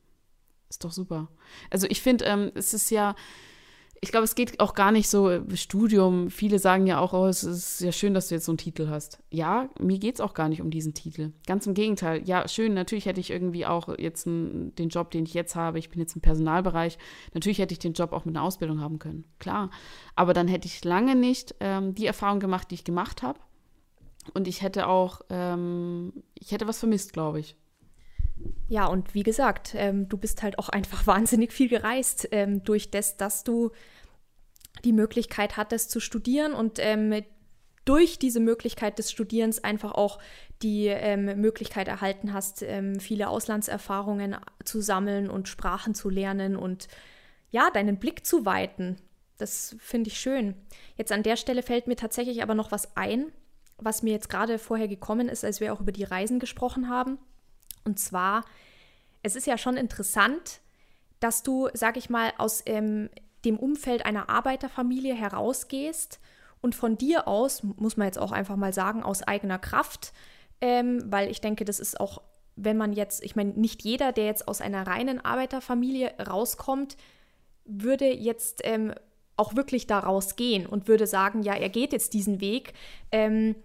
ist 0.69 0.83
doch 0.83 0.91
super. 0.91 1.27
Also 1.69 1.87
ich 1.89 2.01
finde, 2.01 2.25
ähm, 2.25 2.51
es 2.55 2.73
ist 2.73 2.91
ja, 2.91 3.15
ich 4.01 4.11
glaube, 4.11 4.23
es 4.23 4.35
geht 4.35 4.59
auch 4.59 4.75
gar 4.75 4.91
nicht 4.91 5.09
so 5.09 5.29
äh, 5.29 5.41
Studium. 5.55 6.29
Viele 6.29 6.59
sagen 6.59 6.87
ja 6.87 6.99
auch, 6.99 7.13
oh, 7.13 7.25
es 7.25 7.43
ist 7.43 7.81
ja 7.81 7.91
schön, 7.91 8.13
dass 8.13 8.29
du 8.29 8.35
jetzt 8.35 8.45
so 8.45 8.51
einen 8.51 8.57
Titel 8.57 8.87
hast. 8.87 9.19
Ja, 9.29 9.69
mir 9.79 9.99
geht 9.99 10.15
es 10.15 10.21
auch 10.21 10.33
gar 10.33 10.47
nicht 10.47 10.61
um 10.61 10.71
diesen 10.71 10.93
Titel. 10.93 11.33
Ganz 11.45 11.67
im 11.67 11.73
Gegenteil. 11.73 12.21
Ja, 12.25 12.47
schön, 12.47 12.73
natürlich 12.73 13.05
hätte 13.05 13.19
ich 13.19 13.29
irgendwie 13.29 13.65
auch 13.65 13.97
jetzt 13.97 14.25
einen, 14.25 14.73
den 14.75 14.89
Job, 14.89 15.11
den 15.11 15.25
ich 15.25 15.33
jetzt 15.33 15.55
habe. 15.55 15.79
Ich 15.79 15.89
bin 15.89 15.99
jetzt 15.99 16.15
im 16.15 16.21
Personalbereich. 16.21 16.97
Natürlich 17.33 17.59
hätte 17.59 17.73
ich 17.73 17.79
den 17.79 17.93
Job 17.93 18.13
auch 18.13 18.25
mit 18.25 18.35
einer 18.35 18.45
Ausbildung 18.45 18.79
haben 18.79 18.99
können. 18.99 19.25
Klar. 19.37 19.69
Aber 20.15 20.33
dann 20.33 20.47
hätte 20.47 20.67
ich 20.67 20.83
lange 20.85 21.15
nicht 21.15 21.55
ähm, 21.59 21.93
die 21.93 22.05
Erfahrung 22.05 22.39
gemacht, 22.39 22.71
die 22.71 22.75
ich 22.75 22.85
gemacht 22.85 23.21
habe. 23.21 23.39
Und 24.33 24.47
ich 24.47 24.61
hätte 24.61 24.87
auch, 24.87 25.21
ähm, 25.29 26.13
ich 26.35 26.51
hätte 26.51 26.67
was 26.67 26.79
vermisst, 26.79 27.13
glaube 27.13 27.39
ich. 27.39 27.57
Ja, 28.67 28.85
und 28.85 29.13
wie 29.13 29.23
gesagt, 29.23 29.73
ähm, 29.75 30.07
du 30.07 30.17
bist 30.17 30.43
halt 30.43 30.59
auch 30.59 30.69
einfach 30.69 31.05
wahnsinnig 31.07 31.53
viel 31.53 31.69
gereist 31.69 32.27
ähm, 32.31 32.63
durch 32.63 32.91
das, 32.91 33.17
dass 33.17 33.43
du 33.43 33.71
die 34.83 34.93
Möglichkeit 34.93 35.57
hattest 35.57 35.91
zu 35.91 35.99
studieren 35.99 36.53
und 36.53 36.79
ähm, 36.79 37.23
durch 37.85 38.19
diese 38.19 38.39
Möglichkeit 38.39 38.99
des 38.99 39.11
Studierens 39.11 39.63
einfach 39.63 39.93
auch 39.93 40.19
die 40.61 40.87
ähm, 40.87 41.25
Möglichkeit 41.41 41.87
erhalten 41.87 42.33
hast, 42.33 42.61
ähm, 42.61 42.99
viele 42.99 43.29
Auslandserfahrungen 43.29 44.37
zu 44.63 44.81
sammeln 44.81 45.29
und 45.29 45.47
Sprachen 45.47 45.95
zu 45.95 46.09
lernen 46.09 46.55
und 46.55 46.87
ja, 47.49 47.71
deinen 47.71 47.97
Blick 47.97 48.25
zu 48.25 48.45
weiten. 48.45 48.97
Das 49.37 49.75
finde 49.79 50.09
ich 50.09 50.19
schön. 50.19 50.53
Jetzt 50.97 51.11
an 51.11 51.23
der 51.23 51.37
Stelle 51.37 51.63
fällt 51.63 51.87
mir 51.87 51.95
tatsächlich 51.95 52.43
aber 52.43 52.53
noch 52.53 52.71
was 52.71 52.95
ein, 52.95 53.31
was 53.77 54.03
mir 54.03 54.11
jetzt 54.11 54.29
gerade 54.29 54.59
vorher 54.59 54.87
gekommen 54.87 55.29
ist, 55.29 55.43
als 55.43 55.59
wir 55.59 55.73
auch 55.73 55.79
über 55.79 55.93
die 55.93 56.03
Reisen 56.03 56.39
gesprochen 56.39 56.89
haben. 56.89 57.17
Und 57.83 57.99
zwar, 57.99 58.45
es 59.23 59.35
ist 59.35 59.47
ja 59.47 59.57
schon 59.57 59.77
interessant, 59.77 60.61
dass 61.19 61.43
du, 61.43 61.69
sag 61.73 61.97
ich 61.97 62.09
mal, 62.09 62.31
aus 62.37 62.63
ähm, 62.65 63.09
dem 63.45 63.57
Umfeld 63.57 64.05
einer 64.05 64.29
Arbeiterfamilie 64.29 65.15
herausgehst 65.15 66.19
und 66.61 66.75
von 66.75 66.97
dir 66.97 67.27
aus, 67.27 67.63
muss 67.63 67.97
man 67.97 68.07
jetzt 68.07 68.19
auch 68.19 68.31
einfach 68.31 68.55
mal 68.55 68.73
sagen, 68.73 69.03
aus 69.03 69.23
eigener 69.23 69.59
Kraft, 69.59 70.13
ähm, 70.61 71.03
weil 71.05 71.29
ich 71.29 71.41
denke, 71.41 71.65
das 71.65 71.79
ist 71.79 71.99
auch, 71.99 72.21
wenn 72.55 72.77
man 72.77 72.93
jetzt, 72.93 73.23
ich 73.23 73.35
meine, 73.35 73.51
nicht 73.51 73.83
jeder, 73.83 74.11
der 74.11 74.25
jetzt 74.25 74.47
aus 74.47 74.61
einer 74.61 74.85
reinen 74.85 75.23
Arbeiterfamilie 75.23 76.13
rauskommt, 76.19 76.97
würde 77.65 78.11
jetzt 78.11 78.61
ähm, 78.63 78.93
auch 79.37 79.55
wirklich 79.55 79.87
daraus 79.87 80.35
gehen 80.35 80.65
und 80.65 80.87
würde 80.89 81.07
sagen, 81.07 81.43
ja, 81.43 81.53
er 81.53 81.69
geht 81.69 81.93
jetzt 81.93 82.13
diesen 82.13 82.41
Weg. 82.41 82.73
Ähm, 83.11 83.55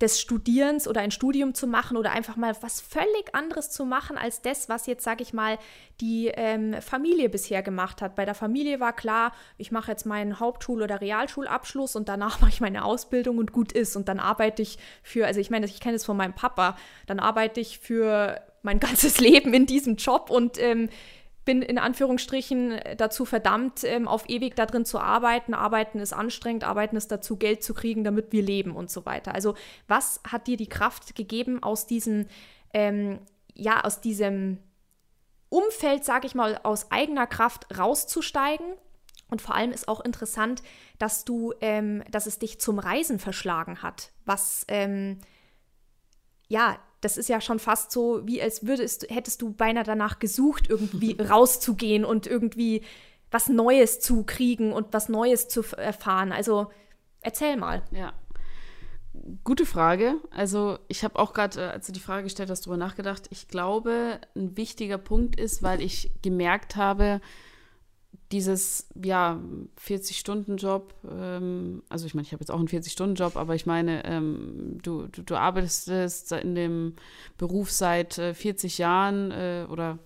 des 0.00 0.20
Studierens 0.20 0.88
oder 0.88 1.02
ein 1.02 1.10
Studium 1.10 1.54
zu 1.54 1.66
machen 1.66 1.96
oder 1.96 2.12
einfach 2.12 2.36
mal 2.36 2.54
was 2.62 2.80
völlig 2.80 3.34
anderes 3.34 3.70
zu 3.70 3.84
machen 3.84 4.16
als 4.16 4.40
das, 4.40 4.68
was 4.68 4.86
jetzt, 4.86 5.04
sage 5.04 5.22
ich 5.22 5.32
mal, 5.32 5.58
die 6.00 6.28
ähm, 6.28 6.74
Familie 6.80 7.28
bisher 7.28 7.62
gemacht 7.62 8.00
hat. 8.00 8.14
Bei 8.14 8.24
der 8.24 8.34
Familie 8.34 8.80
war 8.80 8.94
klar, 8.94 9.32
ich 9.58 9.70
mache 9.70 9.90
jetzt 9.90 10.06
meinen 10.06 10.40
Hauptschul- 10.40 10.82
oder 10.82 11.00
Realschulabschluss 11.00 11.96
und 11.96 12.08
danach 12.08 12.40
mache 12.40 12.50
ich 12.50 12.60
meine 12.60 12.84
Ausbildung 12.84 13.38
und 13.38 13.52
gut 13.52 13.72
ist. 13.72 13.96
Und 13.96 14.08
dann 14.08 14.20
arbeite 14.20 14.62
ich 14.62 14.78
für, 15.02 15.26
also 15.26 15.40
ich 15.40 15.50
meine, 15.50 15.66
ich 15.66 15.80
kenne 15.80 15.96
es 15.96 16.04
von 16.04 16.16
meinem 16.16 16.34
Papa, 16.34 16.76
dann 17.06 17.20
arbeite 17.20 17.60
ich 17.60 17.78
für 17.78 18.40
mein 18.62 18.80
ganzes 18.80 19.20
Leben 19.20 19.52
in 19.52 19.66
diesem 19.66 19.96
Job 19.96 20.30
und 20.30 20.58
ähm, 20.58 20.88
bin 21.44 21.62
in 21.62 21.78
Anführungsstrichen 21.78 22.80
dazu 22.96 23.24
verdammt, 23.24 23.82
ähm, 23.84 24.06
auf 24.08 24.28
ewig 24.28 24.56
da 24.56 24.66
drin 24.66 24.84
zu 24.84 24.98
arbeiten. 24.98 25.54
Arbeiten 25.54 25.98
ist 25.98 26.12
anstrengend, 26.12 26.64
arbeiten 26.64 26.96
ist 26.96 27.10
dazu, 27.10 27.36
Geld 27.36 27.62
zu 27.62 27.74
kriegen, 27.74 28.04
damit 28.04 28.32
wir 28.32 28.42
leben 28.42 28.76
und 28.76 28.90
so 28.90 29.06
weiter. 29.06 29.34
Also 29.34 29.54
was 29.88 30.20
hat 30.26 30.46
dir 30.46 30.56
die 30.56 30.68
Kraft 30.68 31.14
gegeben, 31.14 31.62
aus 31.62 31.86
diesem, 31.86 32.26
ähm, 32.74 33.20
ja, 33.54 33.82
aus 33.84 34.00
diesem 34.00 34.58
Umfeld, 35.48 36.04
sage 36.04 36.26
ich 36.26 36.34
mal, 36.34 36.60
aus 36.62 36.90
eigener 36.90 37.26
Kraft 37.26 37.66
rauszusteigen? 37.76 38.66
Und 39.28 39.40
vor 39.40 39.54
allem 39.54 39.70
ist 39.72 39.88
auch 39.88 40.00
interessant, 40.00 40.62
dass 40.98 41.24
du, 41.24 41.54
ähm, 41.60 42.02
dass 42.10 42.26
es 42.26 42.38
dich 42.38 42.60
zum 42.60 42.78
Reisen 42.78 43.18
verschlagen 43.18 43.82
hat, 43.82 44.10
was 44.24 44.64
ähm, 44.68 45.20
ja 46.48 46.78
das 47.00 47.16
ist 47.16 47.28
ja 47.28 47.40
schon 47.40 47.58
fast 47.58 47.92
so, 47.92 48.26
wie 48.26 48.42
als 48.42 48.66
würdest, 48.66 49.06
hättest 49.08 49.42
du 49.42 49.52
beinahe 49.52 49.84
danach 49.84 50.18
gesucht, 50.18 50.68
irgendwie 50.68 51.16
rauszugehen 51.20 52.04
und 52.04 52.26
irgendwie 52.26 52.82
was 53.30 53.48
Neues 53.48 54.00
zu 54.00 54.24
kriegen 54.24 54.72
und 54.72 54.92
was 54.92 55.08
Neues 55.08 55.48
zu 55.48 55.62
erfahren. 55.76 56.32
Also 56.32 56.70
erzähl 57.20 57.56
mal. 57.56 57.82
Ja. 57.92 58.12
Gute 59.44 59.66
Frage. 59.66 60.16
Also 60.30 60.78
ich 60.88 61.04
habe 61.04 61.18
auch 61.18 61.32
gerade, 61.32 61.60
äh, 61.60 61.68
als 61.68 61.86
du 61.86 61.92
die 61.92 62.00
Frage 62.00 62.24
gestellt 62.24 62.50
hast, 62.50 62.62
darüber 62.62 62.76
nachgedacht. 62.76 63.26
Ich 63.30 63.48
glaube, 63.48 64.20
ein 64.34 64.56
wichtiger 64.56 64.98
Punkt 64.98 65.38
ist, 65.38 65.62
weil 65.62 65.80
ich 65.80 66.10
gemerkt 66.22 66.76
habe, 66.76 67.20
dieses, 68.32 68.86
ja, 69.02 69.40
40-Stunden-Job, 69.84 70.94
ähm, 71.10 71.82
also 71.88 72.06
ich 72.06 72.14
meine, 72.14 72.26
ich 72.26 72.32
habe 72.32 72.42
jetzt 72.42 72.50
auch 72.50 72.58
einen 72.58 72.68
40-Stunden-Job, 72.68 73.36
aber 73.36 73.54
ich 73.56 73.66
meine, 73.66 74.04
ähm, 74.04 74.78
du, 74.82 75.08
du, 75.08 75.22
du, 75.22 75.34
arbeitest 75.34 76.32
in 76.32 76.54
dem 76.54 76.94
Beruf 77.38 77.72
seit 77.72 78.18
äh, 78.18 78.34
40 78.34 78.78
Jahren 78.78 79.32
äh, 79.32 79.66
oder, 79.68 79.98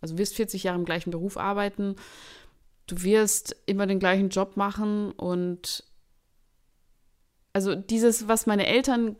also 0.00 0.18
wirst 0.18 0.34
40 0.34 0.64
Jahre 0.64 0.78
im 0.78 0.84
gleichen 0.84 1.12
Beruf 1.12 1.36
arbeiten, 1.36 1.94
du 2.88 3.02
wirst 3.02 3.54
immer 3.66 3.86
den 3.86 4.00
gleichen 4.00 4.30
Job 4.30 4.56
machen 4.56 5.12
und 5.12 5.84
also 7.52 7.76
dieses, 7.76 8.26
was 8.26 8.46
meine 8.46 8.66
Eltern, 8.66 9.14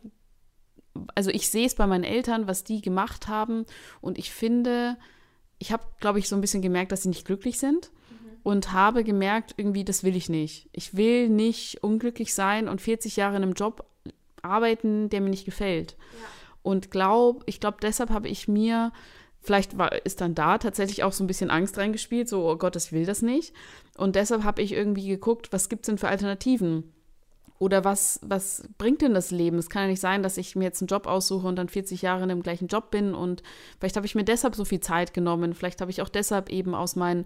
also 1.15 1.29
ich 1.29 1.49
sehe 1.49 1.67
es 1.67 1.75
bei 1.75 1.87
meinen 1.87 2.03
Eltern, 2.03 2.47
was 2.47 2.65
die 2.65 2.81
gemacht 2.81 3.29
haben 3.29 3.65
und 4.01 4.17
ich 4.17 4.31
finde, 4.31 4.97
ich 5.57 5.71
habe, 5.71 5.83
glaube 6.01 6.19
ich, 6.19 6.27
so 6.27 6.35
ein 6.35 6.41
bisschen 6.41 6.61
gemerkt, 6.61 6.91
dass 6.91 7.03
sie 7.03 7.09
nicht 7.09 7.25
glücklich 7.25 7.57
sind 7.57 7.91
und 8.43 8.71
habe 8.71 9.03
gemerkt, 9.03 9.53
irgendwie, 9.57 9.83
das 9.83 10.03
will 10.03 10.15
ich 10.15 10.29
nicht. 10.29 10.69
Ich 10.71 10.95
will 10.95 11.29
nicht 11.29 11.83
unglücklich 11.83 12.33
sein 12.33 12.67
und 12.67 12.81
40 12.81 13.15
Jahre 13.15 13.37
in 13.37 13.43
einem 13.43 13.53
Job 13.53 13.85
arbeiten, 14.41 15.09
der 15.09 15.21
mir 15.21 15.29
nicht 15.29 15.45
gefällt. 15.45 15.95
Ja. 16.19 16.27
Und 16.63 16.91
glaub, 16.91 17.43
ich 17.45 17.59
glaube, 17.59 17.77
deshalb 17.81 18.09
habe 18.09 18.27
ich 18.27 18.47
mir, 18.47 18.91
vielleicht 19.39 19.77
war, 19.77 20.05
ist 20.05 20.21
dann 20.21 20.35
da 20.35 20.57
tatsächlich 20.57 21.03
auch 21.03 21.13
so 21.13 21.23
ein 21.23 21.27
bisschen 21.27 21.49
Angst 21.49 21.77
reingespielt, 21.77 22.29
so, 22.29 22.49
oh 22.49 22.55
Gott, 22.55 22.75
ich 22.75 22.91
will 22.91 23.05
das 23.05 23.21
nicht. 23.21 23.53
Und 23.97 24.15
deshalb 24.15 24.43
habe 24.43 24.61
ich 24.61 24.73
irgendwie 24.73 25.07
geguckt, 25.07 25.51
was 25.51 25.69
gibt 25.69 25.83
es 25.83 25.87
denn 25.87 25.97
für 25.97 26.07
Alternativen? 26.09 26.91
Oder 27.61 27.85
was, 27.85 28.19
was 28.23 28.63
bringt 28.79 29.03
denn 29.03 29.13
das 29.13 29.29
Leben? 29.29 29.59
Es 29.59 29.69
kann 29.69 29.83
ja 29.83 29.87
nicht 29.89 29.99
sein, 29.99 30.23
dass 30.23 30.37
ich 30.37 30.55
mir 30.55 30.63
jetzt 30.63 30.81
einen 30.81 30.87
Job 30.87 31.05
aussuche 31.05 31.47
und 31.47 31.57
dann 31.57 31.69
40 31.69 32.01
Jahre 32.01 32.23
in 32.23 32.29
dem 32.29 32.41
gleichen 32.41 32.65
Job 32.65 32.89
bin. 32.89 33.13
Und 33.13 33.43
vielleicht 33.79 33.97
habe 33.97 34.07
ich 34.07 34.15
mir 34.15 34.23
deshalb 34.23 34.55
so 34.55 34.65
viel 34.65 34.79
Zeit 34.79 35.13
genommen. 35.13 35.53
Vielleicht 35.53 35.79
habe 35.79 35.91
ich 35.91 36.01
auch 36.01 36.09
deshalb 36.09 36.49
eben 36.49 36.73
aus 36.73 36.95
meinen 36.95 37.25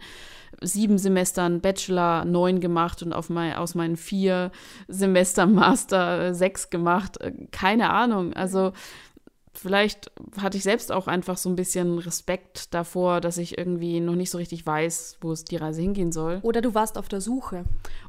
sieben 0.60 0.98
Semestern 0.98 1.62
Bachelor 1.62 2.26
neun 2.26 2.60
gemacht 2.60 3.02
und 3.02 3.14
auf 3.14 3.30
mein, 3.30 3.54
aus 3.54 3.76
meinen 3.76 3.96
vier 3.96 4.52
Semestern 4.90 5.54
Master 5.54 6.34
sechs 6.34 6.70
gemacht. 6.70 7.18
Keine 7.52 7.92
Ahnung. 7.92 8.34
Also 8.34 8.74
vielleicht 9.58 10.12
hatte 10.38 10.58
ich 10.58 10.64
selbst 10.64 10.92
auch 10.92 11.08
einfach 11.08 11.38
so 11.38 11.50
ein 11.50 11.56
bisschen 11.56 11.98
Respekt 11.98 12.74
davor, 12.74 13.22
dass 13.22 13.38
ich 13.38 13.58
irgendwie 13.58 14.00
noch 14.00 14.16
nicht 14.16 14.30
so 14.30 14.38
richtig 14.38 14.66
weiß, 14.66 15.18
wo 15.22 15.32
es 15.32 15.46
die 15.46 15.56
Reise 15.56 15.82
hingehen 15.82 16.12
soll. 16.12 16.40
Oder 16.42 16.62
du 16.62 16.74
warst 16.74 16.98
auf 16.98 17.08
der 17.08 17.22
Suche. 17.22 17.64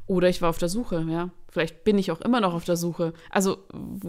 Oder 0.07 0.29
ich 0.29 0.41
war 0.41 0.49
auf 0.49 0.57
der 0.57 0.69
Suche, 0.69 1.05
ja. 1.09 1.29
Vielleicht 1.49 1.83
bin 1.83 1.97
ich 1.97 2.11
auch 2.11 2.21
immer 2.21 2.41
noch 2.41 2.53
auf 2.53 2.65
der 2.65 2.77
Suche. 2.77 3.13
Also 3.29 3.57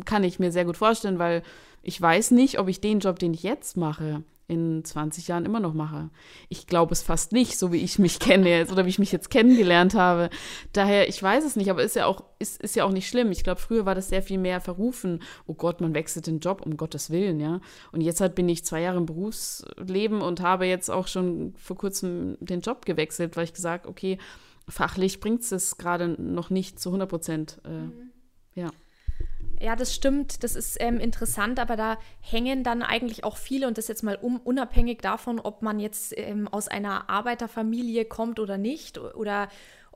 kann 0.04 0.24
ich 0.24 0.38
mir 0.38 0.52
sehr 0.52 0.64
gut 0.64 0.76
vorstellen, 0.76 1.18
weil 1.18 1.42
ich 1.82 2.00
weiß 2.00 2.30
nicht, 2.32 2.58
ob 2.58 2.68
ich 2.68 2.80
den 2.80 3.00
Job, 3.00 3.18
den 3.18 3.34
ich 3.34 3.42
jetzt 3.42 3.76
mache, 3.76 4.22
in 4.48 4.82
20 4.82 5.28
Jahren 5.28 5.44
immer 5.44 5.60
noch 5.60 5.74
mache. 5.74 6.08
Ich 6.48 6.66
glaube 6.66 6.94
es 6.94 7.02
fast 7.02 7.32
nicht, 7.32 7.58
so 7.58 7.70
wie 7.70 7.82
ich 7.82 7.98
mich 7.98 8.18
kenne 8.20 8.48
jetzt 8.48 8.72
oder 8.72 8.86
wie 8.86 8.90
ich 8.90 8.98
mich 8.98 9.12
jetzt 9.12 9.30
kennengelernt 9.30 9.94
habe. 9.94 10.30
Daher, 10.72 11.08
ich 11.08 11.22
weiß 11.22 11.44
es 11.44 11.54
nicht, 11.54 11.70
aber 11.70 11.82
ist 11.82 11.96
ja 11.96 12.06
auch, 12.06 12.24
ist, 12.38 12.60
ist 12.62 12.74
ja 12.74 12.84
auch 12.84 12.90
nicht 12.90 13.08
schlimm. 13.08 13.30
Ich 13.30 13.44
glaube, 13.44 13.60
früher 13.60 13.84
war 13.84 13.94
das 13.94 14.08
sehr 14.08 14.22
viel 14.22 14.38
mehr 14.38 14.60
verrufen. 14.60 15.22
Oh 15.46 15.54
Gott, 15.54 15.80
man 15.80 15.94
wechselt 15.94 16.26
den 16.26 16.40
Job, 16.40 16.62
um 16.64 16.76
Gottes 16.78 17.10
Willen, 17.10 17.40
ja. 17.40 17.60
Und 17.92 18.00
jetzt 18.00 18.22
halt 18.22 18.34
bin 18.34 18.48
ich 18.48 18.64
zwei 18.64 18.80
Jahre 18.80 18.96
im 18.96 19.06
Berufsleben 19.06 20.22
und 20.22 20.40
habe 20.40 20.64
jetzt 20.64 20.90
auch 20.90 21.08
schon 21.08 21.54
vor 21.58 21.76
kurzem 21.76 22.38
den 22.40 22.60
Job 22.60 22.86
gewechselt, 22.86 23.36
weil 23.36 23.44
ich 23.44 23.52
gesagt, 23.52 23.86
okay, 23.86 24.18
fachlich 24.68 25.20
bringt 25.20 25.50
es 25.50 25.78
gerade 25.78 26.08
noch 26.08 26.50
nicht 26.50 26.78
zu 26.78 26.90
100 26.90 27.08
Prozent. 27.08 27.60
Äh, 27.64 27.70
mhm. 27.70 28.10
Ja. 28.54 28.70
Ja, 29.60 29.74
das 29.74 29.92
stimmt, 29.92 30.44
das 30.44 30.54
ist 30.54 30.76
ähm, 30.78 31.00
interessant, 31.00 31.58
aber 31.58 31.76
da 31.76 31.98
hängen 32.20 32.62
dann 32.62 32.82
eigentlich 32.82 33.24
auch 33.24 33.36
viele, 33.36 33.66
und 33.66 33.76
das 33.76 33.88
jetzt 33.88 34.04
mal 34.04 34.16
um, 34.16 34.38
unabhängig 34.38 35.00
davon, 35.00 35.40
ob 35.40 35.62
man 35.62 35.80
jetzt 35.80 36.16
ähm, 36.16 36.46
aus 36.46 36.68
einer 36.68 37.10
Arbeiterfamilie 37.10 38.04
kommt 38.04 38.38
oder 38.38 38.56
nicht, 38.56 38.98
oder 38.98 39.48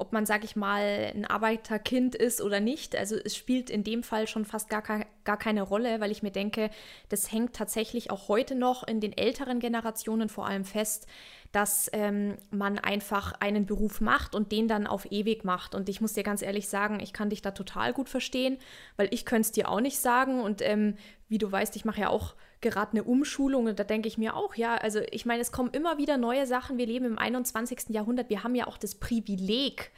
ob 0.02 0.12
man, 0.12 0.26
sag 0.26 0.42
ich 0.42 0.56
mal, 0.56 1.12
ein 1.14 1.24
Arbeiterkind 1.24 2.16
ist 2.16 2.40
oder 2.40 2.58
nicht. 2.58 2.96
Also 2.96 3.14
es 3.14 3.36
spielt 3.36 3.70
in 3.70 3.84
dem 3.84 4.02
Fall 4.02 4.26
schon 4.26 4.44
fast 4.44 4.68
gar, 4.68 4.82
gar 4.82 5.36
keine 5.38 5.62
Rolle, 5.62 6.00
weil 6.00 6.10
ich 6.10 6.24
mir 6.24 6.32
denke, 6.32 6.70
das 7.08 7.30
hängt 7.30 7.54
tatsächlich 7.54 8.10
auch 8.10 8.26
heute 8.26 8.56
noch 8.56 8.84
in 8.84 8.98
den 8.98 9.16
älteren 9.16 9.60
Generationen 9.60 10.28
vor 10.28 10.48
allem 10.48 10.64
fest, 10.64 11.06
dass 11.52 11.88
ähm, 11.92 12.36
man 12.50 12.80
einfach 12.80 13.34
einen 13.38 13.64
Beruf 13.64 14.00
macht 14.00 14.34
und 14.34 14.50
den 14.50 14.66
dann 14.66 14.88
auf 14.88 15.06
ewig 15.12 15.44
macht. 15.44 15.76
Und 15.76 15.88
ich 15.88 16.00
muss 16.00 16.14
dir 16.14 16.24
ganz 16.24 16.42
ehrlich 16.42 16.68
sagen, 16.68 16.98
ich 16.98 17.12
kann 17.12 17.30
dich 17.30 17.40
da 17.40 17.52
total 17.52 17.92
gut 17.92 18.08
verstehen, 18.08 18.58
weil 18.96 19.06
ich 19.12 19.24
könnte 19.24 19.42
es 19.42 19.52
dir 19.52 19.68
auch 19.68 19.80
nicht 19.80 20.00
sagen. 20.00 20.40
Und 20.40 20.62
ähm, 20.62 20.96
wie 21.28 21.38
du 21.38 21.52
weißt, 21.52 21.76
ich 21.76 21.84
mache 21.84 22.00
ja 22.00 22.08
auch 22.08 22.34
gerade 22.70 22.92
eine 22.92 23.04
Umschulung 23.04 23.66
und 23.66 23.78
da 23.78 23.84
denke 23.84 24.08
ich 24.08 24.16
mir 24.16 24.36
auch, 24.36 24.54
ja, 24.54 24.76
also 24.76 25.00
ich 25.10 25.26
meine, 25.26 25.42
es 25.42 25.52
kommen 25.52 25.70
immer 25.72 25.98
wieder 25.98 26.16
neue 26.16 26.46
Sachen. 26.46 26.78
Wir 26.78 26.86
leben 26.86 27.04
im 27.04 27.18
21. 27.18 27.90
Jahrhundert. 27.90 28.30
Wir 28.30 28.44
haben 28.44 28.54
ja 28.54 28.66
auch 28.66 28.78
das 28.78 28.94
Privileg, 28.94 29.90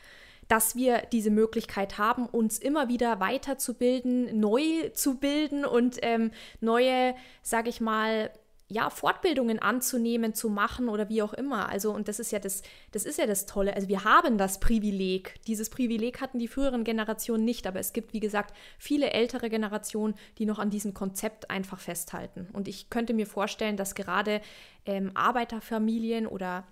dass 0.49 0.75
wir 0.75 1.03
diese 1.13 1.31
Möglichkeit 1.31 1.99
haben, 1.99 2.27
uns 2.27 2.59
immer 2.59 2.89
wieder 2.89 3.21
weiterzubilden, 3.21 4.39
neu 4.39 4.91
zu 4.93 5.19
bilden 5.19 5.65
und 5.65 5.99
ähm, 6.03 6.33
neue, 6.61 7.15
sage 7.43 7.69
ich 7.69 7.81
mal, 7.81 8.31
ja, 8.69 8.89
Fortbildungen 8.89 9.59
anzunehmen, 9.59 10.33
zu 10.35 10.49
machen 10.49 10.89
oder 10.89 11.09
wie 11.09 11.23
auch 11.23 11.35
immer. 11.35 11.69
Also, 11.69 11.93
und 11.93 12.09
das 12.09 12.19
ist 12.19 12.33
ja 12.33 12.39
das, 12.39 12.63
das 12.93 13.05
ist 13.05 13.19
ja 13.19 13.27
das 13.27 13.45
Tolle. 13.45 13.75
Also 13.75 13.89
wir 13.89 14.05
haben 14.05 14.39
das 14.39 14.59
Privileg. 14.59 15.41
Dieses 15.47 15.69
Privileg 15.69 16.21
hatten 16.21 16.39
die 16.39 16.49
früheren 16.49 16.83
Generationen 16.83 17.45
nicht, 17.45 17.67
aber 17.67 17.79
es 17.79 17.93
gibt, 17.93 18.15
wie 18.15 18.21
gesagt, 18.21 18.55
viele 18.79 19.11
ältere 19.11 19.51
Generationen, 19.51 20.15
die 20.39 20.47
noch 20.47 20.59
an 20.59 20.71
diesem 20.71 20.95
Konzept 20.95 21.51
einfach 21.51 21.79
festhalten. 21.79 22.49
Und 22.53 22.67
ich 22.67 22.89
könnte 22.89 23.13
mir 23.13 23.27
vorstellen, 23.27 23.77
dass 23.77 23.95
gerade 23.95 24.41
ähm, 24.87 25.11
Arbeiterfamilien 25.15 26.27
oder 26.27 26.67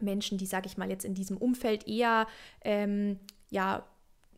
Menschen, 0.00 0.38
die, 0.38 0.46
sage 0.46 0.66
ich 0.66 0.76
mal, 0.76 0.90
jetzt 0.90 1.04
in 1.04 1.14
diesem 1.14 1.36
Umfeld 1.36 1.88
eher 1.88 2.28
ähm, 2.62 3.18
ja, 3.50 3.84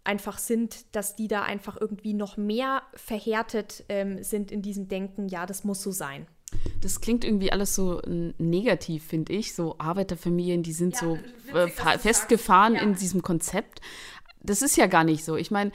einfach 0.03 0.39
sind, 0.39 0.95
dass 0.95 1.15
die 1.15 1.29
da 1.29 1.43
einfach 1.43 1.79
irgendwie 1.79 2.15
noch 2.15 2.39
mehr 2.39 2.83
verhärtet 2.95 3.85
ähm, 3.89 4.23
sind 4.23 4.51
in 4.51 4.63
diesem 4.63 4.89
Denken, 4.89 5.29
ja, 5.29 5.45
das 5.45 5.65
muss 5.65 5.83
so 5.83 5.91
sein. 5.91 6.27
Das 6.81 7.01
klingt 7.01 7.25
irgendwie 7.25 7.53
alles 7.53 7.75
so 7.75 8.01
negativ, 8.39 9.05
finde 9.05 9.33
ich. 9.33 9.55
So 9.55 9.77
Arbeiterfamilien, 9.79 10.63
die 10.63 10.73
sind 10.73 10.95
ja, 10.95 11.01
so 11.01 11.19
witzig, 11.53 11.85
äh, 11.85 11.99
festgefahren 11.99 12.75
ja. 12.75 12.83
in 12.83 12.95
diesem 12.95 13.23
Konzept. 13.23 13.81
Das 14.43 14.63
ist 14.63 14.77
ja 14.77 14.87
gar 14.87 15.05
nicht 15.05 15.25
so. 15.25 15.37
Ich 15.37 15.51
meine, 15.51 15.73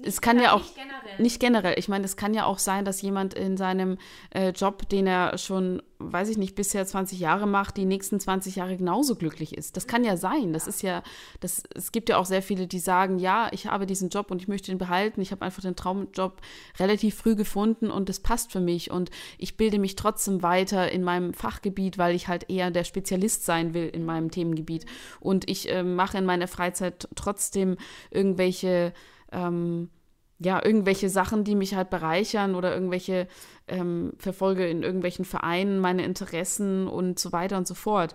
es 0.00 0.20
kann 0.20 0.38
ja 0.38 0.52
auch 0.52 0.60
nicht 0.60 0.74
generell. 0.76 1.22
nicht 1.22 1.40
generell. 1.40 1.74
Ich 1.76 1.88
meine, 1.88 2.04
es 2.04 2.16
kann 2.16 2.32
ja 2.32 2.44
auch 2.44 2.58
sein, 2.58 2.84
dass 2.84 3.02
jemand 3.02 3.34
in 3.34 3.56
seinem 3.56 3.98
äh, 4.30 4.50
Job, 4.50 4.88
den 4.88 5.08
er 5.08 5.36
schon, 5.38 5.82
weiß 5.98 6.28
ich 6.28 6.38
nicht, 6.38 6.54
bisher 6.54 6.86
20 6.86 7.18
Jahre 7.18 7.48
macht, 7.48 7.76
die 7.76 7.84
nächsten 7.84 8.20
20 8.20 8.56
Jahre 8.56 8.76
genauso 8.76 9.16
glücklich 9.16 9.58
ist. 9.58 9.76
Das 9.76 9.88
kann 9.88 10.04
ja 10.04 10.16
sein. 10.16 10.52
Das 10.52 10.68
ist 10.68 10.82
ja, 10.82 11.02
das, 11.40 11.64
es 11.74 11.90
gibt 11.90 12.08
ja 12.08 12.18
auch 12.18 12.26
sehr 12.26 12.42
viele, 12.42 12.68
die 12.68 12.78
sagen, 12.78 13.18
ja, 13.18 13.48
ich 13.50 13.66
habe 13.66 13.86
diesen 13.86 14.08
Job 14.08 14.30
und 14.30 14.40
ich 14.40 14.46
möchte 14.46 14.70
ihn 14.70 14.78
behalten. 14.78 15.20
Ich 15.20 15.32
habe 15.32 15.44
einfach 15.44 15.62
den 15.62 15.74
Traumjob 15.74 16.40
relativ 16.78 17.16
früh 17.16 17.34
gefunden 17.34 17.90
und 17.90 18.08
das 18.08 18.20
passt 18.20 18.52
für 18.52 18.60
mich 18.60 18.92
und 18.92 19.10
ich 19.36 19.56
bilde 19.56 19.80
mich 19.80 19.96
trotzdem 19.96 20.42
weiter 20.42 20.92
in 20.92 21.02
meinem 21.02 21.34
Fachgebiet, 21.34 21.98
weil 21.98 22.14
ich 22.14 22.28
halt 22.28 22.48
eher 22.48 22.70
der 22.70 22.84
Spezialist 22.84 23.44
sein 23.44 23.74
will 23.74 23.88
in 23.88 24.04
meinem 24.04 24.30
Themengebiet. 24.30 24.86
Und 25.18 25.50
ich 25.50 25.68
äh, 25.68 25.82
mache 25.82 26.18
in 26.18 26.24
meiner 26.24 26.46
Freizeit 26.46 27.08
trotzdem 27.16 27.76
irgendwelche 28.12 28.92
ähm, 29.32 29.90
ja, 30.38 30.64
irgendwelche 30.64 31.08
Sachen, 31.08 31.44
die 31.44 31.56
mich 31.56 31.74
halt 31.74 31.90
bereichern 31.90 32.54
oder 32.54 32.72
irgendwelche 32.72 33.26
ähm, 33.66 34.12
verfolge 34.18 34.68
in 34.68 34.82
irgendwelchen 34.82 35.24
Vereinen 35.24 35.80
meine 35.80 36.04
Interessen 36.04 36.86
und 36.86 37.18
so 37.18 37.32
weiter 37.32 37.58
und 37.58 37.66
so 37.66 37.74
fort, 37.74 38.14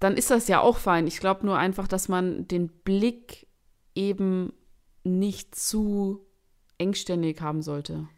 dann 0.00 0.16
ist 0.16 0.30
das 0.30 0.48
ja 0.48 0.60
auch 0.60 0.78
fein. 0.78 1.06
Ich 1.06 1.20
glaube 1.20 1.44
nur 1.44 1.58
einfach, 1.58 1.86
dass 1.88 2.08
man 2.08 2.48
den 2.48 2.68
Blick 2.68 3.46
eben 3.94 4.52
nicht 5.04 5.54
zu 5.54 6.24
engständig 6.78 7.40
haben 7.40 7.62
sollte. 7.62 8.08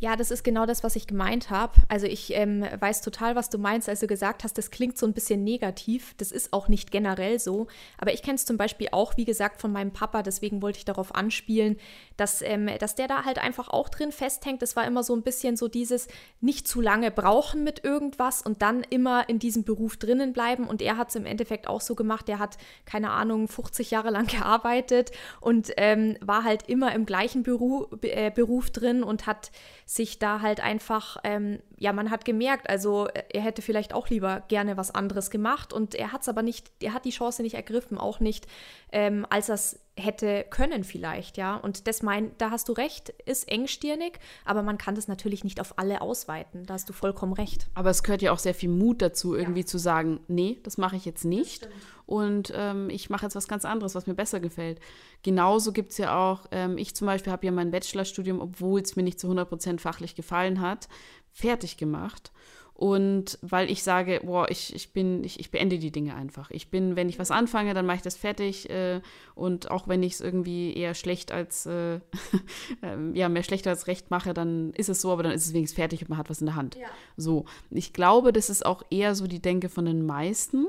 Ja, 0.00 0.14
das 0.14 0.30
ist 0.30 0.44
genau 0.44 0.64
das, 0.64 0.84
was 0.84 0.94
ich 0.94 1.08
gemeint 1.08 1.50
habe. 1.50 1.72
Also 1.88 2.06
ich 2.06 2.32
ähm, 2.34 2.64
weiß 2.78 3.00
total, 3.00 3.34
was 3.34 3.50
du 3.50 3.58
meinst, 3.58 3.88
als 3.88 3.98
du 3.98 4.06
gesagt 4.06 4.44
hast, 4.44 4.56
das 4.56 4.70
klingt 4.70 4.96
so 4.96 5.06
ein 5.06 5.12
bisschen 5.12 5.42
negativ. 5.42 6.14
Das 6.18 6.30
ist 6.30 6.52
auch 6.52 6.68
nicht 6.68 6.92
generell 6.92 7.40
so. 7.40 7.66
Aber 7.96 8.12
ich 8.12 8.22
kenne 8.22 8.36
es 8.36 8.44
zum 8.44 8.56
Beispiel 8.56 8.88
auch, 8.92 9.16
wie 9.16 9.24
gesagt, 9.24 9.60
von 9.60 9.72
meinem 9.72 9.92
Papa. 9.92 10.22
Deswegen 10.22 10.62
wollte 10.62 10.78
ich 10.78 10.84
darauf 10.84 11.16
anspielen, 11.16 11.78
dass, 12.16 12.42
ähm, 12.42 12.70
dass 12.78 12.94
der 12.94 13.08
da 13.08 13.24
halt 13.24 13.38
einfach 13.38 13.70
auch 13.70 13.88
drin 13.88 14.12
festhängt. 14.12 14.62
Das 14.62 14.76
war 14.76 14.86
immer 14.86 15.02
so 15.02 15.16
ein 15.16 15.22
bisschen 15.22 15.56
so 15.56 15.66
dieses 15.66 16.06
nicht 16.40 16.68
zu 16.68 16.80
lange 16.80 17.10
brauchen 17.10 17.64
mit 17.64 17.82
irgendwas 17.82 18.42
und 18.42 18.62
dann 18.62 18.84
immer 18.88 19.28
in 19.28 19.40
diesem 19.40 19.64
Beruf 19.64 19.96
drinnen 19.96 20.32
bleiben. 20.32 20.68
Und 20.68 20.80
er 20.80 20.96
hat 20.96 21.08
es 21.08 21.16
im 21.16 21.26
Endeffekt 21.26 21.66
auch 21.66 21.80
so 21.80 21.96
gemacht. 21.96 22.28
Der 22.28 22.38
hat, 22.38 22.56
keine 22.84 23.10
Ahnung, 23.10 23.48
50 23.48 23.90
Jahre 23.90 24.10
lang 24.10 24.26
gearbeitet 24.28 25.10
und 25.40 25.72
ähm, 25.76 26.16
war 26.20 26.44
halt 26.44 26.68
immer 26.68 26.94
im 26.94 27.04
gleichen 27.04 27.42
Beruf, 27.42 27.88
äh, 28.02 28.30
Beruf 28.30 28.70
drin 28.70 29.02
und 29.02 29.26
hat 29.26 29.50
sich 29.88 30.18
da 30.18 30.42
halt 30.42 30.60
einfach, 30.60 31.16
ähm, 31.24 31.60
ja, 31.78 31.94
man 31.94 32.10
hat 32.10 32.26
gemerkt, 32.26 32.68
also 32.68 33.08
er 33.32 33.40
hätte 33.40 33.62
vielleicht 33.62 33.94
auch 33.94 34.10
lieber 34.10 34.42
gerne 34.48 34.76
was 34.76 34.94
anderes 34.94 35.30
gemacht 35.30 35.72
und 35.72 35.94
er 35.94 36.12
hat 36.12 36.20
es 36.20 36.28
aber 36.28 36.42
nicht, 36.42 36.70
er 36.82 36.92
hat 36.92 37.06
die 37.06 37.10
Chance 37.10 37.40
nicht 37.40 37.54
ergriffen, 37.54 37.96
auch 37.96 38.20
nicht, 38.20 38.46
ähm, 38.92 39.26
als 39.30 39.48
er 39.48 39.54
es 39.54 39.80
hätte 39.98 40.46
können 40.48 40.84
vielleicht, 40.84 41.36
ja. 41.36 41.56
Und 41.56 41.86
das 41.86 42.02
mein, 42.02 42.30
da 42.38 42.50
hast 42.50 42.68
du 42.68 42.72
recht, 42.72 43.10
ist 43.26 43.48
engstirnig, 43.48 44.18
aber 44.44 44.62
man 44.62 44.78
kann 44.78 44.94
das 44.94 45.08
natürlich 45.08 45.44
nicht 45.44 45.60
auf 45.60 45.78
alle 45.78 46.00
ausweiten. 46.00 46.64
Da 46.64 46.74
hast 46.74 46.88
du 46.88 46.92
vollkommen 46.92 47.32
recht. 47.32 47.66
Aber 47.74 47.90
es 47.90 48.02
gehört 48.02 48.22
ja 48.22 48.32
auch 48.32 48.38
sehr 48.38 48.54
viel 48.54 48.70
Mut 48.70 49.02
dazu, 49.02 49.34
irgendwie 49.34 49.60
ja. 49.60 49.66
zu 49.66 49.78
sagen, 49.78 50.20
nee, 50.28 50.58
das 50.62 50.78
mache 50.78 50.96
ich 50.96 51.04
jetzt 51.04 51.24
nicht. 51.24 51.68
Und 52.06 52.52
ähm, 52.54 52.88
ich 52.88 53.10
mache 53.10 53.26
jetzt 53.26 53.34
was 53.36 53.48
ganz 53.48 53.64
anderes, 53.64 53.94
was 53.94 54.06
mir 54.06 54.14
besser 54.14 54.40
gefällt. 54.40 54.80
Genauso 55.22 55.72
gibt 55.72 55.92
es 55.92 55.98
ja 55.98 56.16
auch, 56.16 56.46
ähm, 56.52 56.78
ich 56.78 56.96
zum 56.96 57.06
Beispiel 57.06 57.32
habe 57.32 57.44
ja 57.44 57.52
mein 57.52 57.70
Bachelorstudium, 57.70 58.40
obwohl 58.40 58.80
es 58.80 58.96
mir 58.96 59.02
nicht 59.02 59.20
zu 59.20 59.28
100% 59.28 59.78
fachlich 59.78 60.14
gefallen 60.14 60.60
hat, 60.60 60.88
fertig 61.32 61.76
gemacht. 61.76 62.32
Und 62.78 63.40
weil 63.42 63.68
ich 63.72 63.82
sage, 63.82 64.20
boah, 64.22 64.48
ich, 64.48 64.72
ich 64.72 64.92
bin, 64.92 65.24
ich, 65.24 65.40
ich 65.40 65.50
beende 65.50 65.80
die 65.80 65.90
Dinge 65.90 66.14
einfach. 66.14 66.48
Ich 66.52 66.70
bin, 66.70 66.94
wenn 66.94 67.08
ich 67.08 67.18
was 67.18 67.32
anfange, 67.32 67.74
dann 67.74 67.86
mache 67.86 67.96
ich 67.96 68.02
das 68.02 68.16
fertig. 68.16 68.70
Äh, 68.70 69.00
und 69.34 69.68
auch 69.72 69.88
wenn 69.88 70.04
ich 70.04 70.12
es 70.12 70.20
irgendwie 70.20 70.74
eher 70.74 70.94
schlecht 70.94 71.32
als, 71.32 71.66
äh, 71.66 71.98
ähm, 72.82 73.16
ja, 73.16 73.28
mehr 73.28 73.42
schlechter 73.42 73.70
als 73.70 73.88
recht 73.88 74.12
mache, 74.12 74.32
dann 74.32 74.72
ist 74.74 74.88
es 74.88 75.00
so, 75.00 75.10
aber 75.10 75.24
dann 75.24 75.32
ist 75.32 75.44
es 75.44 75.54
wenigstens 75.54 75.74
fertig 75.74 76.02
und 76.02 76.10
man 76.10 76.18
hat 76.18 76.30
was 76.30 76.38
in 76.38 76.46
der 76.46 76.54
Hand. 76.54 76.76
Ja. 76.76 76.86
So. 77.16 77.46
Ich 77.70 77.92
glaube, 77.92 78.32
das 78.32 78.48
ist 78.48 78.64
auch 78.64 78.84
eher 78.90 79.16
so 79.16 79.26
die 79.26 79.42
Denke 79.42 79.70
von 79.70 79.84
den 79.84 80.06
meisten, 80.06 80.68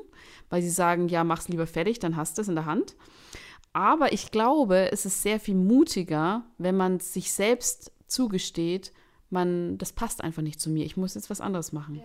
weil 0.49 0.63
sie 0.63 0.71
sagen, 0.71 1.09
ja, 1.09 1.23
mach's 1.23 1.47
lieber 1.47 1.67
fertig, 1.67 1.99
dann 1.99 2.15
hast 2.15 2.39
du 2.39 2.41
es 2.41 2.47
in 2.47 2.55
der 2.55 2.65
Hand. 2.65 2.95
Aber 3.71 4.13
ich 4.13 4.31
glaube, 4.31 4.91
es 4.91 5.05
ist 5.05 5.21
sehr 5.21 5.39
viel 5.39 5.53
mutiger, 5.53 6.43
wenn 6.57 6.75
man 6.75 6.99
sich 6.99 7.31
selbst 7.31 7.91
zugesteht, 8.07 8.93
man, 9.29 9.77
das 9.77 9.93
passt 9.93 10.23
einfach 10.23 10.41
nicht 10.41 10.59
zu 10.59 10.69
mir. 10.69 10.85
Ich 10.85 10.97
muss 10.97 11.15
jetzt 11.15 11.29
was 11.29 11.41
anderes 11.41 11.71
machen. 11.71 11.95
Ja. 11.95 12.03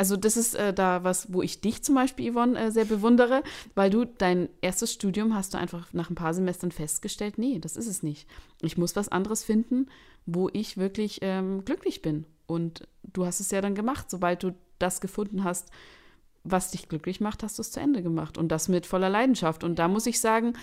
Also 0.00 0.16
das 0.16 0.38
ist 0.38 0.54
äh, 0.54 0.72
da 0.72 1.04
was, 1.04 1.30
wo 1.30 1.42
ich 1.42 1.60
dich 1.60 1.82
zum 1.82 1.94
Beispiel, 1.94 2.32
Yvonne, 2.32 2.58
äh, 2.58 2.70
sehr 2.70 2.86
bewundere, 2.86 3.42
weil 3.74 3.90
du 3.90 4.06
dein 4.06 4.48
erstes 4.62 4.94
Studium 4.94 5.34
hast 5.34 5.52
du 5.52 5.58
einfach 5.58 5.92
nach 5.92 6.08
ein 6.08 6.14
paar 6.14 6.32
Semestern 6.32 6.72
festgestellt, 6.72 7.36
nee, 7.36 7.58
das 7.58 7.76
ist 7.76 7.86
es 7.86 8.02
nicht. 8.02 8.26
Ich 8.62 8.78
muss 8.78 8.96
was 8.96 9.10
anderes 9.10 9.44
finden, 9.44 9.88
wo 10.24 10.48
ich 10.54 10.78
wirklich 10.78 11.18
ähm, 11.20 11.66
glücklich 11.66 12.00
bin. 12.00 12.24
Und 12.46 12.88
du 13.12 13.26
hast 13.26 13.40
es 13.40 13.50
ja 13.50 13.60
dann 13.60 13.74
gemacht. 13.74 14.10
Sobald 14.10 14.42
du 14.42 14.54
das 14.78 15.02
gefunden 15.02 15.44
hast, 15.44 15.70
was 16.44 16.70
dich 16.70 16.88
glücklich 16.88 17.20
macht, 17.20 17.42
hast 17.42 17.58
du 17.58 17.62
es 17.62 17.70
zu 17.70 17.80
Ende 17.80 18.02
gemacht. 18.02 18.38
Und 18.38 18.48
das 18.48 18.68
mit 18.68 18.86
voller 18.86 19.10
Leidenschaft. 19.10 19.64
Und 19.64 19.78
da 19.78 19.86
muss 19.86 20.06
ich 20.06 20.18
sagen, 20.18 20.54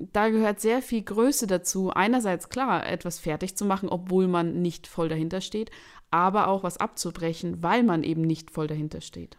da 0.00 0.28
gehört 0.28 0.60
sehr 0.60 0.82
viel 0.82 1.02
Größe 1.02 1.46
dazu. 1.46 1.90
Einerseits 1.90 2.48
klar, 2.48 2.86
etwas 2.86 3.18
fertig 3.18 3.56
zu 3.56 3.64
machen, 3.64 3.88
obwohl 3.88 4.28
man 4.28 4.62
nicht 4.62 4.86
voll 4.86 5.08
dahinter 5.08 5.40
steht, 5.40 5.70
aber 6.10 6.48
auch 6.48 6.62
was 6.62 6.78
abzubrechen, 6.78 7.62
weil 7.62 7.82
man 7.82 8.02
eben 8.02 8.22
nicht 8.22 8.50
voll 8.50 8.66
dahinter 8.66 9.00
steht. 9.00 9.36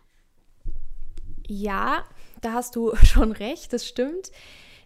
Ja, 1.47 2.05
da 2.41 2.53
hast 2.53 2.75
du 2.75 2.95
schon 3.03 3.31
recht, 3.31 3.73
das 3.73 3.87
stimmt. 3.87 4.31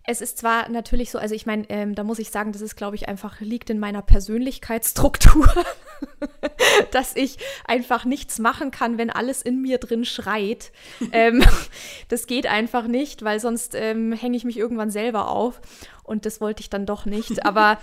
Es 0.08 0.22
ist 0.22 0.38
zwar 0.38 0.70
natürlich 0.70 1.10
so, 1.12 1.18
also 1.18 1.34
ich 1.34 1.46
meine, 1.46 1.68
ähm, 1.70 1.96
da 1.96 2.04
muss 2.04 2.20
ich 2.20 2.30
sagen, 2.30 2.52
das 2.52 2.62
ist, 2.62 2.76
glaube 2.76 2.96
ich, 2.96 3.10
einfach 3.10 3.42
liegt 3.42 3.72
in 3.72 3.80
meiner 3.80 4.04
Persönlichkeitsstruktur, 4.04 5.48
dass 6.92 7.16
ich 7.16 7.38
einfach 7.66 8.06
nichts 8.06 8.40
machen 8.40 8.72
kann, 8.72 8.98
wenn 8.98 9.10
alles 9.10 9.42
in 9.42 9.62
mir 9.62 9.78
drin 9.78 10.06
schreit. 10.06 10.72
ähm, 11.12 11.44
das 12.10 12.28
geht 12.28 12.48
einfach 12.48 12.88
nicht, 12.88 13.24
weil 13.24 13.40
sonst 13.40 13.76
ähm, 13.76 14.14
hänge 14.14 14.38
ich 14.38 14.44
mich 14.44 14.58
irgendwann 14.58 14.92
selber 14.92 15.30
auf 15.30 15.62
und 16.04 16.26
das 16.26 16.42
wollte 16.42 16.62
ich 16.62 16.70
dann 16.70 16.86
doch 16.86 17.06
nicht. 17.06 17.46
Aber 17.46 17.78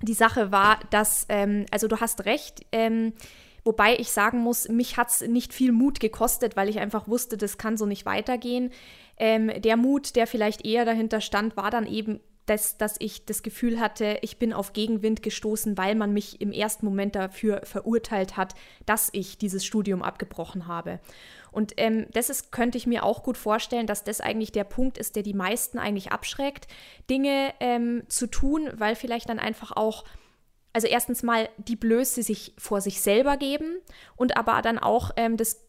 die 0.00 0.14
Sache 0.14 0.50
war, 0.52 0.80
dass, 0.90 1.26
ähm, 1.28 1.66
also 1.70 1.88
du 1.88 2.00
hast 2.00 2.24
recht, 2.24 2.66
ähm, 2.72 3.12
Wobei 3.64 3.96
ich 3.96 4.10
sagen 4.10 4.38
muss, 4.38 4.68
mich 4.68 4.96
hat 4.96 5.10
es 5.10 5.20
nicht 5.20 5.54
viel 5.54 5.70
Mut 5.70 6.00
gekostet, 6.00 6.56
weil 6.56 6.68
ich 6.68 6.80
einfach 6.80 7.06
wusste, 7.06 7.36
das 7.36 7.58
kann 7.58 7.76
so 7.76 7.86
nicht 7.86 8.04
weitergehen. 8.04 8.72
Ähm, 9.16 9.52
der 9.62 9.76
Mut, 9.76 10.16
der 10.16 10.26
vielleicht 10.26 10.66
eher 10.66 10.84
dahinter 10.84 11.20
stand, 11.20 11.56
war 11.56 11.70
dann 11.70 11.86
eben 11.86 12.18
dass, 12.46 12.76
dass 12.76 12.96
ich 12.98 13.24
das 13.24 13.42
Gefühl 13.42 13.78
hatte, 13.78 14.18
ich 14.22 14.38
bin 14.38 14.52
auf 14.52 14.72
Gegenwind 14.72 15.22
gestoßen, 15.22 15.78
weil 15.78 15.94
man 15.94 16.12
mich 16.12 16.40
im 16.40 16.52
ersten 16.52 16.86
Moment 16.86 17.14
dafür 17.14 17.60
verurteilt 17.64 18.36
hat, 18.36 18.54
dass 18.84 19.10
ich 19.12 19.38
dieses 19.38 19.64
Studium 19.64 20.02
abgebrochen 20.02 20.66
habe. 20.66 21.00
Und 21.52 21.74
ähm, 21.76 22.06
das 22.12 22.30
ist, 22.30 22.50
könnte 22.50 22.78
ich 22.78 22.86
mir 22.86 23.04
auch 23.04 23.22
gut 23.22 23.36
vorstellen, 23.36 23.86
dass 23.86 24.04
das 24.04 24.20
eigentlich 24.20 24.52
der 24.52 24.64
Punkt 24.64 24.98
ist, 24.98 25.16
der 25.16 25.22
die 25.22 25.34
meisten 25.34 25.78
eigentlich 25.78 26.10
abschreckt, 26.10 26.66
Dinge 27.08 27.52
ähm, 27.60 28.02
zu 28.08 28.26
tun, 28.26 28.70
weil 28.74 28.96
vielleicht 28.96 29.28
dann 29.28 29.38
einfach 29.38 29.72
auch 29.72 30.04
also 30.72 30.86
erstens 30.86 31.22
mal 31.22 31.48
die 31.58 31.76
Blöße 31.76 32.22
sich 32.22 32.54
vor 32.56 32.80
sich 32.80 33.02
selber 33.02 33.36
geben 33.36 33.76
und 34.16 34.36
aber 34.36 34.62
dann 34.62 34.78
auch 34.78 35.10
ähm, 35.16 35.36
das 35.36 35.60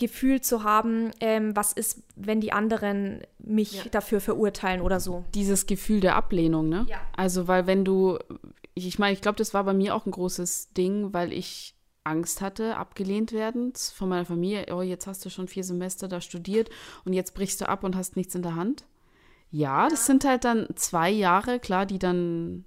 Gefühl 0.00 0.40
zu 0.40 0.64
haben, 0.64 1.12
ähm, 1.20 1.54
was 1.54 1.72
ist, 1.72 2.02
wenn 2.16 2.40
die 2.40 2.52
anderen 2.52 3.20
mich 3.38 3.84
ja. 3.84 3.90
dafür 3.92 4.20
verurteilen 4.20 4.80
oder 4.80 4.98
so. 4.98 5.24
Dieses 5.34 5.66
Gefühl 5.66 6.00
der 6.00 6.16
Ablehnung, 6.16 6.68
ne? 6.68 6.86
Ja. 6.88 7.00
Also, 7.16 7.46
weil 7.46 7.68
wenn 7.68 7.84
du, 7.84 8.18
ich, 8.74 8.88
ich 8.88 8.98
meine, 8.98 9.12
ich 9.12 9.20
glaube, 9.20 9.36
das 9.36 9.54
war 9.54 9.62
bei 9.62 9.74
mir 9.74 9.94
auch 9.94 10.06
ein 10.06 10.10
großes 10.10 10.72
Ding, 10.72 11.12
weil 11.12 11.32
ich 11.32 11.76
Angst 12.02 12.40
hatte, 12.40 12.76
abgelehnt 12.76 13.32
werden 13.32 13.72
von 13.74 14.08
meiner 14.08 14.24
Familie. 14.24 14.66
Oh, 14.74 14.82
jetzt 14.82 15.06
hast 15.06 15.24
du 15.24 15.30
schon 15.30 15.46
vier 15.46 15.62
Semester 15.62 16.08
da 16.08 16.20
studiert 16.20 16.70
und 17.04 17.12
jetzt 17.12 17.34
brichst 17.34 17.60
du 17.60 17.68
ab 17.68 17.84
und 17.84 17.94
hast 17.94 18.16
nichts 18.16 18.34
in 18.34 18.42
der 18.42 18.56
Hand. 18.56 18.84
Ja, 19.52 19.88
das 19.88 20.06
sind 20.06 20.24
halt 20.24 20.44
dann 20.44 20.68
zwei 20.76 21.10
Jahre, 21.10 21.58
klar, 21.58 21.84
die 21.84 21.98
dann 21.98 22.64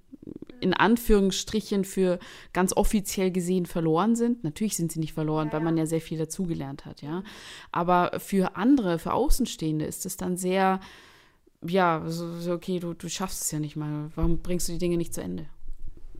in 0.64 0.72
Anführungsstrichen 0.72 1.84
für 1.84 2.18
ganz 2.54 2.74
offiziell 2.74 3.30
gesehen 3.30 3.66
verloren 3.66 4.16
sind. 4.16 4.44
Natürlich 4.44 4.76
sind 4.76 4.90
sie 4.90 4.98
nicht 4.98 5.12
verloren, 5.12 5.52
weil 5.52 5.60
man 5.60 5.76
ja 5.76 5.84
sehr 5.84 6.00
viel 6.00 6.16
dazugelernt 6.16 6.86
hat, 6.86 7.02
ja. 7.02 7.22
Aber 7.70 8.18
für 8.18 8.56
andere, 8.56 8.98
für 8.98 9.12
Außenstehende 9.12 9.84
ist 9.84 10.06
es 10.06 10.16
dann 10.16 10.38
sehr, 10.38 10.80
ja, 11.62 12.02
so, 12.06 12.50
okay, 12.50 12.80
du, 12.80 12.94
du 12.94 13.10
schaffst 13.10 13.42
es 13.42 13.50
ja 13.50 13.60
nicht 13.60 13.76
mal. 13.76 14.10
Warum 14.14 14.38
bringst 14.38 14.66
du 14.68 14.72
die 14.72 14.78
Dinge 14.78 14.96
nicht 14.96 15.12
zu 15.12 15.20
Ende? 15.20 15.46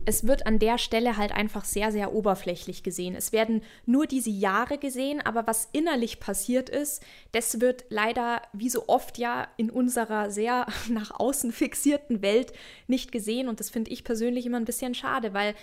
Es 0.05 0.27
wird 0.27 0.45
an 0.45 0.59
der 0.59 0.77
Stelle 0.77 1.17
halt 1.17 1.31
einfach 1.31 1.65
sehr, 1.65 1.91
sehr 1.91 2.13
oberflächlich 2.13 2.83
gesehen. 2.83 3.15
Es 3.15 3.31
werden 3.31 3.61
nur 3.85 4.05
diese 4.05 4.29
Jahre 4.29 4.77
gesehen, 4.77 5.19
aber 5.21 5.47
was 5.47 5.69
innerlich 5.71 6.19
passiert 6.19 6.69
ist, 6.69 7.03
das 7.31 7.59
wird 7.59 7.85
leider, 7.89 8.41
wie 8.53 8.69
so 8.69 8.87
oft 8.87 9.17
ja, 9.17 9.47
in 9.57 9.69
unserer 9.69 10.29
sehr 10.29 10.67
nach 10.89 11.11
außen 11.11 11.51
fixierten 11.51 12.21
Welt 12.21 12.53
nicht 12.87 13.11
gesehen. 13.11 13.47
Und 13.47 13.59
das 13.59 13.69
finde 13.69 13.91
ich 13.91 14.03
persönlich 14.03 14.45
immer 14.45 14.57
ein 14.57 14.65
bisschen 14.65 14.93
schade, 14.93 15.33
weil 15.33 15.55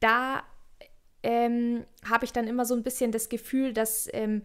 da 0.00 0.42
ähm, 1.22 1.84
habe 2.08 2.24
ich 2.24 2.32
dann 2.32 2.48
immer 2.48 2.66
so 2.66 2.74
ein 2.74 2.82
bisschen 2.82 3.12
das 3.12 3.28
Gefühl, 3.28 3.72
dass 3.72 4.08
ähm, 4.12 4.42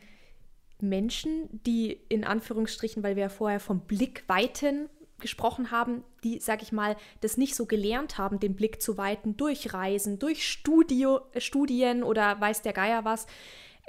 Menschen, 0.80 1.50
die 1.66 1.92
in 2.10 2.24
Anführungsstrichen, 2.24 3.04
weil 3.04 3.16
wir 3.16 3.24
ja 3.24 3.30
vorher 3.30 3.60
vom 3.60 3.82
Blick 3.82 4.24
weiten 4.28 4.90
gesprochen 5.20 5.72
haben, 5.72 6.04
die, 6.24 6.40
sag 6.40 6.62
ich 6.62 6.72
mal, 6.72 6.96
das 7.22 7.38
nicht 7.38 7.56
so 7.56 7.66
gelernt 7.66 8.18
haben, 8.18 8.40
den 8.40 8.56
Blick 8.56 8.82
zu 8.82 8.98
weiten 8.98 9.38
durch 9.38 9.74
Reisen, 9.74 10.20
durch 10.20 10.48
Studio, 10.48 11.22
äh, 11.34 11.42
Studien 11.42 12.04
oder 12.04 12.40
weiß 12.40 12.62
der 12.62 12.74
Geier 12.74 13.06
was, 13.06 13.28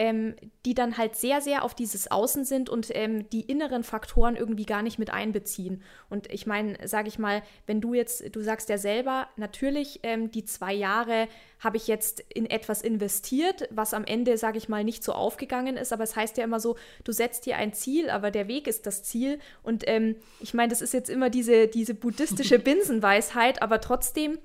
ähm, 0.00 0.34
die 0.64 0.72
dann 0.72 0.96
halt 0.96 1.14
sehr, 1.14 1.42
sehr 1.42 1.62
auf 1.62 1.74
dieses 1.74 2.10
Außen 2.10 2.46
sind 2.46 2.70
und 2.70 2.88
ähm, 2.94 3.28
die 3.28 3.42
inneren 3.42 3.84
Faktoren 3.84 4.34
irgendwie 4.34 4.64
gar 4.64 4.80
nicht 4.80 4.98
mit 4.98 5.10
einbeziehen. 5.10 5.82
Und 6.08 6.32
ich 6.32 6.46
meine, 6.46 6.88
sage 6.88 7.08
ich 7.08 7.18
mal, 7.18 7.42
wenn 7.66 7.82
du 7.82 7.92
jetzt, 7.92 8.34
du 8.34 8.40
sagst 8.40 8.70
ja 8.70 8.78
selber, 8.78 9.28
natürlich, 9.36 10.00
ähm, 10.02 10.30
die 10.30 10.46
zwei 10.46 10.72
Jahre 10.72 11.28
habe 11.58 11.76
ich 11.76 11.86
jetzt 11.86 12.20
in 12.32 12.46
etwas 12.46 12.80
investiert, 12.80 13.68
was 13.70 13.92
am 13.92 14.04
Ende, 14.04 14.38
sage 14.38 14.56
ich 14.56 14.70
mal, 14.70 14.84
nicht 14.84 15.04
so 15.04 15.12
aufgegangen 15.12 15.76
ist. 15.76 15.92
Aber 15.92 16.04
es 16.04 16.16
heißt 16.16 16.38
ja 16.38 16.44
immer 16.44 16.60
so, 16.60 16.76
du 17.04 17.12
setzt 17.12 17.44
dir 17.44 17.58
ein 17.58 17.74
Ziel, 17.74 18.08
aber 18.08 18.30
der 18.30 18.48
Weg 18.48 18.68
ist 18.68 18.86
das 18.86 19.02
Ziel. 19.02 19.38
Und 19.62 19.84
ähm, 19.86 20.16
ich 20.40 20.54
meine, 20.54 20.70
das 20.70 20.80
ist 20.80 20.94
jetzt 20.94 21.10
immer 21.10 21.28
diese, 21.28 21.68
diese 21.68 21.92
buddhistische 21.92 22.58
Binsenweisheit, 22.58 23.60
aber 23.60 23.82
trotzdem 23.82 24.38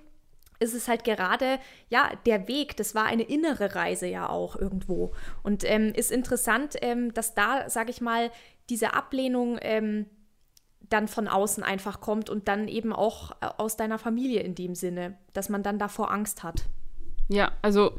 ist 0.59 0.73
es 0.73 0.87
halt 0.87 1.03
gerade, 1.03 1.59
ja, 1.89 2.11
der 2.25 2.47
Weg, 2.47 2.77
das 2.77 2.95
war 2.95 3.05
eine 3.05 3.23
innere 3.23 3.75
Reise 3.75 4.07
ja 4.07 4.29
auch 4.29 4.55
irgendwo. 4.55 5.13
Und 5.43 5.63
ähm, 5.65 5.93
ist 5.93 6.11
interessant, 6.11 6.75
ähm, 6.81 7.13
dass 7.13 7.35
da, 7.35 7.69
sage 7.69 7.91
ich 7.91 8.01
mal, 8.01 8.31
diese 8.69 8.93
Ablehnung 8.93 9.57
ähm, 9.61 10.05
dann 10.89 11.07
von 11.07 11.27
außen 11.27 11.63
einfach 11.63 11.99
kommt 11.99 12.29
und 12.29 12.47
dann 12.47 12.67
eben 12.67 12.93
auch 12.93 13.31
äh, 13.41 13.47
aus 13.57 13.77
deiner 13.77 13.99
Familie 13.99 14.41
in 14.41 14.55
dem 14.55 14.75
Sinne, 14.75 15.17
dass 15.33 15.49
man 15.49 15.63
dann 15.63 15.79
davor 15.79 16.11
Angst 16.11 16.43
hat. 16.43 16.65
Ja, 17.27 17.51
also 17.61 17.93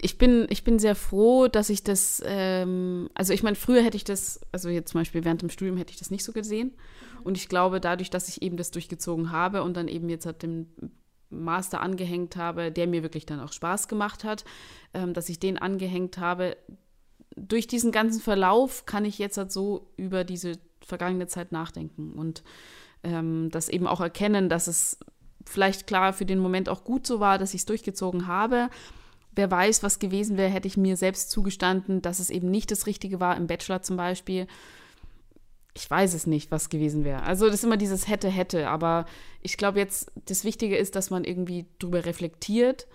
ich 0.00 0.18
bin, 0.18 0.46
ich 0.50 0.62
bin 0.62 0.78
sehr 0.78 0.94
froh, 0.94 1.48
dass 1.48 1.70
ich 1.70 1.82
das, 1.82 2.22
ähm, 2.24 3.08
also 3.14 3.32
ich 3.32 3.42
meine, 3.42 3.56
früher 3.56 3.82
hätte 3.82 3.96
ich 3.96 4.04
das, 4.04 4.40
also 4.52 4.68
jetzt 4.68 4.90
zum 4.90 5.00
Beispiel 5.00 5.24
während 5.24 5.42
dem 5.42 5.50
Studium 5.50 5.78
hätte 5.78 5.92
ich 5.92 5.98
das 5.98 6.10
nicht 6.10 6.24
so 6.24 6.32
gesehen. 6.32 6.74
Und 7.24 7.36
ich 7.36 7.48
glaube, 7.48 7.80
dadurch, 7.80 8.10
dass 8.10 8.28
ich 8.28 8.42
eben 8.42 8.56
das 8.56 8.70
durchgezogen 8.70 9.32
habe 9.32 9.62
und 9.62 9.76
dann 9.76 9.88
eben 9.88 10.08
jetzt 10.08 10.26
halt 10.26 10.42
dem 10.42 10.68
Master 11.44 11.80
angehängt 11.80 12.36
habe, 12.36 12.70
der 12.72 12.86
mir 12.86 13.02
wirklich 13.02 13.26
dann 13.26 13.40
auch 13.40 13.52
Spaß 13.52 13.88
gemacht 13.88 14.24
hat, 14.24 14.44
ähm, 14.94 15.14
dass 15.14 15.28
ich 15.28 15.38
den 15.38 15.58
angehängt 15.58 16.18
habe. 16.18 16.56
Durch 17.36 17.66
diesen 17.66 17.92
ganzen 17.92 18.20
Verlauf 18.20 18.86
kann 18.86 19.04
ich 19.04 19.18
jetzt 19.18 19.36
halt 19.36 19.52
so 19.52 19.88
über 19.96 20.24
diese 20.24 20.52
vergangene 20.84 21.26
Zeit 21.26 21.52
nachdenken 21.52 22.12
und 22.12 22.42
ähm, 23.02 23.50
das 23.50 23.68
eben 23.68 23.86
auch 23.86 24.00
erkennen, 24.00 24.48
dass 24.48 24.66
es 24.66 24.98
vielleicht 25.44 25.86
klar 25.86 26.12
für 26.12 26.26
den 26.26 26.38
Moment 26.38 26.68
auch 26.68 26.84
gut 26.84 27.06
so 27.06 27.20
war, 27.20 27.38
dass 27.38 27.54
ich 27.54 27.60
es 27.60 27.66
durchgezogen 27.66 28.26
habe. 28.26 28.68
Wer 29.34 29.50
weiß, 29.50 29.82
was 29.82 29.98
gewesen 29.98 30.36
wäre, 30.36 30.50
hätte 30.50 30.66
ich 30.66 30.76
mir 30.76 30.96
selbst 30.96 31.30
zugestanden, 31.30 32.02
dass 32.02 32.20
es 32.20 32.30
eben 32.30 32.50
nicht 32.50 32.70
das 32.70 32.86
Richtige 32.86 33.20
war, 33.20 33.36
im 33.36 33.46
Bachelor 33.46 33.82
zum 33.82 33.96
Beispiel 33.96 34.46
ich 35.76 35.90
weiß 35.90 36.14
es 36.14 36.26
nicht, 36.26 36.50
was 36.50 36.70
gewesen 36.70 37.04
wäre. 37.04 37.22
Also 37.22 37.46
das 37.46 37.56
ist 37.56 37.64
immer 37.64 37.76
dieses 37.76 38.08
hätte, 38.08 38.28
hätte. 38.28 38.68
Aber 38.68 39.04
ich 39.42 39.56
glaube 39.58 39.78
jetzt, 39.78 40.10
das 40.24 40.44
Wichtige 40.44 40.76
ist, 40.76 40.96
dass 40.96 41.10
man 41.10 41.24
irgendwie 41.24 41.66
drüber 41.78 42.04
reflektiert. 42.04 42.86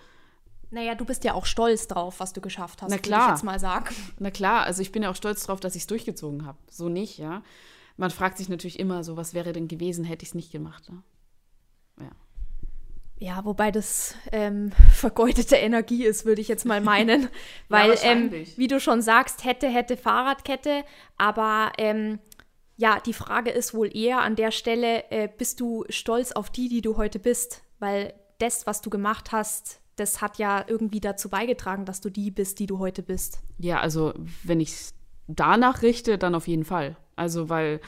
Naja, 0.70 0.94
du 0.94 1.04
bist 1.04 1.22
ja 1.24 1.34
auch 1.34 1.46
stolz 1.46 1.86
drauf, 1.86 2.18
was 2.18 2.32
du 2.32 2.40
geschafft 2.40 2.82
hast, 2.82 2.90
Na 2.90 2.98
klar. 2.98 3.26
ich 3.26 3.30
jetzt 3.30 3.44
mal 3.44 3.60
sagen. 3.60 3.94
Na 4.18 4.30
klar, 4.30 4.64
also 4.64 4.82
ich 4.82 4.90
bin 4.90 5.02
ja 5.02 5.10
auch 5.10 5.16
stolz 5.16 5.44
drauf, 5.44 5.60
dass 5.60 5.76
ich 5.76 5.82
es 5.82 5.86
durchgezogen 5.86 6.44
habe. 6.44 6.58
So 6.70 6.88
nicht, 6.88 7.18
ja. 7.18 7.42
Man 7.96 8.10
fragt 8.10 8.38
sich 8.38 8.48
natürlich 8.48 8.80
immer 8.80 9.04
so, 9.04 9.16
was 9.16 9.34
wäre 9.34 9.52
denn 9.52 9.68
gewesen, 9.68 10.04
hätte 10.04 10.24
ich 10.24 10.30
es 10.30 10.34
nicht 10.34 10.50
gemacht. 10.50 10.90
Ne? 10.90 11.02
Ja. 12.00 12.10
Ja, 13.18 13.44
wobei 13.44 13.70
das 13.70 14.16
ähm, 14.32 14.72
vergeudete 14.92 15.54
Energie 15.54 16.04
ist, 16.04 16.24
würde 16.24 16.40
ich 16.40 16.48
jetzt 16.48 16.64
mal 16.64 16.80
meinen. 16.92 17.28
Weil, 17.68 17.90
ja, 17.90 18.02
ähm, 18.02 18.32
wie 18.56 18.66
du 18.66 18.80
schon 18.80 19.02
sagst, 19.02 19.44
hätte, 19.44 19.68
hätte 19.68 19.96
Fahrradkette, 19.96 20.84
aber 21.18 21.70
ähm, 21.78 22.18
ja, 22.76 23.00
die 23.00 23.12
Frage 23.12 23.50
ist 23.50 23.74
wohl 23.74 23.94
eher 23.94 24.22
an 24.22 24.36
der 24.36 24.50
Stelle, 24.50 25.10
äh, 25.10 25.28
bist 25.28 25.60
du 25.60 25.84
stolz 25.88 26.32
auf 26.32 26.50
die, 26.50 26.68
die 26.68 26.80
du 26.80 26.96
heute 26.96 27.18
bist? 27.18 27.62
Weil 27.78 28.14
das, 28.38 28.66
was 28.66 28.80
du 28.80 28.90
gemacht 28.90 29.32
hast, 29.32 29.80
das 29.96 30.20
hat 30.20 30.38
ja 30.38 30.64
irgendwie 30.66 31.00
dazu 31.00 31.28
beigetragen, 31.28 31.84
dass 31.84 32.00
du 32.00 32.10
die 32.10 32.30
bist, 32.30 32.58
die 32.58 32.66
du 32.66 32.78
heute 32.78 33.02
bist. 33.02 33.40
Ja, 33.58 33.80
also 33.80 34.14
wenn 34.42 34.60
ich 34.60 34.70
es 34.70 34.94
danach 35.28 35.82
richte, 35.82 36.18
dann 36.18 36.34
auf 36.34 36.48
jeden 36.48 36.64
Fall. 36.64 36.96
Also 37.14 37.48
weil 37.48 37.80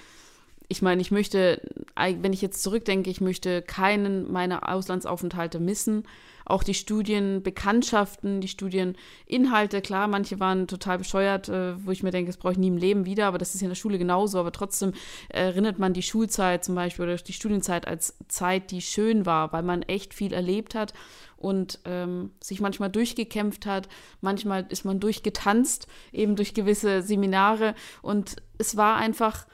ich 0.69 0.83
meine, 0.83 1.01
ich 1.01 1.11
möchte, 1.11 1.61
wenn 1.97 2.33
ich 2.33 2.43
jetzt 2.43 2.63
zurückdenke, 2.63 3.11
ich 3.11 3.21
möchte 3.21 3.63
keinen 3.63 4.31
meiner 4.31 4.69
Auslandsaufenthalte 4.69 5.61
missen 5.61 6.05
auch 6.45 6.63
die 6.63 6.75
Studienbekanntschaften, 6.75 8.41
die 8.41 8.49
Studieninhalte, 8.49 9.81
klar, 9.81 10.09
manche 10.09 10.41
waren 10.41 10.67
total 10.67 10.99
bescheuert, 10.99 11.49
äh, 11.49 11.85
wo 11.85 11.91
ich 11.91 12.03
mir 12.03 12.11
denke, 12.11 12.31
das 12.31 12.37
brauche 12.37 12.53
ich 12.53 12.59
nie 12.59 12.69
im 12.69 12.77
Leben 12.77 13.07
wieder, 13.07 13.27
aber 13.27 13.39
das 13.39 13.55
ist 13.55 13.63
in 13.63 13.69
der 13.69 13.77
Schule 13.77 13.99
genauso, 13.99 14.39
aber 14.39 14.53
trotzdem 14.53 14.93
erinnert 15.29 15.79
man 15.79 15.93
die 15.93 16.03
Schulzeit 16.03 16.65
zum 16.65 16.75
Beispiel 16.75 17.05
oder 17.05 17.17
die 17.17 17.33
Studienzeit 17.33 17.87
als 17.87 18.17
Zeit, 18.29 18.71
die 18.71 18.83
schön 18.83 19.27
war, 19.27 19.53
weil 19.53 19.63
man 19.63 19.83
echt 19.83 20.15
viel 20.15 20.33
erlebt 20.33 20.75
hat 20.75 20.93
und 21.37 21.79
ähm, 21.85 22.31
sich 22.43 22.61
manchmal 22.61 22.91
durchgekämpft 22.91 23.67
hat, 23.67 23.89
manchmal 24.21 24.67
ist 24.71 24.85
man 24.85 24.99
durchgetanzt, 24.99 25.87
eben 26.11 26.37
durch 26.37 26.55
gewisse 26.55 27.03
Seminare. 27.03 27.75
Und 28.01 28.37
es 28.57 28.77
war 28.77 28.97
einfach 28.97 29.47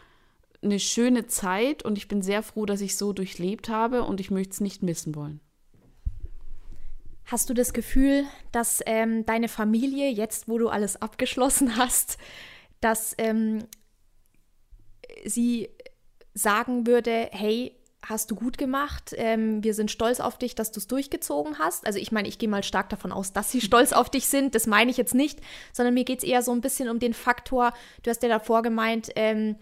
eine 0.63 0.79
schöne 0.79 1.27
Zeit 1.27 1.85
und 1.85 1.99
ich 1.99 2.07
bin 2.07 2.23
sehr 2.23 2.43
froh, 2.43 2.65
dass 2.65 2.81
ich 2.81 2.97
so 2.97 3.13
durchlebt 3.13 3.69
habe 3.69 4.05
und 4.05 4.21
ich 4.21 4.31
möchte 4.31 4.53
es 4.53 4.61
nicht 4.61 4.83
missen 4.83 5.15
wollen. 5.15 5.41
Hast 7.31 7.49
du 7.49 7.55
das 7.55 7.73
Gefühl, 7.73 8.25
dass 8.51 8.83
ähm, 8.87 9.25
deine 9.25 9.47
Familie, 9.47 10.11
jetzt 10.11 10.49
wo 10.49 10.59
du 10.59 10.69
alles 10.69 11.01
abgeschlossen 11.01 11.77
hast, 11.77 12.19
dass 12.81 13.15
ähm, 13.19 13.69
sie 15.25 15.69
sagen 16.35 16.89
würde, 16.89 17.29
hey, 17.31 17.77
hast 18.05 18.33
du 18.33 18.35
gut 18.35 18.59
gemacht, 18.59 19.15
ähm, 19.17 19.63
wir 19.63 19.75
sind 19.75 19.93
stolz 19.93 20.19
auf 20.19 20.39
dich, 20.39 20.57
dass 20.57 20.73
du 20.73 20.81
es 20.81 20.89
durchgezogen 20.89 21.61
hast. 21.61 21.87
Also 21.87 22.01
ich 22.01 22.11
meine, 22.11 22.27
ich 22.27 22.39
gehe 22.39 22.49
mal 22.49 22.65
stark 22.65 22.89
davon 22.89 23.13
aus, 23.13 23.33
dass 23.33 23.53
sie 23.53 23.61
stolz 23.61 23.93
auf 23.93 24.11
dich 24.11 24.27
sind, 24.27 24.57
das 24.57 24.67
meine 24.67 24.91
ich 24.91 24.97
jetzt 24.97 25.15
nicht, 25.15 25.39
sondern 25.73 25.95
mir 25.95 26.05
geht 26.05 26.19
es 26.19 26.25
eher 26.25 26.43
so 26.43 26.51
ein 26.51 26.61
bisschen 26.61 26.89
um 26.89 26.99
den 26.99 27.15
Faktor, 27.15 27.73
du 28.03 28.11
hast 28.11 28.25
ja 28.25 28.29
davor 28.29 28.63
gemeint, 28.63 29.11
ähm, 29.15 29.55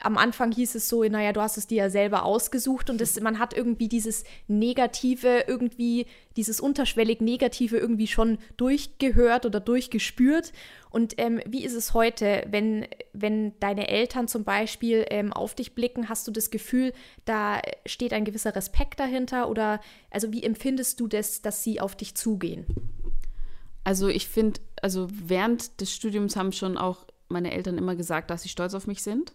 am 0.00 0.18
Anfang 0.18 0.52
hieß 0.52 0.74
es 0.74 0.88
so, 0.88 1.02
naja, 1.04 1.32
du 1.32 1.40
hast 1.40 1.56
es 1.56 1.66
dir 1.66 1.76
ja 1.78 1.90
selber 1.90 2.24
ausgesucht 2.24 2.90
und 2.90 3.00
das, 3.00 3.18
man 3.20 3.38
hat 3.38 3.56
irgendwie 3.56 3.88
dieses 3.88 4.24
Negative, 4.46 5.44
irgendwie 5.46 6.06
dieses 6.36 6.60
unterschwellig 6.60 7.20
Negative 7.20 7.76
irgendwie 7.76 8.06
schon 8.06 8.38
durchgehört 8.56 9.46
oder 9.46 9.60
durchgespürt. 9.60 10.52
Und 10.90 11.14
ähm, 11.18 11.40
wie 11.46 11.64
ist 11.64 11.74
es 11.74 11.94
heute, 11.94 12.46
wenn, 12.50 12.86
wenn 13.12 13.58
deine 13.58 13.88
Eltern 13.88 14.28
zum 14.28 14.44
Beispiel 14.44 15.06
ähm, 15.10 15.32
auf 15.32 15.54
dich 15.54 15.74
blicken, 15.74 16.08
hast 16.08 16.26
du 16.28 16.30
das 16.30 16.50
Gefühl, 16.50 16.92
da 17.24 17.60
steht 17.84 18.12
ein 18.12 18.24
gewisser 18.24 18.54
Respekt 18.54 19.00
dahinter 19.00 19.48
oder 19.48 19.80
also 20.10 20.32
wie 20.32 20.42
empfindest 20.42 21.00
du 21.00 21.08
das, 21.08 21.42
dass 21.42 21.64
sie 21.64 21.80
auf 21.80 21.96
dich 21.96 22.14
zugehen? 22.14 22.66
Also 23.84 24.08
ich 24.08 24.28
finde, 24.28 24.60
also 24.82 25.08
während 25.10 25.80
des 25.80 25.92
Studiums 25.92 26.36
haben 26.36 26.52
schon 26.52 26.76
auch 26.76 27.06
meine 27.28 27.52
Eltern 27.52 27.78
immer 27.78 27.96
gesagt, 27.96 28.30
dass 28.30 28.42
sie 28.42 28.48
stolz 28.48 28.74
auf 28.74 28.86
mich 28.86 29.02
sind 29.02 29.32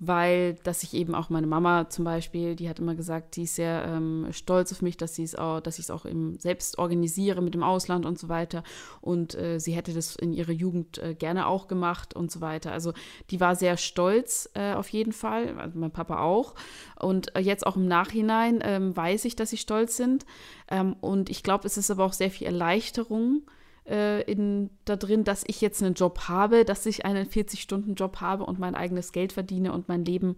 weil 0.00 0.54
dass 0.62 0.82
ich 0.82 0.94
eben 0.94 1.14
auch 1.14 1.28
meine 1.28 1.46
Mama 1.46 1.88
zum 1.88 2.04
Beispiel, 2.04 2.54
die 2.54 2.68
hat 2.68 2.78
immer 2.78 2.94
gesagt, 2.94 3.34
die 3.36 3.42
ist 3.42 3.56
sehr 3.56 3.84
ähm, 3.86 4.28
stolz 4.30 4.72
auf 4.72 4.80
mich, 4.80 4.96
dass 4.96 5.14
sie 5.14 5.24
es 5.24 5.34
auch, 5.34 5.60
dass 5.60 5.78
ich 5.78 5.86
es 5.86 5.90
auch 5.90 6.06
eben 6.06 6.38
selbst 6.38 6.78
organisiere 6.78 7.42
mit 7.42 7.54
dem 7.54 7.64
Ausland 7.64 8.06
und 8.06 8.18
so 8.18 8.28
weiter. 8.28 8.62
Und 9.00 9.34
äh, 9.34 9.58
sie 9.58 9.72
hätte 9.72 9.92
das 9.92 10.14
in 10.14 10.32
ihrer 10.32 10.52
Jugend 10.52 10.98
äh, 10.98 11.14
gerne 11.14 11.48
auch 11.48 11.66
gemacht 11.66 12.14
und 12.14 12.30
so 12.30 12.40
weiter. 12.40 12.70
Also 12.72 12.92
die 13.30 13.40
war 13.40 13.56
sehr 13.56 13.76
stolz 13.76 14.48
äh, 14.54 14.74
auf 14.74 14.88
jeden 14.90 15.12
Fall, 15.12 15.58
also 15.58 15.78
mein 15.78 15.90
Papa 15.90 16.20
auch. 16.20 16.54
Und 17.00 17.34
äh, 17.34 17.40
jetzt 17.40 17.66
auch 17.66 17.76
im 17.76 17.88
Nachhinein 17.88 18.60
ähm, 18.62 18.96
weiß 18.96 19.24
ich, 19.24 19.34
dass 19.34 19.50
sie 19.50 19.56
stolz 19.56 19.96
sind. 19.96 20.26
Ähm, 20.70 20.94
und 21.00 21.28
ich 21.28 21.42
glaube, 21.42 21.66
es 21.66 21.76
ist 21.76 21.90
aber 21.90 22.04
auch 22.04 22.12
sehr 22.12 22.30
viel 22.30 22.46
Erleichterung 22.46 23.42
äh, 23.88 24.22
in, 24.22 24.70
da 24.84 24.96
drin, 24.96 25.24
dass 25.24 25.44
ich 25.46 25.60
jetzt 25.60 25.82
einen 25.82 25.94
Job 25.94 26.28
habe, 26.28 26.64
dass 26.64 26.86
ich 26.86 27.04
einen 27.04 27.26
40-Stunden-Job 27.26 28.20
habe 28.20 28.44
und 28.44 28.58
mein 28.58 28.74
eigenes 28.74 29.12
Geld 29.12 29.32
verdiene 29.32 29.72
und 29.72 29.88
mein 29.88 30.04
Leben 30.04 30.36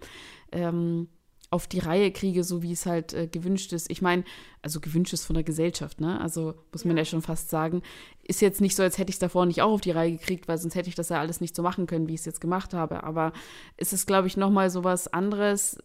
ähm, 0.53 1.09
auf 1.51 1.67
die 1.67 1.81
Reihe 1.81 2.13
kriege, 2.13 2.45
so 2.45 2.63
wie 2.63 2.73
es 2.73 2.87
halt 2.87 3.13
äh, 3.13 3.27
gewünscht 3.27 3.73
ist. 3.73 3.91
Ich 3.91 4.03
meine, 4.03 4.23
also 4.63 4.81
gewünscht 4.81 5.13
ist 5.13 5.25
von 5.25 5.35
der 5.35 5.43
Gesellschaft, 5.43 6.01
ne? 6.01 6.21
Also 6.21 6.55
muss 6.71 6.85
man 6.85 6.97
ja 6.97 7.05
schon 7.05 7.23
fast 7.23 7.51
sagen. 7.51 7.83
Ist 8.23 8.41
jetzt 8.41 8.61
nicht 8.61 8.77
so, 8.77 8.85
als 8.85 8.99
hätte 8.99 9.11
ich 9.11 9.17
es 9.17 9.21
davor 9.21 9.47
nicht 9.47 9.61
auch 9.61 9.73
auf 9.73 9.81
die 9.81 9.91
Reihe 9.91 10.13
gekriegt, 10.13 10.47
weil 10.47 10.59
sonst 10.59 10.77
hätte 10.77 10.89
ich 10.89 10.95
das 10.95 11.09
ja 11.09 11.19
alles 11.19 11.41
nicht 11.41 11.57
so 11.57 11.63
machen 11.63 11.89
können, 11.89 12.07
wie 12.07 12.15
ich 12.15 12.21
es 12.21 12.27
jetzt 12.27 12.41
gemacht 12.41 12.73
habe. 12.73 13.03
Aber 13.03 13.33
es 13.77 13.93
ist, 13.93 14.07
glaube 14.07 14.29
ich, 14.29 14.37
nochmal 14.37 14.71
so 14.71 14.85
was 14.85 15.13
anderes. 15.13 15.79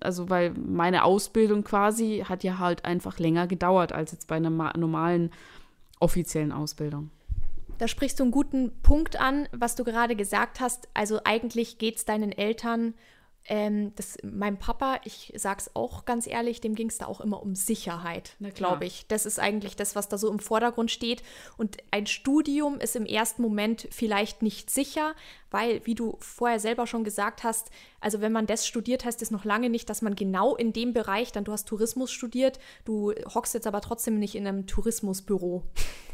Also, 0.00 0.30
weil 0.30 0.54
meine 0.54 1.04
Ausbildung 1.04 1.64
quasi 1.64 2.24
hat 2.26 2.42
ja 2.42 2.58
halt 2.58 2.86
einfach 2.86 3.18
länger 3.18 3.46
gedauert 3.46 3.92
als 3.92 4.12
jetzt 4.12 4.28
bei 4.28 4.36
einer 4.36 4.48
normalen 4.48 5.30
offiziellen 6.00 6.52
Ausbildung. 6.52 7.10
Da 7.78 7.88
sprichst 7.88 8.20
du 8.20 8.24
einen 8.24 8.32
guten 8.32 8.72
Punkt 8.82 9.20
an, 9.20 9.48
was 9.52 9.74
du 9.74 9.84
gerade 9.84 10.14
gesagt 10.14 10.60
hast. 10.60 10.88
Also 10.94 11.20
eigentlich 11.24 11.78
geht 11.78 11.96
es 11.96 12.04
deinen 12.04 12.30
Eltern 12.30 12.94
ähm, 13.46 13.92
das, 13.96 14.16
meinem 14.22 14.58
Papa, 14.58 15.00
ich 15.04 15.32
sag's 15.36 15.70
auch 15.74 16.06
ganz 16.06 16.26
ehrlich, 16.26 16.60
dem 16.60 16.74
ging 16.74 16.88
es 16.88 16.98
da 16.98 17.06
auch 17.06 17.20
immer 17.20 17.42
um 17.42 17.54
Sicherheit, 17.54 18.36
glaube 18.54 18.86
ich. 18.86 19.06
Das 19.08 19.26
ist 19.26 19.38
eigentlich 19.38 19.76
das, 19.76 19.94
was 19.94 20.08
da 20.08 20.16
so 20.16 20.30
im 20.30 20.38
Vordergrund 20.38 20.90
steht. 20.90 21.22
Und 21.58 21.76
ein 21.90 22.06
Studium 22.06 22.78
ist 22.80 22.96
im 22.96 23.04
ersten 23.04 23.42
Moment 23.42 23.86
vielleicht 23.90 24.42
nicht 24.42 24.70
sicher, 24.70 25.14
weil, 25.50 25.82
wie 25.84 25.94
du 25.94 26.16
vorher 26.20 26.58
selber 26.58 26.86
schon 26.86 27.04
gesagt 27.04 27.44
hast, 27.44 27.70
also 28.00 28.20
wenn 28.20 28.32
man 28.32 28.46
das 28.46 28.66
studiert, 28.66 29.04
heißt 29.04 29.20
es 29.20 29.30
noch 29.30 29.44
lange 29.44 29.68
nicht, 29.68 29.90
dass 29.90 30.00
man 30.00 30.16
genau 30.16 30.56
in 30.56 30.72
dem 30.72 30.94
Bereich, 30.94 31.30
dann 31.30 31.44
du 31.44 31.52
hast 31.52 31.68
Tourismus 31.68 32.10
studiert, 32.10 32.58
du 32.86 33.12
hockst 33.34 33.52
jetzt 33.52 33.66
aber 33.66 33.82
trotzdem 33.82 34.18
nicht 34.18 34.34
in 34.36 34.46
einem 34.46 34.66
Tourismusbüro. 34.66 35.62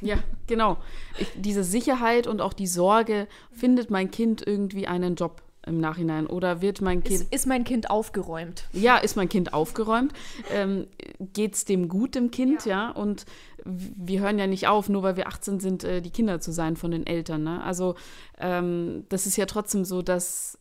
Ja, 0.01 0.19
genau. 0.47 0.79
Ich, 1.19 1.29
diese 1.37 1.63
Sicherheit 1.63 2.27
und 2.27 2.41
auch 2.41 2.55
die 2.55 2.67
Sorge, 2.67 3.29
findet 3.53 3.91
mein 3.91 4.11
Kind 4.11 4.45
irgendwie 4.45 4.87
einen 4.87 5.15
Job? 5.15 5.43
Im 5.67 5.79
Nachhinein? 5.79 6.27
Oder 6.27 6.61
wird 6.61 6.81
mein 6.81 7.03
Kind. 7.03 7.21
Ist, 7.21 7.33
ist 7.33 7.47
mein 7.47 7.65
Kind 7.65 7.91
aufgeräumt? 7.91 8.65
Ja, 8.73 8.97
ist 8.99 9.17
mein 9.17 9.29
Kind 9.29 9.53
aufgeräumt? 9.53 10.13
Ähm, 10.51 10.87
Geht 11.33 11.55
es 11.55 11.65
dem 11.65 11.89
gut, 11.89 12.15
dem 12.15 12.31
Kind, 12.31 12.65
ja. 12.65 12.89
ja? 12.89 12.91
Und 12.91 13.27
wir 13.65 14.21
hören 14.21 14.39
ja 14.39 14.47
nicht 14.47 14.69
auf, 14.69 14.89
nur 14.89 15.03
weil 15.03 15.17
wir 15.17 15.29
18 15.29 15.61
sind, 15.61 15.85
äh, 15.85 16.01
die 16.01 16.11
Kinder 16.11 16.41
zu 16.41 16.53
sein 16.53 16.77
von 16.77 16.91
den 16.91 17.07
Eltern. 17.07 17.43
Ne? 17.43 17.63
Also 17.63 17.95
ähm, 18.39 19.05
das 19.09 19.27
ist 19.27 19.37
ja 19.37 19.47
trotzdem 19.47 19.85
so, 19.85 20.03
dass, 20.03 20.59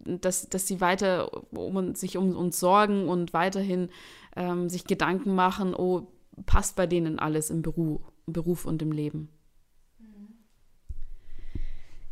dass, 0.00 0.48
dass 0.48 0.66
sie 0.66 0.80
weiter 0.80 1.30
um, 1.52 1.94
sich 1.94 2.16
um 2.16 2.36
uns 2.36 2.60
sorgen 2.60 3.08
und 3.08 3.32
weiterhin 3.32 3.88
ähm, 4.36 4.68
sich 4.68 4.84
Gedanken 4.84 5.34
machen, 5.34 5.74
oh, 5.74 6.08
passt 6.46 6.76
bei 6.76 6.86
denen 6.86 7.18
alles 7.18 7.50
im 7.50 7.62
Beruf, 7.62 8.00
im 8.26 8.32
Beruf 8.32 8.64
und 8.66 8.82
im 8.82 8.92
Leben. 8.92 9.30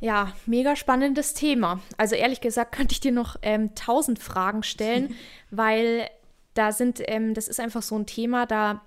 Ja, 0.02 0.32
mega 0.46 0.74
spannendes 0.74 1.32
Thema. 1.32 1.80
Also 1.96 2.16
ehrlich 2.16 2.40
gesagt 2.40 2.74
könnte 2.74 2.92
ich 2.92 2.98
dir 2.98 3.12
noch 3.12 3.36
ähm, 3.40 3.76
tausend 3.76 4.18
Fragen 4.18 4.64
stellen, 4.64 5.14
weil 5.52 6.10
da 6.54 6.72
sind, 6.72 7.00
ähm, 7.06 7.34
das 7.34 7.46
ist 7.46 7.60
einfach 7.60 7.82
so 7.82 7.96
ein 7.96 8.04
Thema, 8.04 8.44
da, 8.44 8.82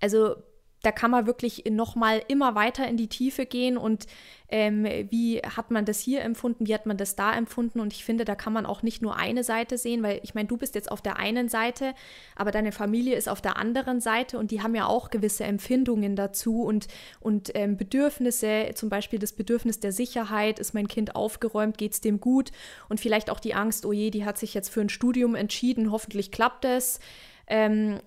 also 0.00 0.36
da 0.82 0.92
kann 0.92 1.10
man 1.10 1.26
wirklich 1.26 1.64
noch 1.70 1.94
mal 1.94 2.22
immer 2.28 2.54
weiter 2.54 2.86
in 2.86 2.96
die 2.96 3.08
Tiefe 3.08 3.46
gehen 3.46 3.76
und 3.76 4.06
ähm, 4.48 4.84
wie 4.84 5.38
hat 5.38 5.70
man 5.70 5.86
das 5.86 6.00
hier 6.00 6.20
empfunden, 6.20 6.66
wie 6.66 6.74
hat 6.74 6.84
man 6.84 6.98
das 6.98 7.16
da 7.16 7.34
empfunden? 7.34 7.80
Und 7.80 7.94
ich 7.94 8.04
finde, 8.04 8.26
da 8.26 8.34
kann 8.34 8.52
man 8.52 8.66
auch 8.66 8.82
nicht 8.82 9.00
nur 9.00 9.16
eine 9.16 9.44
Seite 9.44 9.78
sehen, 9.78 10.02
weil 10.02 10.20
ich 10.22 10.34
meine, 10.34 10.48
du 10.48 10.58
bist 10.58 10.74
jetzt 10.74 10.90
auf 10.90 11.00
der 11.00 11.16
einen 11.16 11.48
Seite, 11.48 11.94
aber 12.36 12.50
deine 12.50 12.70
Familie 12.70 13.16
ist 13.16 13.30
auf 13.30 13.40
der 13.40 13.56
anderen 13.56 14.00
Seite 14.00 14.38
und 14.38 14.50
die 14.50 14.60
haben 14.60 14.74
ja 14.74 14.86
auch 14.86 15.08
gewisse 15.08 15.44
Empfindungen 15.44 16.16
dazu 16.16 16.64
und, 16.64 16.88
und 17.20 17.52
ähm, 17.54 17.78
Bedürfnisse, 17.78 18.72
zum 18.74 18.90
Beispiel 18.90 19.18
das 19.18 19.32
Bedürfnis 19.32 19.80
der 19.80 19.92
Sicherheit, 19.92 20.58
ist 20.58 20.74
mein 20.74 20.88
Kind 20.88 21.16
aufgeräumt, 21.16 21.78
geht 21.78 21.94
es 21.94 22.00
dem 22.02 22.20
gut? 22.20 22.50
Und 22.90 23.00
vielleicht 23.00 23.30
auch 23.30 23.40
die 23.40 23.54
Angst, 23.54 23.86
oh 23.86 23.92
je, 23.92 24.10
die 24.10 24.26
hat 24.26 24.36
sich 24.36 24.52
jetzt 24.52 24.68
für 24.68 24.82
ein 24.82 24.90
Studium 24.90 25.34
entschieden, 25.34 25.90
hoffentlich 25.90 26.30
klappt 26.30 26.66
es. 26.66 27.00
Ähm, 27.46 28.00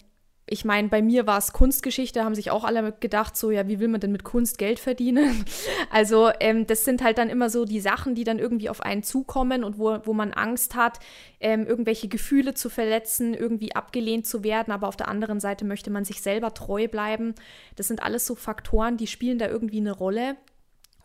ich 0.47 0.63
meine, 0.63 0.89
bei 0.89 1.01
mir 1.01 1.25
war 1.25 1.39
es 1.39 1.53
Kunstgeschichte, 1.53 2.23
haben 2.23 2.35
sich 2.35 2.51
auch 2.51 2.63
alle 2.63 2.91
gedacht, 2.99 3.35
so, 3.35 3.49
ja, 3.49 3.67
wie 3.67 3.79
will 3.79 3.87
man 3.87 3.99
denn 3.99 4.11
mit 4.11 4.23
Kunst 4.23 4.57
Geld 4.57 4.79
verdienen? 4.79 5.45
Also, 5.91 6.29
ähm, 6.39 6.67
das 6.67 6.83
sind 6.83 7.03
halt 7.03 7.17
dann 7.17 7.29
immer 7.29 7.49
so 7.49 7.63
die 7.63 7.79
Sachen, 7.79 8.15
die 8.15 8.25
dann 8.25 8.37
irgendwie 8.37 8.69
auf 8.69 8.81
einen 8.81 9.01
zukommen 9.01 9.63
und 9.63 9.77
wo, 9.77 9.97
wo 10.03 10.13
man 10.13 10.33
Angst 10.33 10.75
hat, 10.75 10.99
ähm, 11.39 11.65
irgendwelche 11.65 12.09
Gefühle 12.09 12.53
zu 12.53 12.69
verletzen, 12.69 13.33
irgendwie 13.33 13.75
abgelehnt 13.75 14.27
zu 14.27 14.43
werden, 14.43 14.71
aber 14.73 14.87
auf 14.87 14.97
der 14.97 15.07
anderen 15.07 15.39
Seite 15.39 15.63
möchte 15.63 15.89
man 15.89 16.03
sich 16.03 16.21
selber 16.21 16.53
treu 16.53 16.87
bleiben. 16.87 17.33
Das 17.75 17.87
sind 17.87 18.03
alles 18.03 18.25
so 18.25 18.35
Faktoren, 18.35 18.97
die 18.97 19.07
spielen 19.07 19.37
da 19.37 19.47
irgendwie 19.47 19.77
eine 19.79 19.93
Rolle. 19.93 20.35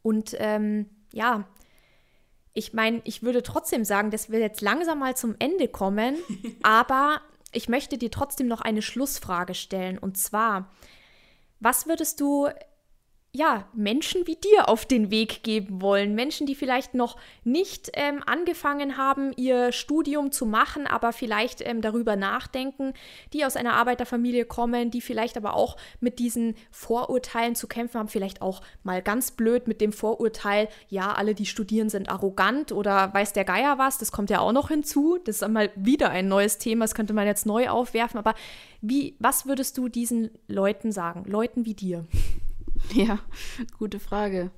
Und 0.03 0.35
ähm, 0.39 0.87
ja, 1.13 1.45
ich 2.53 2.73
meine, 2.73 3.01
ich 3.05 3.23
würde 3.23 3.43
trotzdem 3.43 3.85
sagen, 3.85 4.11
dass 4.11 4.31
wir 4.31 4.41
jetzt 4.41 4.61
langsam 4.61 4.99
mal 4.99 5.17
zum 5.17 5.37
Ende 5.39 5.69
kommen, 5.69 6.17
aber 6.63 7.21
ich 7.53 7.69
möchte 7.69 7.99
dir 7.99 8.11
trotzdem 8.11 8.47
noch 8.47 8.61
eine 8.61 8.83
Schlussfrage 8.83 9.55
stellen. 9.55 9.99
Und 9.99 10.17
zwar, 10.17 10.71
was 11.59 11.87
würdest 11.87 12.21
du 12.21 12.49
ja, 13.33 13.69
Menschen 13.75 14.27
wie 14.27 14.35
dir 14.35 14.69
auf 14.69 14.85
den 14.85 15.13
Weg 15.13 15.45
geben 15.45 15.81
wollen. 15.81 16.17
Menschen, 16.17 16.49
die 16.49 16.57
vielleicht 16.57 16.95
noch 16.95 17.17
nicht 17.45 17.93
ähm, 17.95 18.25
angefangen 18.27 18.97
haben, 18.97 19.33
ihr 19.37 19.71
Studium 19.71 20.33
zu 20.33 20.47
machen, 20.47 20.89
aber 20.89 21.13
vielleicht 21.13 21.65
ähm, 21.65 21.81
darüber 21.81 22.17
nachdenken, 22.17 22.93
die 23.33 23.45
aus 23.45 23.55
einer 23.55 23.75
Arbeiterfamilie 23.75 24.47
kommen, 24.47 24.91
die 24.91 25.01
vielleicht 25.01 25.37
aber 25.37 25.55
auch 25.55 25.77
mit 26.01 26.19
diesen 26.19 26.57
Vorurteilen 26.73 27.55
zu 27.55 27.69
kämpfen 27.69 28.01
haben, 28.01 28.09
vielleicht 28.09 28.43
auch 28.43 28.63
mal 28.83 29.01
ganz 29.01 29.31
blöd 29.31 29.69
mit 29.69 29.81
dem 29.81 29.93
Vorurteil, 29.93 30.69
ja, 30.89 31.13
alle, 31.13 31.37
die 31.37 31.47
studieren, 31.47 31.89
sind 31.89 32.09
arrogant 32.09 32.73
oder 32.73 33.15
weiß 33.15 33.33
der 33.33 33.45
Geier 33.45 33.79
was, 33.79 33.99
das 33.99 34.11
kommt 34.11 34.31
ja 34.31 34.41
auch 34.41 34.53
noch 34.53 34.69
hinzu. 34.69 35.19
Das 35.25 35.37
ist 35.37 35.43
einmal 35.45 35.71
wieder 35.77 36.11
ein 36.11 36.27
neues 36.27 36.59
Thema, 36.59 36.85
das 36.85 36.97
könnte 36.97 37.13
man 37.13 37.29
jetzt 37.29 37.47
neu 37.47 37.69
aufwerfen, 37.69 38.19
aber 38.19 38.35
wie, 38.81 39.15
was 39.21 39.47
würdest 39.47 39.79
du 39.79 39.89
diesen 39.89 40.31
Leuten 40.49 40.91
sagen, 40.91 41.25
Leuten 41.27 41.65
wie 41.65 41.75
dir? 41.75 42.07
Ja, 42.93 43.19
gute 43.79 44.01
Frage. 44.01 44.51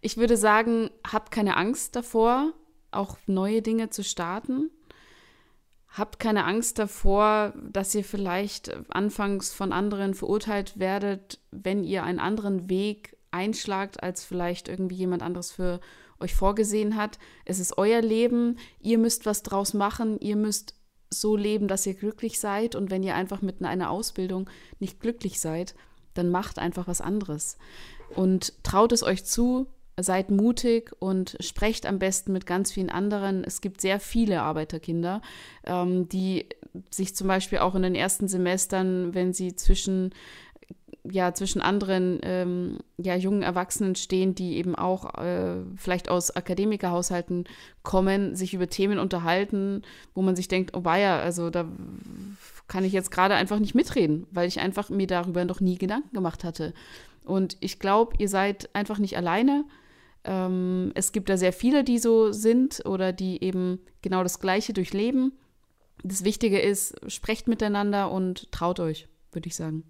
Ich 0.00 0.16
würde 0.16 0.36
sagen, 0.36 0.90
habt 1.06 1.30
keine 1.30 1.56
Angst 1.56 1.96
davor, 1.96 2.52
auch 2.90 3.18
neue 3.26 3.62
Dinge 3.62 3.90
zu 3.90 4.04
starten. 4.04 4.70
Habt 5.88 6.18
keine 6.18 6.44
Angst 6.44 6.78
davor, 6.78 7.54
dass 7.56 7.94
ihr 7.94 8.04
vielleicht 8.04 8.74
anfangs 8.90 9.52
von 9.52 9.72
anderen 9.72 10.14
verurteilt 10.14 10.78
werdet, 10.78 11.40
wenn 11.50 11.84
ihr 11.84 12.02
einen 12.02 12.18
anderen 12.18 12.68
Weg 12.68 13.16
einschlagt, 13.30 14.02
als 14.02 14.24
vielleicht 14.24 14.68
irgendwie 14.68 14.96
jemand 14.96 15.22
anderes 15.22 15.52
für 15.52 15.80
euch 16.20 16.34
vorgesehen 16.34 16.96
hat. 16.96 17.18
Es 17.44 17.58
ist 17.58 17.78
euer 17.78 18.00
Leben, 18.00 18.58
ihr 18.80 18.98
müsst 18.98 19.26
was 19.26 19.42
draus 19.42 19.74
machen, 19.74 20.18
ihr 20.20 20.36
müsst 20.36 20.74
so 21.10 21.36
leben, 21.36 21.68
dass 21.68 21.86
ihr 21.86 21.94
glücklich 21.94 22.40
seid. 22.40 22.74
Und 22.74 22.90
wenn 22.90 23.02
ihr 23.02 23.14
einfach 23.14 23.40
mit 23.40 23.62
einer 23.62 23.90
Ausbildung 23.90 24.50
nicht 24.80 25.00
glücklich 25.00 25.40
seid, 25.40 25.74
dann 26.14 26.30
macht 26.30 26.58
einfach 26.58 26.86
was 26.86 27.00
anderes. 27.00 27.58
Und 28.14 28.52
traut 28.62 28.92
es 28.92 29.02
euch 29.02 29.24
zu, 29.24 29.66
seid 29.96 30.30
mutig 30.30 30.90
und 30.98 31.36
sprecht 31.40 31.86
am 31.86 31.98
besten 31.98 32.32
mit 32.32 32.46
ganz 32.46 32.72
vielen 32.72 32.90
anderen. 32.90 33.44
Es 33.44 33.60
gibt 33.60 33.80
sehr 33.80 34.00
viele 34.00 34.42
Arbeiterkinder, 34.42 35.22
ähm, 35.64 36.08
die 36.08 36.46
sich 36.90 37.14
zum 37.14 37.28
Beispiel 37.28 37.58
auch 37.58 37.74
in 37.74 37.82
den 37.82 37.94
ersten 37.94 38.26
Semestern, 38.26 39.14
wenn 39.14 39.32
sie 39.32 39.54
zwischen 39.54 40.12
ja 41.10 41.34
zwischen 41.34 41.60
anderen 41.60 42.18
ähm, 42.22 42.78
ja, 42.96 43.14
jungen 43.14 43.42
Erwachsenen 43.42 43.94
stehen, 43.94 44.34
die 44.34 44.56
eben 44.56 44.74
auch 44.74 45.14
äh, 45.18 45.56
vielleicht 45.76 46.08
aus 46.08 46.30
Akademikerhaushalten 46.30 47.44
kommen, 47.82 48.34
sich 48.34 48.54
über 48.54 48.68
Themen 48.68 48.98
unterhalten, 48.98 49.82
wo 50.14 50.22
man 50.22 50.34
sich 50.34 50.48
denkt, 50.48 50.74
oh 50.74 50.84
weia, 50.84 51.20
also 51.20 51.50
da 51.50 51.66
kann 52.68 52.84
ich 52.84 52.92
jetzt 52.92 53.10
gerade 53.10 53.34
einfach 53.34 53.58
nicht 53.58 53.74
mitreden, 53.74 54.26
weil 54.30 54.48
ich 54.48 54.60
einfach 54.60 54.88
mir 54.88 55.06
darüber 55.06 55.44
noch 55.44 55.60
nie 55.60 55.76
Gedanken 55.76 56.14
gemacht 56.14 56.42
hatte. 56.42 56.72
Und 57.24 57.56
ich 57.60 57.78
glaube, 57.78 58.14
ihr 58.18 58.28
seid 58.28 58.74
einfach 58.74 58.98
nicht 58.98 59.16
alleine. 59.16 59.64
Ähm, 60.24 60.90
es 60.94 61.12
gibt 61.12 61.28
da 61.28 61.36
sehr 61.36 61.52
viele, 61.52 61.84
die 61.84 61.98
so 61.98 62.32
sind 62.32 62.84
oder 62.86 63.12
die 63.12 63.42
eben 63.44 63.80
genau 64.00 64.22
das 64.22 64.40
Gleiche 64.40 64.72
durchleben. 64.72 65.32
Das 66.02 66.24
Wichtige 66.24 66.60
ist, 66.60 66.96
sprecht 67.10 67.46
miteinander 67.46 68.10
und 68.10 68.50
traut 68.52 68.80
euch, 68.80 69.08
würde 69.32 69.48
ich 69.48 69.56
sagen. 69.56 69.84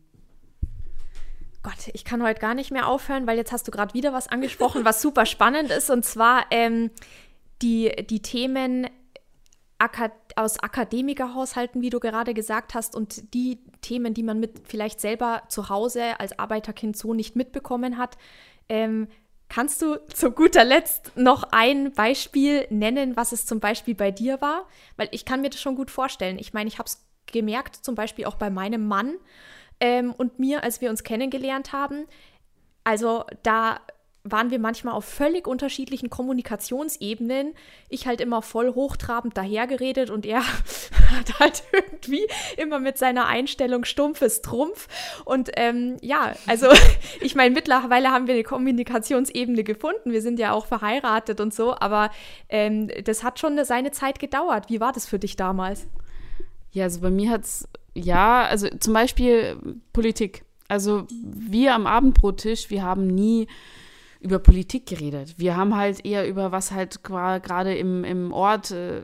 Gott, 1.64 1.88
ich 1.94 2.04
kann 2.04 2.22
heute 2.22 2.40
gar 2.40 2.54
nicht 2.54 2.70
mehr 2.70 2.86
aufhören, 2.86 3.26
weil 3.26 3.38
jetzt 3.38 3.50
hast 3.50 3.66
du 3.66 3.72
gerade 3.72 3.94
wieder 3.94 4.12
was 4.12 4.28
angesprochen, 4.28 4.84
was 4.84 5.00
super 5.00 5.24
spannend 5.24 5.70
ist. 5.70 5.88
Und 5.90 6.04
zwar 6.04 6.44
ähm, 6.50 6.90
die, 7.62 7.90
die 8.08 8.20
Themen 8.20 8.86
aus 10.36 10.58
Akademikerhaushalten, 10.60 11.80
wie 11.80 11.90
du 11.90 12.00
gerade 12.00 12.34
gesagt 12.34 12.74
hast, 12.74 12.94
und 12.94 13.34
die 13.34 13.58
Themen, 13.80 14.12
die 14.12 14.22
man 14.22 14.40
mit 14.40 14.68
vielleicht 14.68 15.00
selber 15.00 15.42
zu 15.48 15.70
Hause 15.70 16.20
als 16.20 16.38
Arbeiterkind 16.38 16.96
so 16.96 17.14
nicht 17.14 17.34
mitbekommen 17.34 17.96
hat. 17.96 18.18
Ähm, 18.68 19.08
kannst 19.48 19.80
du 19.80 19.96
zu 20.08 20.32
guter 20.32 20.64
Letzt 20.64 21.16
noch 21.16 21.44
ein 21.50 21.92
Beispiel 21.92 22.66
nennen, 22.68 23.16
was 23.16 23.32
es 23.32 23.46
zum 23.46 23.60
Beispiel 23.60 23.94
bei 23.94 24.10
dir 24.10 24.40
war? 24.42 24.66
Weil 24.96 25.08
ich 25.12 25.24
kann 25.24 25.40
mir 25.40 25.50
das 25.50 25.60
schon 25.60 25.76
gut 25.76 25.90
vorstellen. 25.90 26.38
Ich 26.38 26.52
meine, 26.52 26.68
ich 26.68 26.78
habe 26.78 26.88
es 26.88 27.06
gemerkt, 27.26 27.76
zum 27.76 27.94
Beispiel 27.94 28.26
auch 28.26 28.36
bei 28.36 28.50
meinem 28.50 28.86
Mann 28.86 29.14
ähm, 29.84 30.14
und 30.16 30.38
mir, 30.38 30.64
als 30.64 30.80
wir 30.80 30.88
uns 30.88 31.02
kennengelernt 31.02 31.74
haben. 31.74 32.06
Also 32.84 33.24
da 33.42 33.80
waren 34.26 34.50
wir 34.50 34.58
manchmal 34.58 34.94
auf 34.94 35.04
völlig 35.04 35.46
unterschiedlichen 35.46 36.08
Kommunikationsebenen. 36.08 37.52
Ich 37.90 38.06
halt 38.06 38.22
immer 38.22 38.40
voll 38.40 38.74
hochtrabend 38.74 39.36
dahergeredet 39.36 40.08
und 40.08 40.24
er 40.24 40.40
hat 41.10 41.38
halt 41.38 41.62
irgendwie 41.70 42.26
immer 42.56 42.78
mit 42.78 42.96
seiner 42.96 43.26
Einstellung 43.26 43.84
stumpfes 43.84 44.40
Trumpf. 44.40 44.88
Und 45.26 45.50
ähm, 45.56 45.98
ja, 46.00 46.34
also 46.46 46.68
ich 47.20 47.34
meine, 47.34 47.54
mittlerweile 47.54 48.10
haben 48.10 48.26
wir 48.26 48.32
eine 48.32 48.42
Kommunikationsebene 48.42 49.64
gefunden. 49.64 50.12
Wir 50.12 50.22
sind 50.22 50.38
ja 50.38 50.52
auch 50.52 50.64
verheiratet 50.64 51.42
und 51.42 51.52
so, 51.52 51.76
aber 51.78 52.10
ähm, 52.48 52.90
das 53.04 53.22
hat 53.22 53.38
schon 53.38 53.62
seine 53.66 53.90
Zeit 53.90 54.18
gedauert. 54.18 54.70
Wie 54.70 54.80
war 54.80 54.92
das 54.92 55.04
für 55.04 55.18
dich 55.18 55.36
damals? 55.36 55.86
Ja, 56.72 56.84
also 56.84 57.02
bei 57.02 57.10
mir 57.10 57.28
hat 57.28 57.42
es 57.42 57.68
ja, 57.94 58.44
also 58.44 58.68
zum 58.80 58.92
Beispiel 58.92 59.56
Politik. 59.92 60.44
Also 60.68 61.06
wir 61.10 61.74
am 61.74 61.86
Abendbrottisch, 61.86 62.70
wir 62.70 62.82
haben 62.82 63.06
nie 63.06 63.46
über 64.20 64.38
Politik 64.38 64.86
geredet. 64.86 65.34
Wir 65.36 65.54
haben 65.54 65.76
halt 65.76 66.04
eher 66.04 66.26
über 66.26 66.50
was 66.50 66.72
halt 66.72 67.04
gerade 67.04 67.74
im, 67.74 68.04
im 68.04 68.32
Ort, 68.32 68.70
äh, 68.70 69.02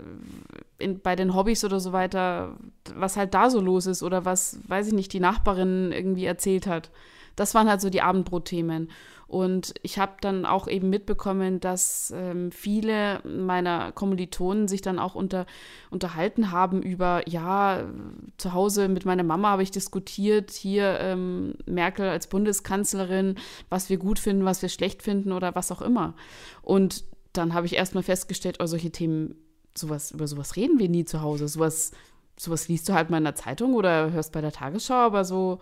in, 0.78 1.00
bei 1.00 1.14
den 1.14 1.34
Hobbys 1.34 1.62
oder 1.62 1.78
so 1.78 1.92
weiter, 1.92 2.56
was 2.94 3.18
halt 3.18 3.34
da 3.34 3.50
so 3.50 3.60
los 3.60 3.84
ist 3.84 4.02
oder 4.02 4.24
was, 4.24 4.58
weiß 4.66 4.88
ich 4.88 4.94
nicht, 4.94 5.12
die 5.12 5.20
Nachbarin 5.20 5.92
irgendwie 5.92 6.24
erzählt 6.24 6.66
hat. 6.66 6.90
Das 7.36 7.54
waren 7.54 7.68
halt 7.68 7.82
so 7.82 7.90
die 7.90 8.00
Abendbrotthemen. 8.00 8.90
Und 9.30 9.74
ich 9.82 10.00
habe 10.00 10.14
dann 10.20 10.44
auch 10.44 10.66
eben 10.66 10.90
mitbekommen, 10.90 11.60
dass 11.60 12.12
ähm, 12.16 12.50
viele 12.50 13.20
meiner 13.22 13.92
Kommilitonen 13.92 14.66
sich 14.66 14.82
dann 14.82 14.98
auch 14.98 15.14
unter, 15.14 15.46
unterhalten 15.88 16.50
haben 16.50 16.82
über, 16.82 17.22
ja, 17.28 17.84
zu 18.38 18.54
Hause 18.54 18.88
mit 18.88 19.04
meiner 19.04 19.22
Mama 19.22 19.50
habe 19.50 19.62
ich 19.62 19.70
diskutiert, 19.70 20.50
hier 20.50 20.98
ähm, 20.98 21.54
Merkel 21.64 22.08
als 22.08 22.26
Bundeskanzlerin, 22.26 23.36
was 23.68 23.88
wir 23.88 23.98
gut 23.98 24.18
finden, 24.18 24.44
was 24.44 24.62
wir 24.62 24.68
schlecht 24.68 25.00
finden 25.00 25.30
oder 25.30 25.54
was 25.54 25.70
auch 25.70 25.80
immer. 25.80 26.14
Und 26.62 27.04
dann 27.32 27.54
habe 27.54 27.66
ich 27.66 27.76
erstmal 27.76 28.02
festgestellt, 28.02 28.56
oh, 28.60 28.66
solche 28.66 28.90
Themen, 28.90 29.36
sowas, 29.78 30.10
über 30.10 30.26
sowas 30.26 30.56
reden 30.56 30.80
wir 30.80 30.88
nie 30.88 31.04
zu 31.04 31.20
Hause. 31.20 31.46
Sowas, 31.46 31.92
sowas 32.36 32.66
liest 32.66 32.88
du 32.88 32.94
halt 32.94 33.10
mal 33.10 33.18
in 33.18 33.24
der 33.24 33.36
Zeitung 33.36 33.74
oder 33.74 34.10
hörst 34.10 34.32
bei 34.32 34.40
der 34.40 34.50
Tagesschau, 34.50 34.94
aber 34.94 35.24
so 35.24 35.60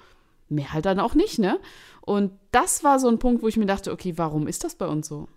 mehr 0.49 0.73
halt 0.73 0.87
dann 0.87 1.01
auch 1.01 1.15
nicht, 1.15 1.39
ne? 1.39 1.59
Und 2.01 2.33
das 2.53 2.85
war 2.85 2.99
so 2.99 3.09
ein 3.09 3.19
Punkt, 3.19 3.43
wo 3.43 3.49
ich 3.49 3.57
mir 3.57 3.67
dachte, 3.67 3.93
okay, 3.93 4.17
warum 4.17 4.47
ist 4.47 4.65
das 4.65 4.75
bei 4.75 4.87
uns 4.87 5.09
so? 5.09 5.29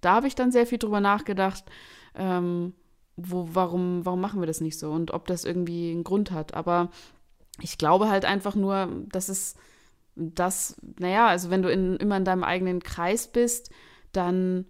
Da 0.00 0.14
habe 0.14 0.26
ich 0.26 0.34
dann 0.34 0.52
sehr 0.52 0.66
viel 0.66 0.78
drüber 0.78 1.00
nachgedacht, 1.00 1.64
ähm, 2.14 2.74
wo, 3.16 3.48
warum, 3.52 4.04
warum 4.04 4.20
machen 4.20 4.40
wir 4.40 4.46
das 4.46 4.60
nicht 4.60 4.78
so 4.78 4.90
und 4.90 5.12
ob 5.12 5.26
das 5.26 5.44
irgendwie 5.44 5.90
einen 5.90 6.04
Grund 6.04 6.30
hat. 6.30 6.54
Aber 6.54 6.90
ich 7.60 7.78
glaube 7.78 8.08
halt 8.08 8.24
einfach 8.24 8.54
nur, 8.54 8.88
dass 9.10 9.28
es 9.28 9.56
das, 10.16 10.76
naja, 10.98 11.28
also 11.28 11.50
wenn 11.50 11.62
du 11.62 11.70
in, 11.70 11.96
immer 11.96 12.16
in 12.16 12.24
deinem 12.24 12.44
eigenen 12.44 12.82
Kreis 12.82 13.28
bist, 13.28 13.70
dann 14.12 14.66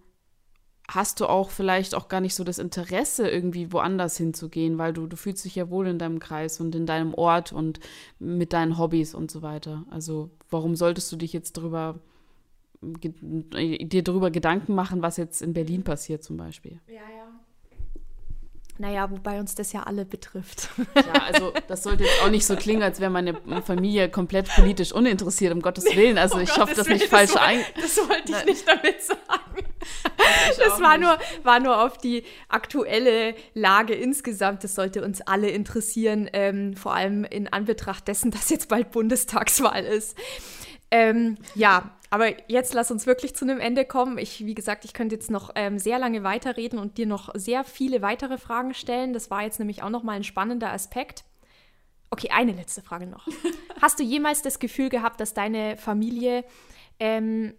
hast 0.95 1.19
du 1.19 1.27
auch 1.27 1.49
vielleicht 1.49 1.95
auch 1.95 2.07
gar 2.09 2.21
nicht 2.21 2.35
so 2.35 2.43
das 2.43 2.59
Interesse, 2.59 3.29
irgendwie 3.29 3.71
woanders 3.71 4.17
hinzugehen, 4.17 4.77
weil 4.77 4.93
du, 4.93 5.07
du 5.07 5.15
fühlst 5.15 5.45
dich 5.45 5.55
ja 5.55 5.69
wohl 5.69 5.87
in 5.87 5.97
deinem 5.97 6.19
Kreis 6.19 6.59
und 6.59 6.75
in 6.75 6.85
deinem 6.85 7.13
Ort 7.13 7.53
und 7.53 7.79
mit 8.19 8.53
deinen 8.53 8.77
Hobbys 8.77 9.15
und 9.15 9.31
so 9.31 9.41
weiter. 9.41 9.85
Also 9.89 10.31
warum 10.49 10.75
solltest 10.75 11.11
du 11.11 11.15
dich 11.15 11.31
jetzt 11.33 11.53
drüber, 11.53 11.99
dir 12.81 14.03
darüber 14.03 14.31
Gedanken 14.31 14.75
machen, 14.75 15.01
was 15.01 15.17
jetzt 15.17 15.41
in 15.41 15.53
Berlin 15.53 15.83
passiert 15.83 16.23
zum 16.23 16.37
Beispiel? 16.37 16.79
Ja, 16.87 16.95
ja. 16.95 17.27
Naja, 18.77 19.11
wobei 19.11 19.39
uns 19.39 19.53
das 19.53 19.73
ja 19.73 19.83
alle 19.83 20.05
betrifft. 20.05 20.69
Ja, 20.95 21.21
also 21.27 21.53
das 21.67 21.83
sollte 21.83 22.03
jetzt 22.03 22.23
auch 22.23 22.31
nicht 22.31 22.45
so 22.45 22.55
klingen, 22.55 22.81
als 22.81 22.99
wäre 22.99 23.11
meine 23.11 23.35
Familie 23.61 24.09
komplett 24.09 24.49
politisch 24.55 24.91
uninteressiert, 24.91 25.53
um 25.53 25.61
Gottes 25.61 25.85
Willen. 25.95 26.17
Also 26.17 26.39
ich 26.39 26.51
um 26.55 26.63
hoffe, 26.63 26.73
das 26.75 26.87
nicht 26.87 27.05
falsch 27.05 27.35
ein. 27.35 27.61
Das 27.79 27.97
wollte 27.97 28.31
ich 28.31 28.45
nicht 28.45 28.67
damit 28.67 29.01
sagen. 29.01 29.70
Das 30.57 30.81
war 30.81 30.97
nur, 30.97 31.17
war 31.43 31.59
nur 31.59 31.83
auf 31.83 31.97
die 31.97 32.23
aktuelle 32.47 33.35
Lage 33.53 33.93
insgesamt. 33.93 34.63
Das 34.63 34.75
sollte 34.75 35.03
uns 35.03 35.21
alle 35.21 35.49
interessieren, 35.49 36.29
ähm, 36.33 36.75
vor 36.75 36.93
allem 36.93 37.23
in 37.23 37.51
Anbetracht 37.51 38.07
dessen, 38.07 38.31
dass 38.31 38.49
jetzt 38.49 38.69
bald 38.69 38.91
Bundestagswahl 38.91 39.83
ist. 39.83 40.17
Ähm, 40.91 41.37
ja, 41.55 41.91
aber 42.09 42.49
jetzt 42.49 42.73
lass 42.73 42.91
uns 42.91 43.07
wirklich 43.07 43.35
zu 43.35 43.45
einem 43.45 43.61
Ende 43.61 43.85
kommen. 43.85 44.17
Ich, 44.17 44.45
wie 44.45 44.53
gesagt, 44.53 44.83
ich 44.83 44.93
könnte 44.93 45.15
jetzt 45.15 45.31
noch 45.31 45.51
ähm, 45.55 45.79
sehr 45.79 45.97
lange 45.97 46.23
weiterreden 46.23 46.77
und 46.77 46.97
dir 46.97 47.07
noch 47.07 47.29
sehr 47.35 47.63
viele 47.63 48.01
weitere 48.01 48.37
Fragen 48.37 48.73
stellen. 48.73 49.13
Das 49.13 49.31
war 49.31 49.43
jetzt 49.43 49.59
nämlich 49.59 49.81
auch 49.81 49.89
noch 49.89 50.03
mal 50.03 50.17
ein 50.17 50.25
spannender 50.25 50.73
Aspekt. 50.73 51.23
Okay, 52.09 52.29
eine 52.29 52.51
letzte 52.51 52.81
Frage 52.81 53.07
noch. 53.07 53.25
Hast 53.81 53.97
du 53.97 54.03
jemals 54.03 54.41
das 54.41 54.59
Gefühl 54.59 54.89
gehabt, 54.89 55.21
dass 55.21 55.33
deine 55.33 55.77
Familie 55.77 56.43
ähm, 56.99 57.53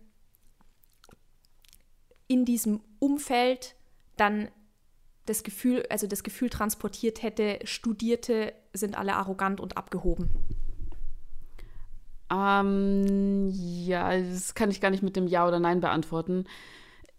in 2.32 2.44
diesem 2.44 2.80
Umfeld 2.98 3.74
dann 4.16 4.48
das 5.26 5.42
Gefühl, 5.42 5.84
also 5.90 6.06
das 6.06 6.22
Gefühl 6.22 6.50
transportiert 6.50 7.22
hätte, 7.22 7.60
Studierte 7.64 8.54
sind 8.72 8.96
alle 8.96 9.14
arrogant 9.14 9.60
und 9.60 9.76
abgehoben? 9.76 10.30
Ähm, 12.32 13.48
ja, 13.52 14.18
das 14.18 14.54
kann 14.54 14.70
ich 14.70 14.80
gar 14.80 14.90
nicht 14.90 15.02
mit 15.02 15.16
dem 15.16 15.26
Ja 15.26 15.46
oder 15.46 15.60
Nein 15.60 15.80
beantworten. 15.80 16.46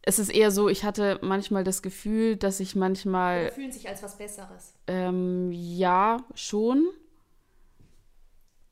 Es 0.02 0.20
ist 0.20 0.30
eher 0.30 0.52
so, 0.52 0.68
ich 0.68 0.84
hatte 0.84 1.20
manchmal 1.22 1.64
das 1.64 1.82
Gefühl, 1.82 2.36
dass 2.36 2.60
ich 2.60 2.76
manchmal. 2.76 3.46
Oder 3.46 3.52
fühlen 3.54 3.72
sich 3.72 3.88
als 3.88 4.04
was 4.04 4.18
Besseres. 4.18 4.74
Ähm, 4.88 5.52
ja, 5.52 6.18
schon. 6.34 6.90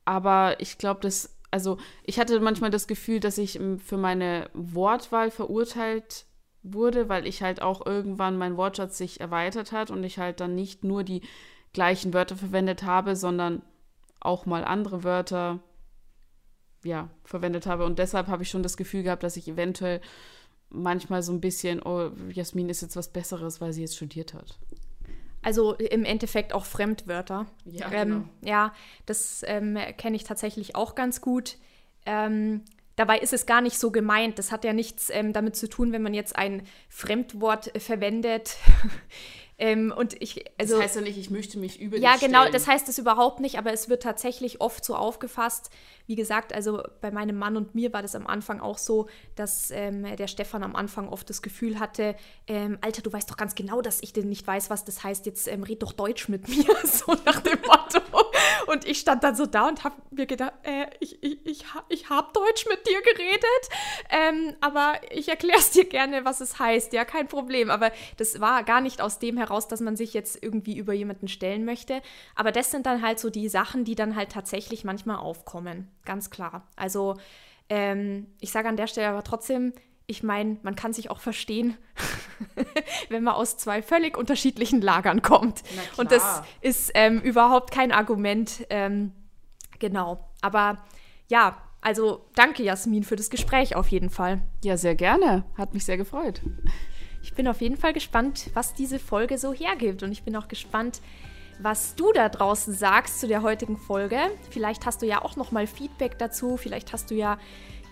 Aber 0.04 0.60
ich 0.60 0.78
glaube, 0.78 1.00
dass. 1.00 1.34
Also, 1.50 1.78
ich 2.02 2.18
hatte 2.18 2.40
manchmal 2.40 2.70
das 2.70 2.86
Gefühl, 2.86 3.20
dass 3.20 3.38
ich 3.38 3.58
ähm, 3.60 3.78
für 3.78 3.96
meine 3.96 4.50
Wortwahl 4.52 5.30
verurteilt 5.30 6.26
wurde, 6.62 7.08
weil 7.08 7.26
ich 7.26 7.42
halt 7.42 7.60
auch 7.62 7.84
irgendwann 7.84 8.38
mein 8.38 8.56
Wortschatz 8.56 8.98
sich 8.98 9.20
erweitert 9.20 9.72
hat 9.72 9.90
und 9.90 10.04
ich 10.04 10.18
halt 10.18 10.40
dann 10.40 10.54
nicht 10.54 10.84
nur 10.84 11.04
die 11.04 11.22
gleichen 11.72 12.14
Wörter 12.14 12.36
verwendet 12.36 12.82
habe, 12.82 13.16
sondern 13.16 13.62
auch 14.20 14.46
mal 14.46 14.64
andere 14.64 15.04
Wörter 15.04 15.60
ja, 16.84 17.08
verwendet 17.24 17.66
habe. 17.66 17.84
Und 17.84 17.98
deshalb 17.98 18.28
habe 18.28 18.42
ich 18.42 18.50
schon 18.50 18.62
das 18.62 18.76
Gefühl 18.76 19.02
gehabt, 19.02 19.22
dass 19.22 19.36
ich 19.36 19.48
eventuell 19.48 20.00
manchmal 20.68 21.22
so 21.22 21.32
ein 21.32 21.40
bisschen, 21.40 21.82
oh, 21.82 22.10
Jasmin 22.30 22.68
ist 22.68 22.82
jetzt 22.82 22.96
was 22.96 23.08
Besseres, 23.08 23.60
weil 23.60 23.72
sie 23.72 23.82
jetzt 23.82 23.96
studiert 23.96 24.34
hat. 24.34 24.58
Also 25.42 25.74
im 25.74 26.04
Endeffekt 26.04 26.54
auch 26.54 26.64
Fremdwörter. 26.64 27.46
Ja, 27.64 27.90
ähm, 27.92 28.08
genau. 28.08 28.24
ja 28.42 28.74
das 29.06 29.42
ähm, 29.46 29.76
kenne 29.96 30.16
ich 30.16 30.24
tatsächlich 30.24 30.76
auch 30.76 30.94
ganz 30.94 31.20
gut. 31.20 31.56
Ähm, 32.06 32.62
dabei 32.96 33.18
ist 33.18 33.32
es 33.32 33.46
gar 33.46 33.60
nicht 33.60 33.78
so 33.78 33.90
gemeint. 33.90 34.38
Das 34.38 34.52
hat 34.52 34.64
ja 34.64 34.72
nichts 34.72 35.10
ähm, 35.10 35.32
damit 35.32 35.56
zu 35.56 35.68
tun, 35.68 35.92
wenn 35.92 36.02
man 36.02 36.14
jetzt 36.14 36.36
ein 36.36 36.66
Fremdwort 36.88 37.72
verwendet. 37.78 38.56
Ähm, 39.58 39.94
und 39.96 40.20
ich, 40.20 40.44
also, 40.58 40.74
das 40.74 40.84
heißt 40.84 40.96
ja 40.96 41.02
nicht, 41.02 41.18
ich 41.18 41.30
möchte 41.30 41.56
mich 41.56 41.80
über 41.80 41.96
Ja, 41.96 42.16
genau, 42.16 42.40
stellen. 42.40 42.52
das 42.52 42.66
heißt 42.66 42.88
es 42.88 42.98
überhaupt 42.98 43.38
nicht, 43.38 43.58
aber 43.58 43.72
es 43.72 43.88
wird 43.88 44.02
tatsächlich 44.02 44.60
oft 44.60 44.84
so 44.84 44.96
aufgefasst. 44.96 45.70
Wie 46.06 46.16
gesagt, 46.16 46.52
also 46.52 46.82
bei 47.00 47.12
meinem 47.12 47.38
Mann 47.38 47.56
und 47.56 47.72
mir 47.72 47.92
war 47.92 48.02
das 48.02 48.16
am 48.16 48.26
Anfang 48.26 48.58
auch 48.58 48.76
so, 48.76 49.08
dass 49.36 49.70
ähm, 49.70 50.16
der 50.16 50.26
Stefan 50.26 50.64
am 50.64 50.74
Anfang 50.74 51.08
oft 51.08 51.30
das 51.30 51.42
Gefühl 51.42 51.78
hatte, 51.78 52.16
ähm, 52.48 52.76
Alter, 52.80 53.02
du 53.02 53.12
weißt 53.12 53.30
doch 53.30 53.36
ganz 53.36 53.54
genau, 53.54 53.82
dass 53.82 54.02
ich 54.02 54.12
denn 54.12 54.28
nicht 54.28 54.44
weiß, 54.44 54.68
was 54.68 54.84
das 54.84 55.04
heißt, 55.04 55.26
jetzt 55.26 55.46
ähm, 55.46 55.62
red 55.62 55.80
doch 55.82 55.92
Deutsch 55.92 56.28
mit 56.28 56.48
mir, 56.48 56.64
so 56.84 57.14
nach 57.24 57.40
dem 57.40 57.60
Motto. 57.60 58.31
Und 58.66 58.86
ich 58.86 58.98
stand 58.98 59.24
dann 59.24 59.34
so 59.34 59.46
da 59.46 59.68
und 59.68 59.84
habe 59.84 59.96
mir 60.10 60.26
gedacht, 60.26 60.52
äh, 60.62 60.86
ich, 61.00 61.22
ich, 61.22 61.44
ich, 61.46 61.64
ich 61.88 62.10
habe 62.10 62.32
Deutsch 62.32 62.66
mit 62.68 62.86
dir 62.86 63.00
geredet, 63.02 63.68
ähm, 64.10 64.54
aber 64.60 64.94
ich 65.10 65.28
erkläre 65.28 65.58
es 65.58 65.70
dir 65.70 65.84
gerne, 65.84 66.24
was 66.24 66.40
es 66.40 66.58
heißt. 66.58 66.92
Ja, 66.92 67.04
kein 67.04 67.28
Problem. 67.28 67.70
Aber 67.70 67.90
das 68.16 68.40
war 68.40 68.62
gar 68.64 68.80
nicht 68.80 69.00
aus 69.00 69.18
dem 69.18 69.36
heraus, 69.36 69.68
dass 69.68 69.80
man 69.80 69.96
sich 69.96 70.14
jetzt 70.14 70.42
irgendwie 70.42 70.76
über 70.76 70.92
jemanden 70.92 71.28
stellen 71.28 71.64
möchte. 71.64 72.02
Aber 72.34 72.52
das 72.52 72.70
sind 72.70 72.86
dann 72.86 73.02
halt 73.02 73.18
so 73.18 73.30
die 73.30 73.48
Sachen, 73.48 73.84
die 73.84 73.94
dann 73.94 74.16
halt 74.16 74.32
tatsächlich 74.32 74.84
manchmal 74.84 75.16
aufkommen. 75.16 75.90
Ganz 76.04 76.30
klar. 76.30 76.68
Also 76.76 77.16
ähm, 77.68 78.26
ich 78.40 78.52
sage 78.52 78.68
an 78.68 78.76
der 78.76 78.86
Stelle 78.86 79.08
aber 79.08 79.24
trotzdem, 79.24 79.72
ich 80.06 80.22
meine, 80.22 80.58
man 80.62 80.76
kann 80.76 80.92
sich 80.92 81.10
auch 81.10 81.20
verstehen, 81.20 81.76
wenn 83.08 83.22
man 83.22 83.34
aus 83.34 83.56
zwei 83.56 83.82
völlig 83.82 84.16
unterschiedlichen 84.16 84.80
Lagern 84.80 85.22
kommt. 85.22 85.62
Und 85.96 86.12
das 86.12 86.42
ist 86.60 86.90
ähm, 86.94 87.20
überhaupt 87.20 87.70
kein 87.70 87.92
Argument. 87.92 88.66
Ähm, 88.70 89.12
genau. 89.78 90.28
Aber 90.40 90.84
ja, 91.28 91.56
also 91.80 92.26
danke, 92.34 92.62
Jasmin, 92.62 93.04
für 93.04 93.16
das 93.16 93.30
Gespräch 93.30 93.74
auf 93.76 93.88
jeden 93.88 94.10
Fall. 94.10 94.42
Ja, 94.62 94.76
sehr 94.76 94.94
gerne. 94.94 95.44
Hat 95.56 95.74
mich 95.74 95.84
sehr 95.84 95.96
gefreut. 95.96 96.40
Ich 97.22 97.34
bin 97.34 97.46
auf 97.48 97.60
jeden 97.60 97.76
Fall 97.76 97.92
gespannt, 97.92 98.50
was 98.54 98.74
diese 98.74 98.98
Folge 98.98 99.38
so 99.38 99.52
hergibt. 99.52 100.02
Und 100.02 100.12
ich 100.12 100.24
bin 100.24 100.36
auch 100.36 100.48
gespannt, 100.48 101.00
was 101.60 101.94
du 101.94 102.12
da 102.12 102.28
draußen 102.28 102.74
sagst 102.74 103.20
zu 103.20 103.28
der 103.28 103.42
heutigen 103.42 103.76
Folge. 103.76 104.18
Vielleicht 104.50 104.86
hast 104.86 105.02
du 105.02 105.06
ja 105.06 105.22
auch 105.22 105.36
noch 105.36 105.52
mal 105.52 105.66
Feedback 105.66 106.18
dazu. 106.18 106.56
Vielleicht 106.56 106.92
hast 106.92 107.10
du 107.10 107.14
ja 107.14 107.38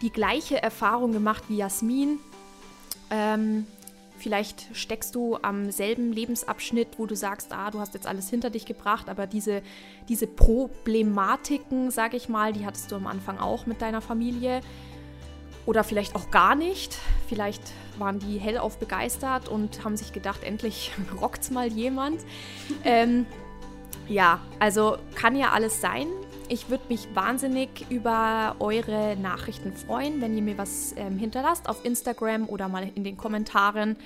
die 0.03 0.11
gleiche 0.11 0.63
Erfahrung 0.63 1.13
gemacht 1.13 1.45
wie 1.49 1.57
Jasmin. 1.57 2.19
Ähm, 3.11 3.67
vielleicht 4.19 4.69
steckst 4.73 5.15
du 5.15 5.39
am 5.43 5.71
selben 5.71 6.13
Lebensabschnitt, 6.13 6.99
wo 6.99 7.07
du 7.07 7.17
sagst, 7.17 7.53
ah, 7.53 7.71
du 7.71 7.81
hast 7.81 7.95
jetzt 7.95 8.07
alles 8.07 8.31
hinter 8.31 8.51
dich 8.51 8.67
gebracht, 8.67 9.09
aber 9.09 9.27
diese, 9.27 9.63
diese 10.09 10.27
Problematiken, 10.27 11.91
sage 11.91 12.17
ich 12.17 12.29
mal, 12.29 12.53
die 12.53 12.67
hattest 12.67 12.91
du 12.93 12.97
am 12.97 13.07
Anfang 13.07 13.39
auch 13.39 13.67
mit 13.67 13.83
deiner 13.83 14.01
Familie. 14.01 14.61
Oder 15.67 15.85
vielleicht 15.85 16.15
auch 16.17 16.31
gar 16.31 16.55
nicht. 16.55 16.97
Vielleicht 17.29 17.63
waren 17.99 18.19
die 18.19 18.39
hellauf 18.39 18.79
begeistert 18.79 19.49
und 19.49 19.85
haben 19.85 19.97
sich 19.97 20.13
gedacht, 20.13 20.43
endlich 20.43 20.93
rockt's 21.21 21.51
mal 21.51 21.69
jemand. 21.69 22.21
ähm, 22.85 23.27
ja, 24.09 24.41
also 24.59 24.97
kann 25.15 25.37
ja 25.37 25.51
alles 25.51 25.81
sein. 25.81 26.09
Ich 26.53 26.69
würde 26.69 26.83
mich 26.89 27.07
wahnsinnig 27.15 27.87
über 27.91 28.57
eure 28.59 29.15
Nachrichten 29.15 29.73
freuen, 29.73 30.21
wenn 30.21 30.37
ihr 30.37 30.43
mir 30.43 30.59
was 30.59 30.93
ähm, 30.97 31.17
hinterlasst 31.17 31.69
auf 31.69 31.85
Instagram 31.85 32.49
oder 32.49 32.69
mal 32.69 32.91
in 32.93 33.05
den 33.05 33.17
Kommentaren. 33.17 33.97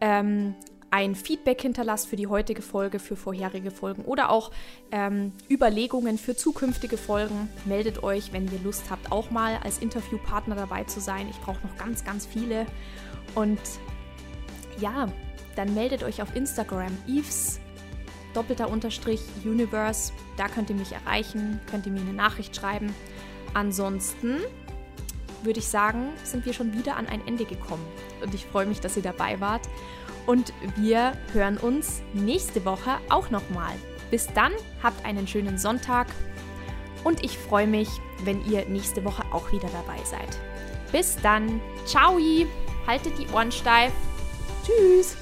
Ähm, 0.00 0.56
ein 0.90 1.14
Feedback 1.14 1.62
hinterlasst 1.62 2.08
für 2.08 2.16
die 2.16 2.26
heutige 2.26 2.60
Folge, 2.60 2.98
für 2.98 3.14
vorherige 3.14 3.70
Folgen 3.70 4.02
oder 4.02 4.30
auch 4.30 4.50
ähm, 4.90 5.30
Überlegungen 5.48 6.18
für 6.18 6.34
zukünftige 6.34 6.96
Folgen. 6.98 7.48
Meldet 7.66 8.02
euch, 8.02 8.32
wenn 8.32 8.46
ihr 8.46 8.58
Lust 8.64 8.90
habt, 8.90 9.12
auch 9.12 9.30
mal 9.30 9.60
als 9.62 9.78
Interviewpartner 9.78 10.56
dabei 10.56 10.82
zu 10.84 10.98
sein. 10.98 11.28
Ich 11.30 11.38
brauche 11.38 11.64
noch 11.64 11.76
ganz, 11.78 12.04
ganz 12.04 12.26
viele. 12.26 12.66
Und 13.36 13.60
ja, 14.80 15.06
dann 15.54 15.72
meldet 15.74 16.02
euch 16.02 16.20
auf 16.20 16.34
Instagram. 16.34 16.98
Eves 17.06 17.60
doppelter 18.36 18.68
Unterstrich 18.68 19.22
Universe. 19.44 20.12
Da 20.36 20.48
könnt 20.48 20.70
ihr 20.70 20.76
mich 20.76 20.92
erreichen, 20.92 21.60
könnt 21.70 21.86
ihr 21.86 21.92
mir 21.92 22.00
eine 22.00 22.12
Nachricht 22.12 22.54
schreiben. 22.54 22.94
Ansonsten 23.54 24.38
würde 25.42 25.60
ich 25.60 25.68
sagen, 25.68 26.10
sind 26.24 26.44
wir 26.44 26.52
schon 26.52 26.74
wieder 26.74 26.96
an 26.96 27.06
ein 27.06 27.26
Ende 27.26 27.44
gekommen. 27.44 27.84
Und 28.22 28.34
ich 28.34 28.44
freue 28.46 28.66
mich, 28.66 28.80
dass 28.80 28.96
ihr 28.96 29.02
dabei 29.02 29.40
wart. 29.40 29.68
Und 30.26 30.52
wir 30.76 31.12
hören 31.32 31.56
uns 31.56 32.02
nächste 32.12 32.64
Woche 32.64 32.98
auch 33.08 33.30
nochmal. 33.30 33.74
Bis 34.10 34.26
dann, 34.34 34.52
habt 34.82 35.04
einen 35.04 35.26
schönen 35.26 35.56
Sonntag. 35.56 36.08
Und 37.04 37.24
ich 37.24 37.38
freue 37.38 37.66
mich, 37.66 37.88
wenn 38.24 38.44
ihr 38.50 38.66
nächste 38.68 39.04
Woche 39.04 39.22
auch 39.32 39.52
wieder 39.52 39.68
dabei 39.68 40.02
seid. 40.04 40.38
Bis 40.92 41.16
dann. 41.22 41.60
Ciao. 41.84 42.18
Haltet 42.86 43.18
die 43.18 43.28
Ohren 43.32 43.52
steif. 43.52 43.92
Tschüss. 44.64 45.16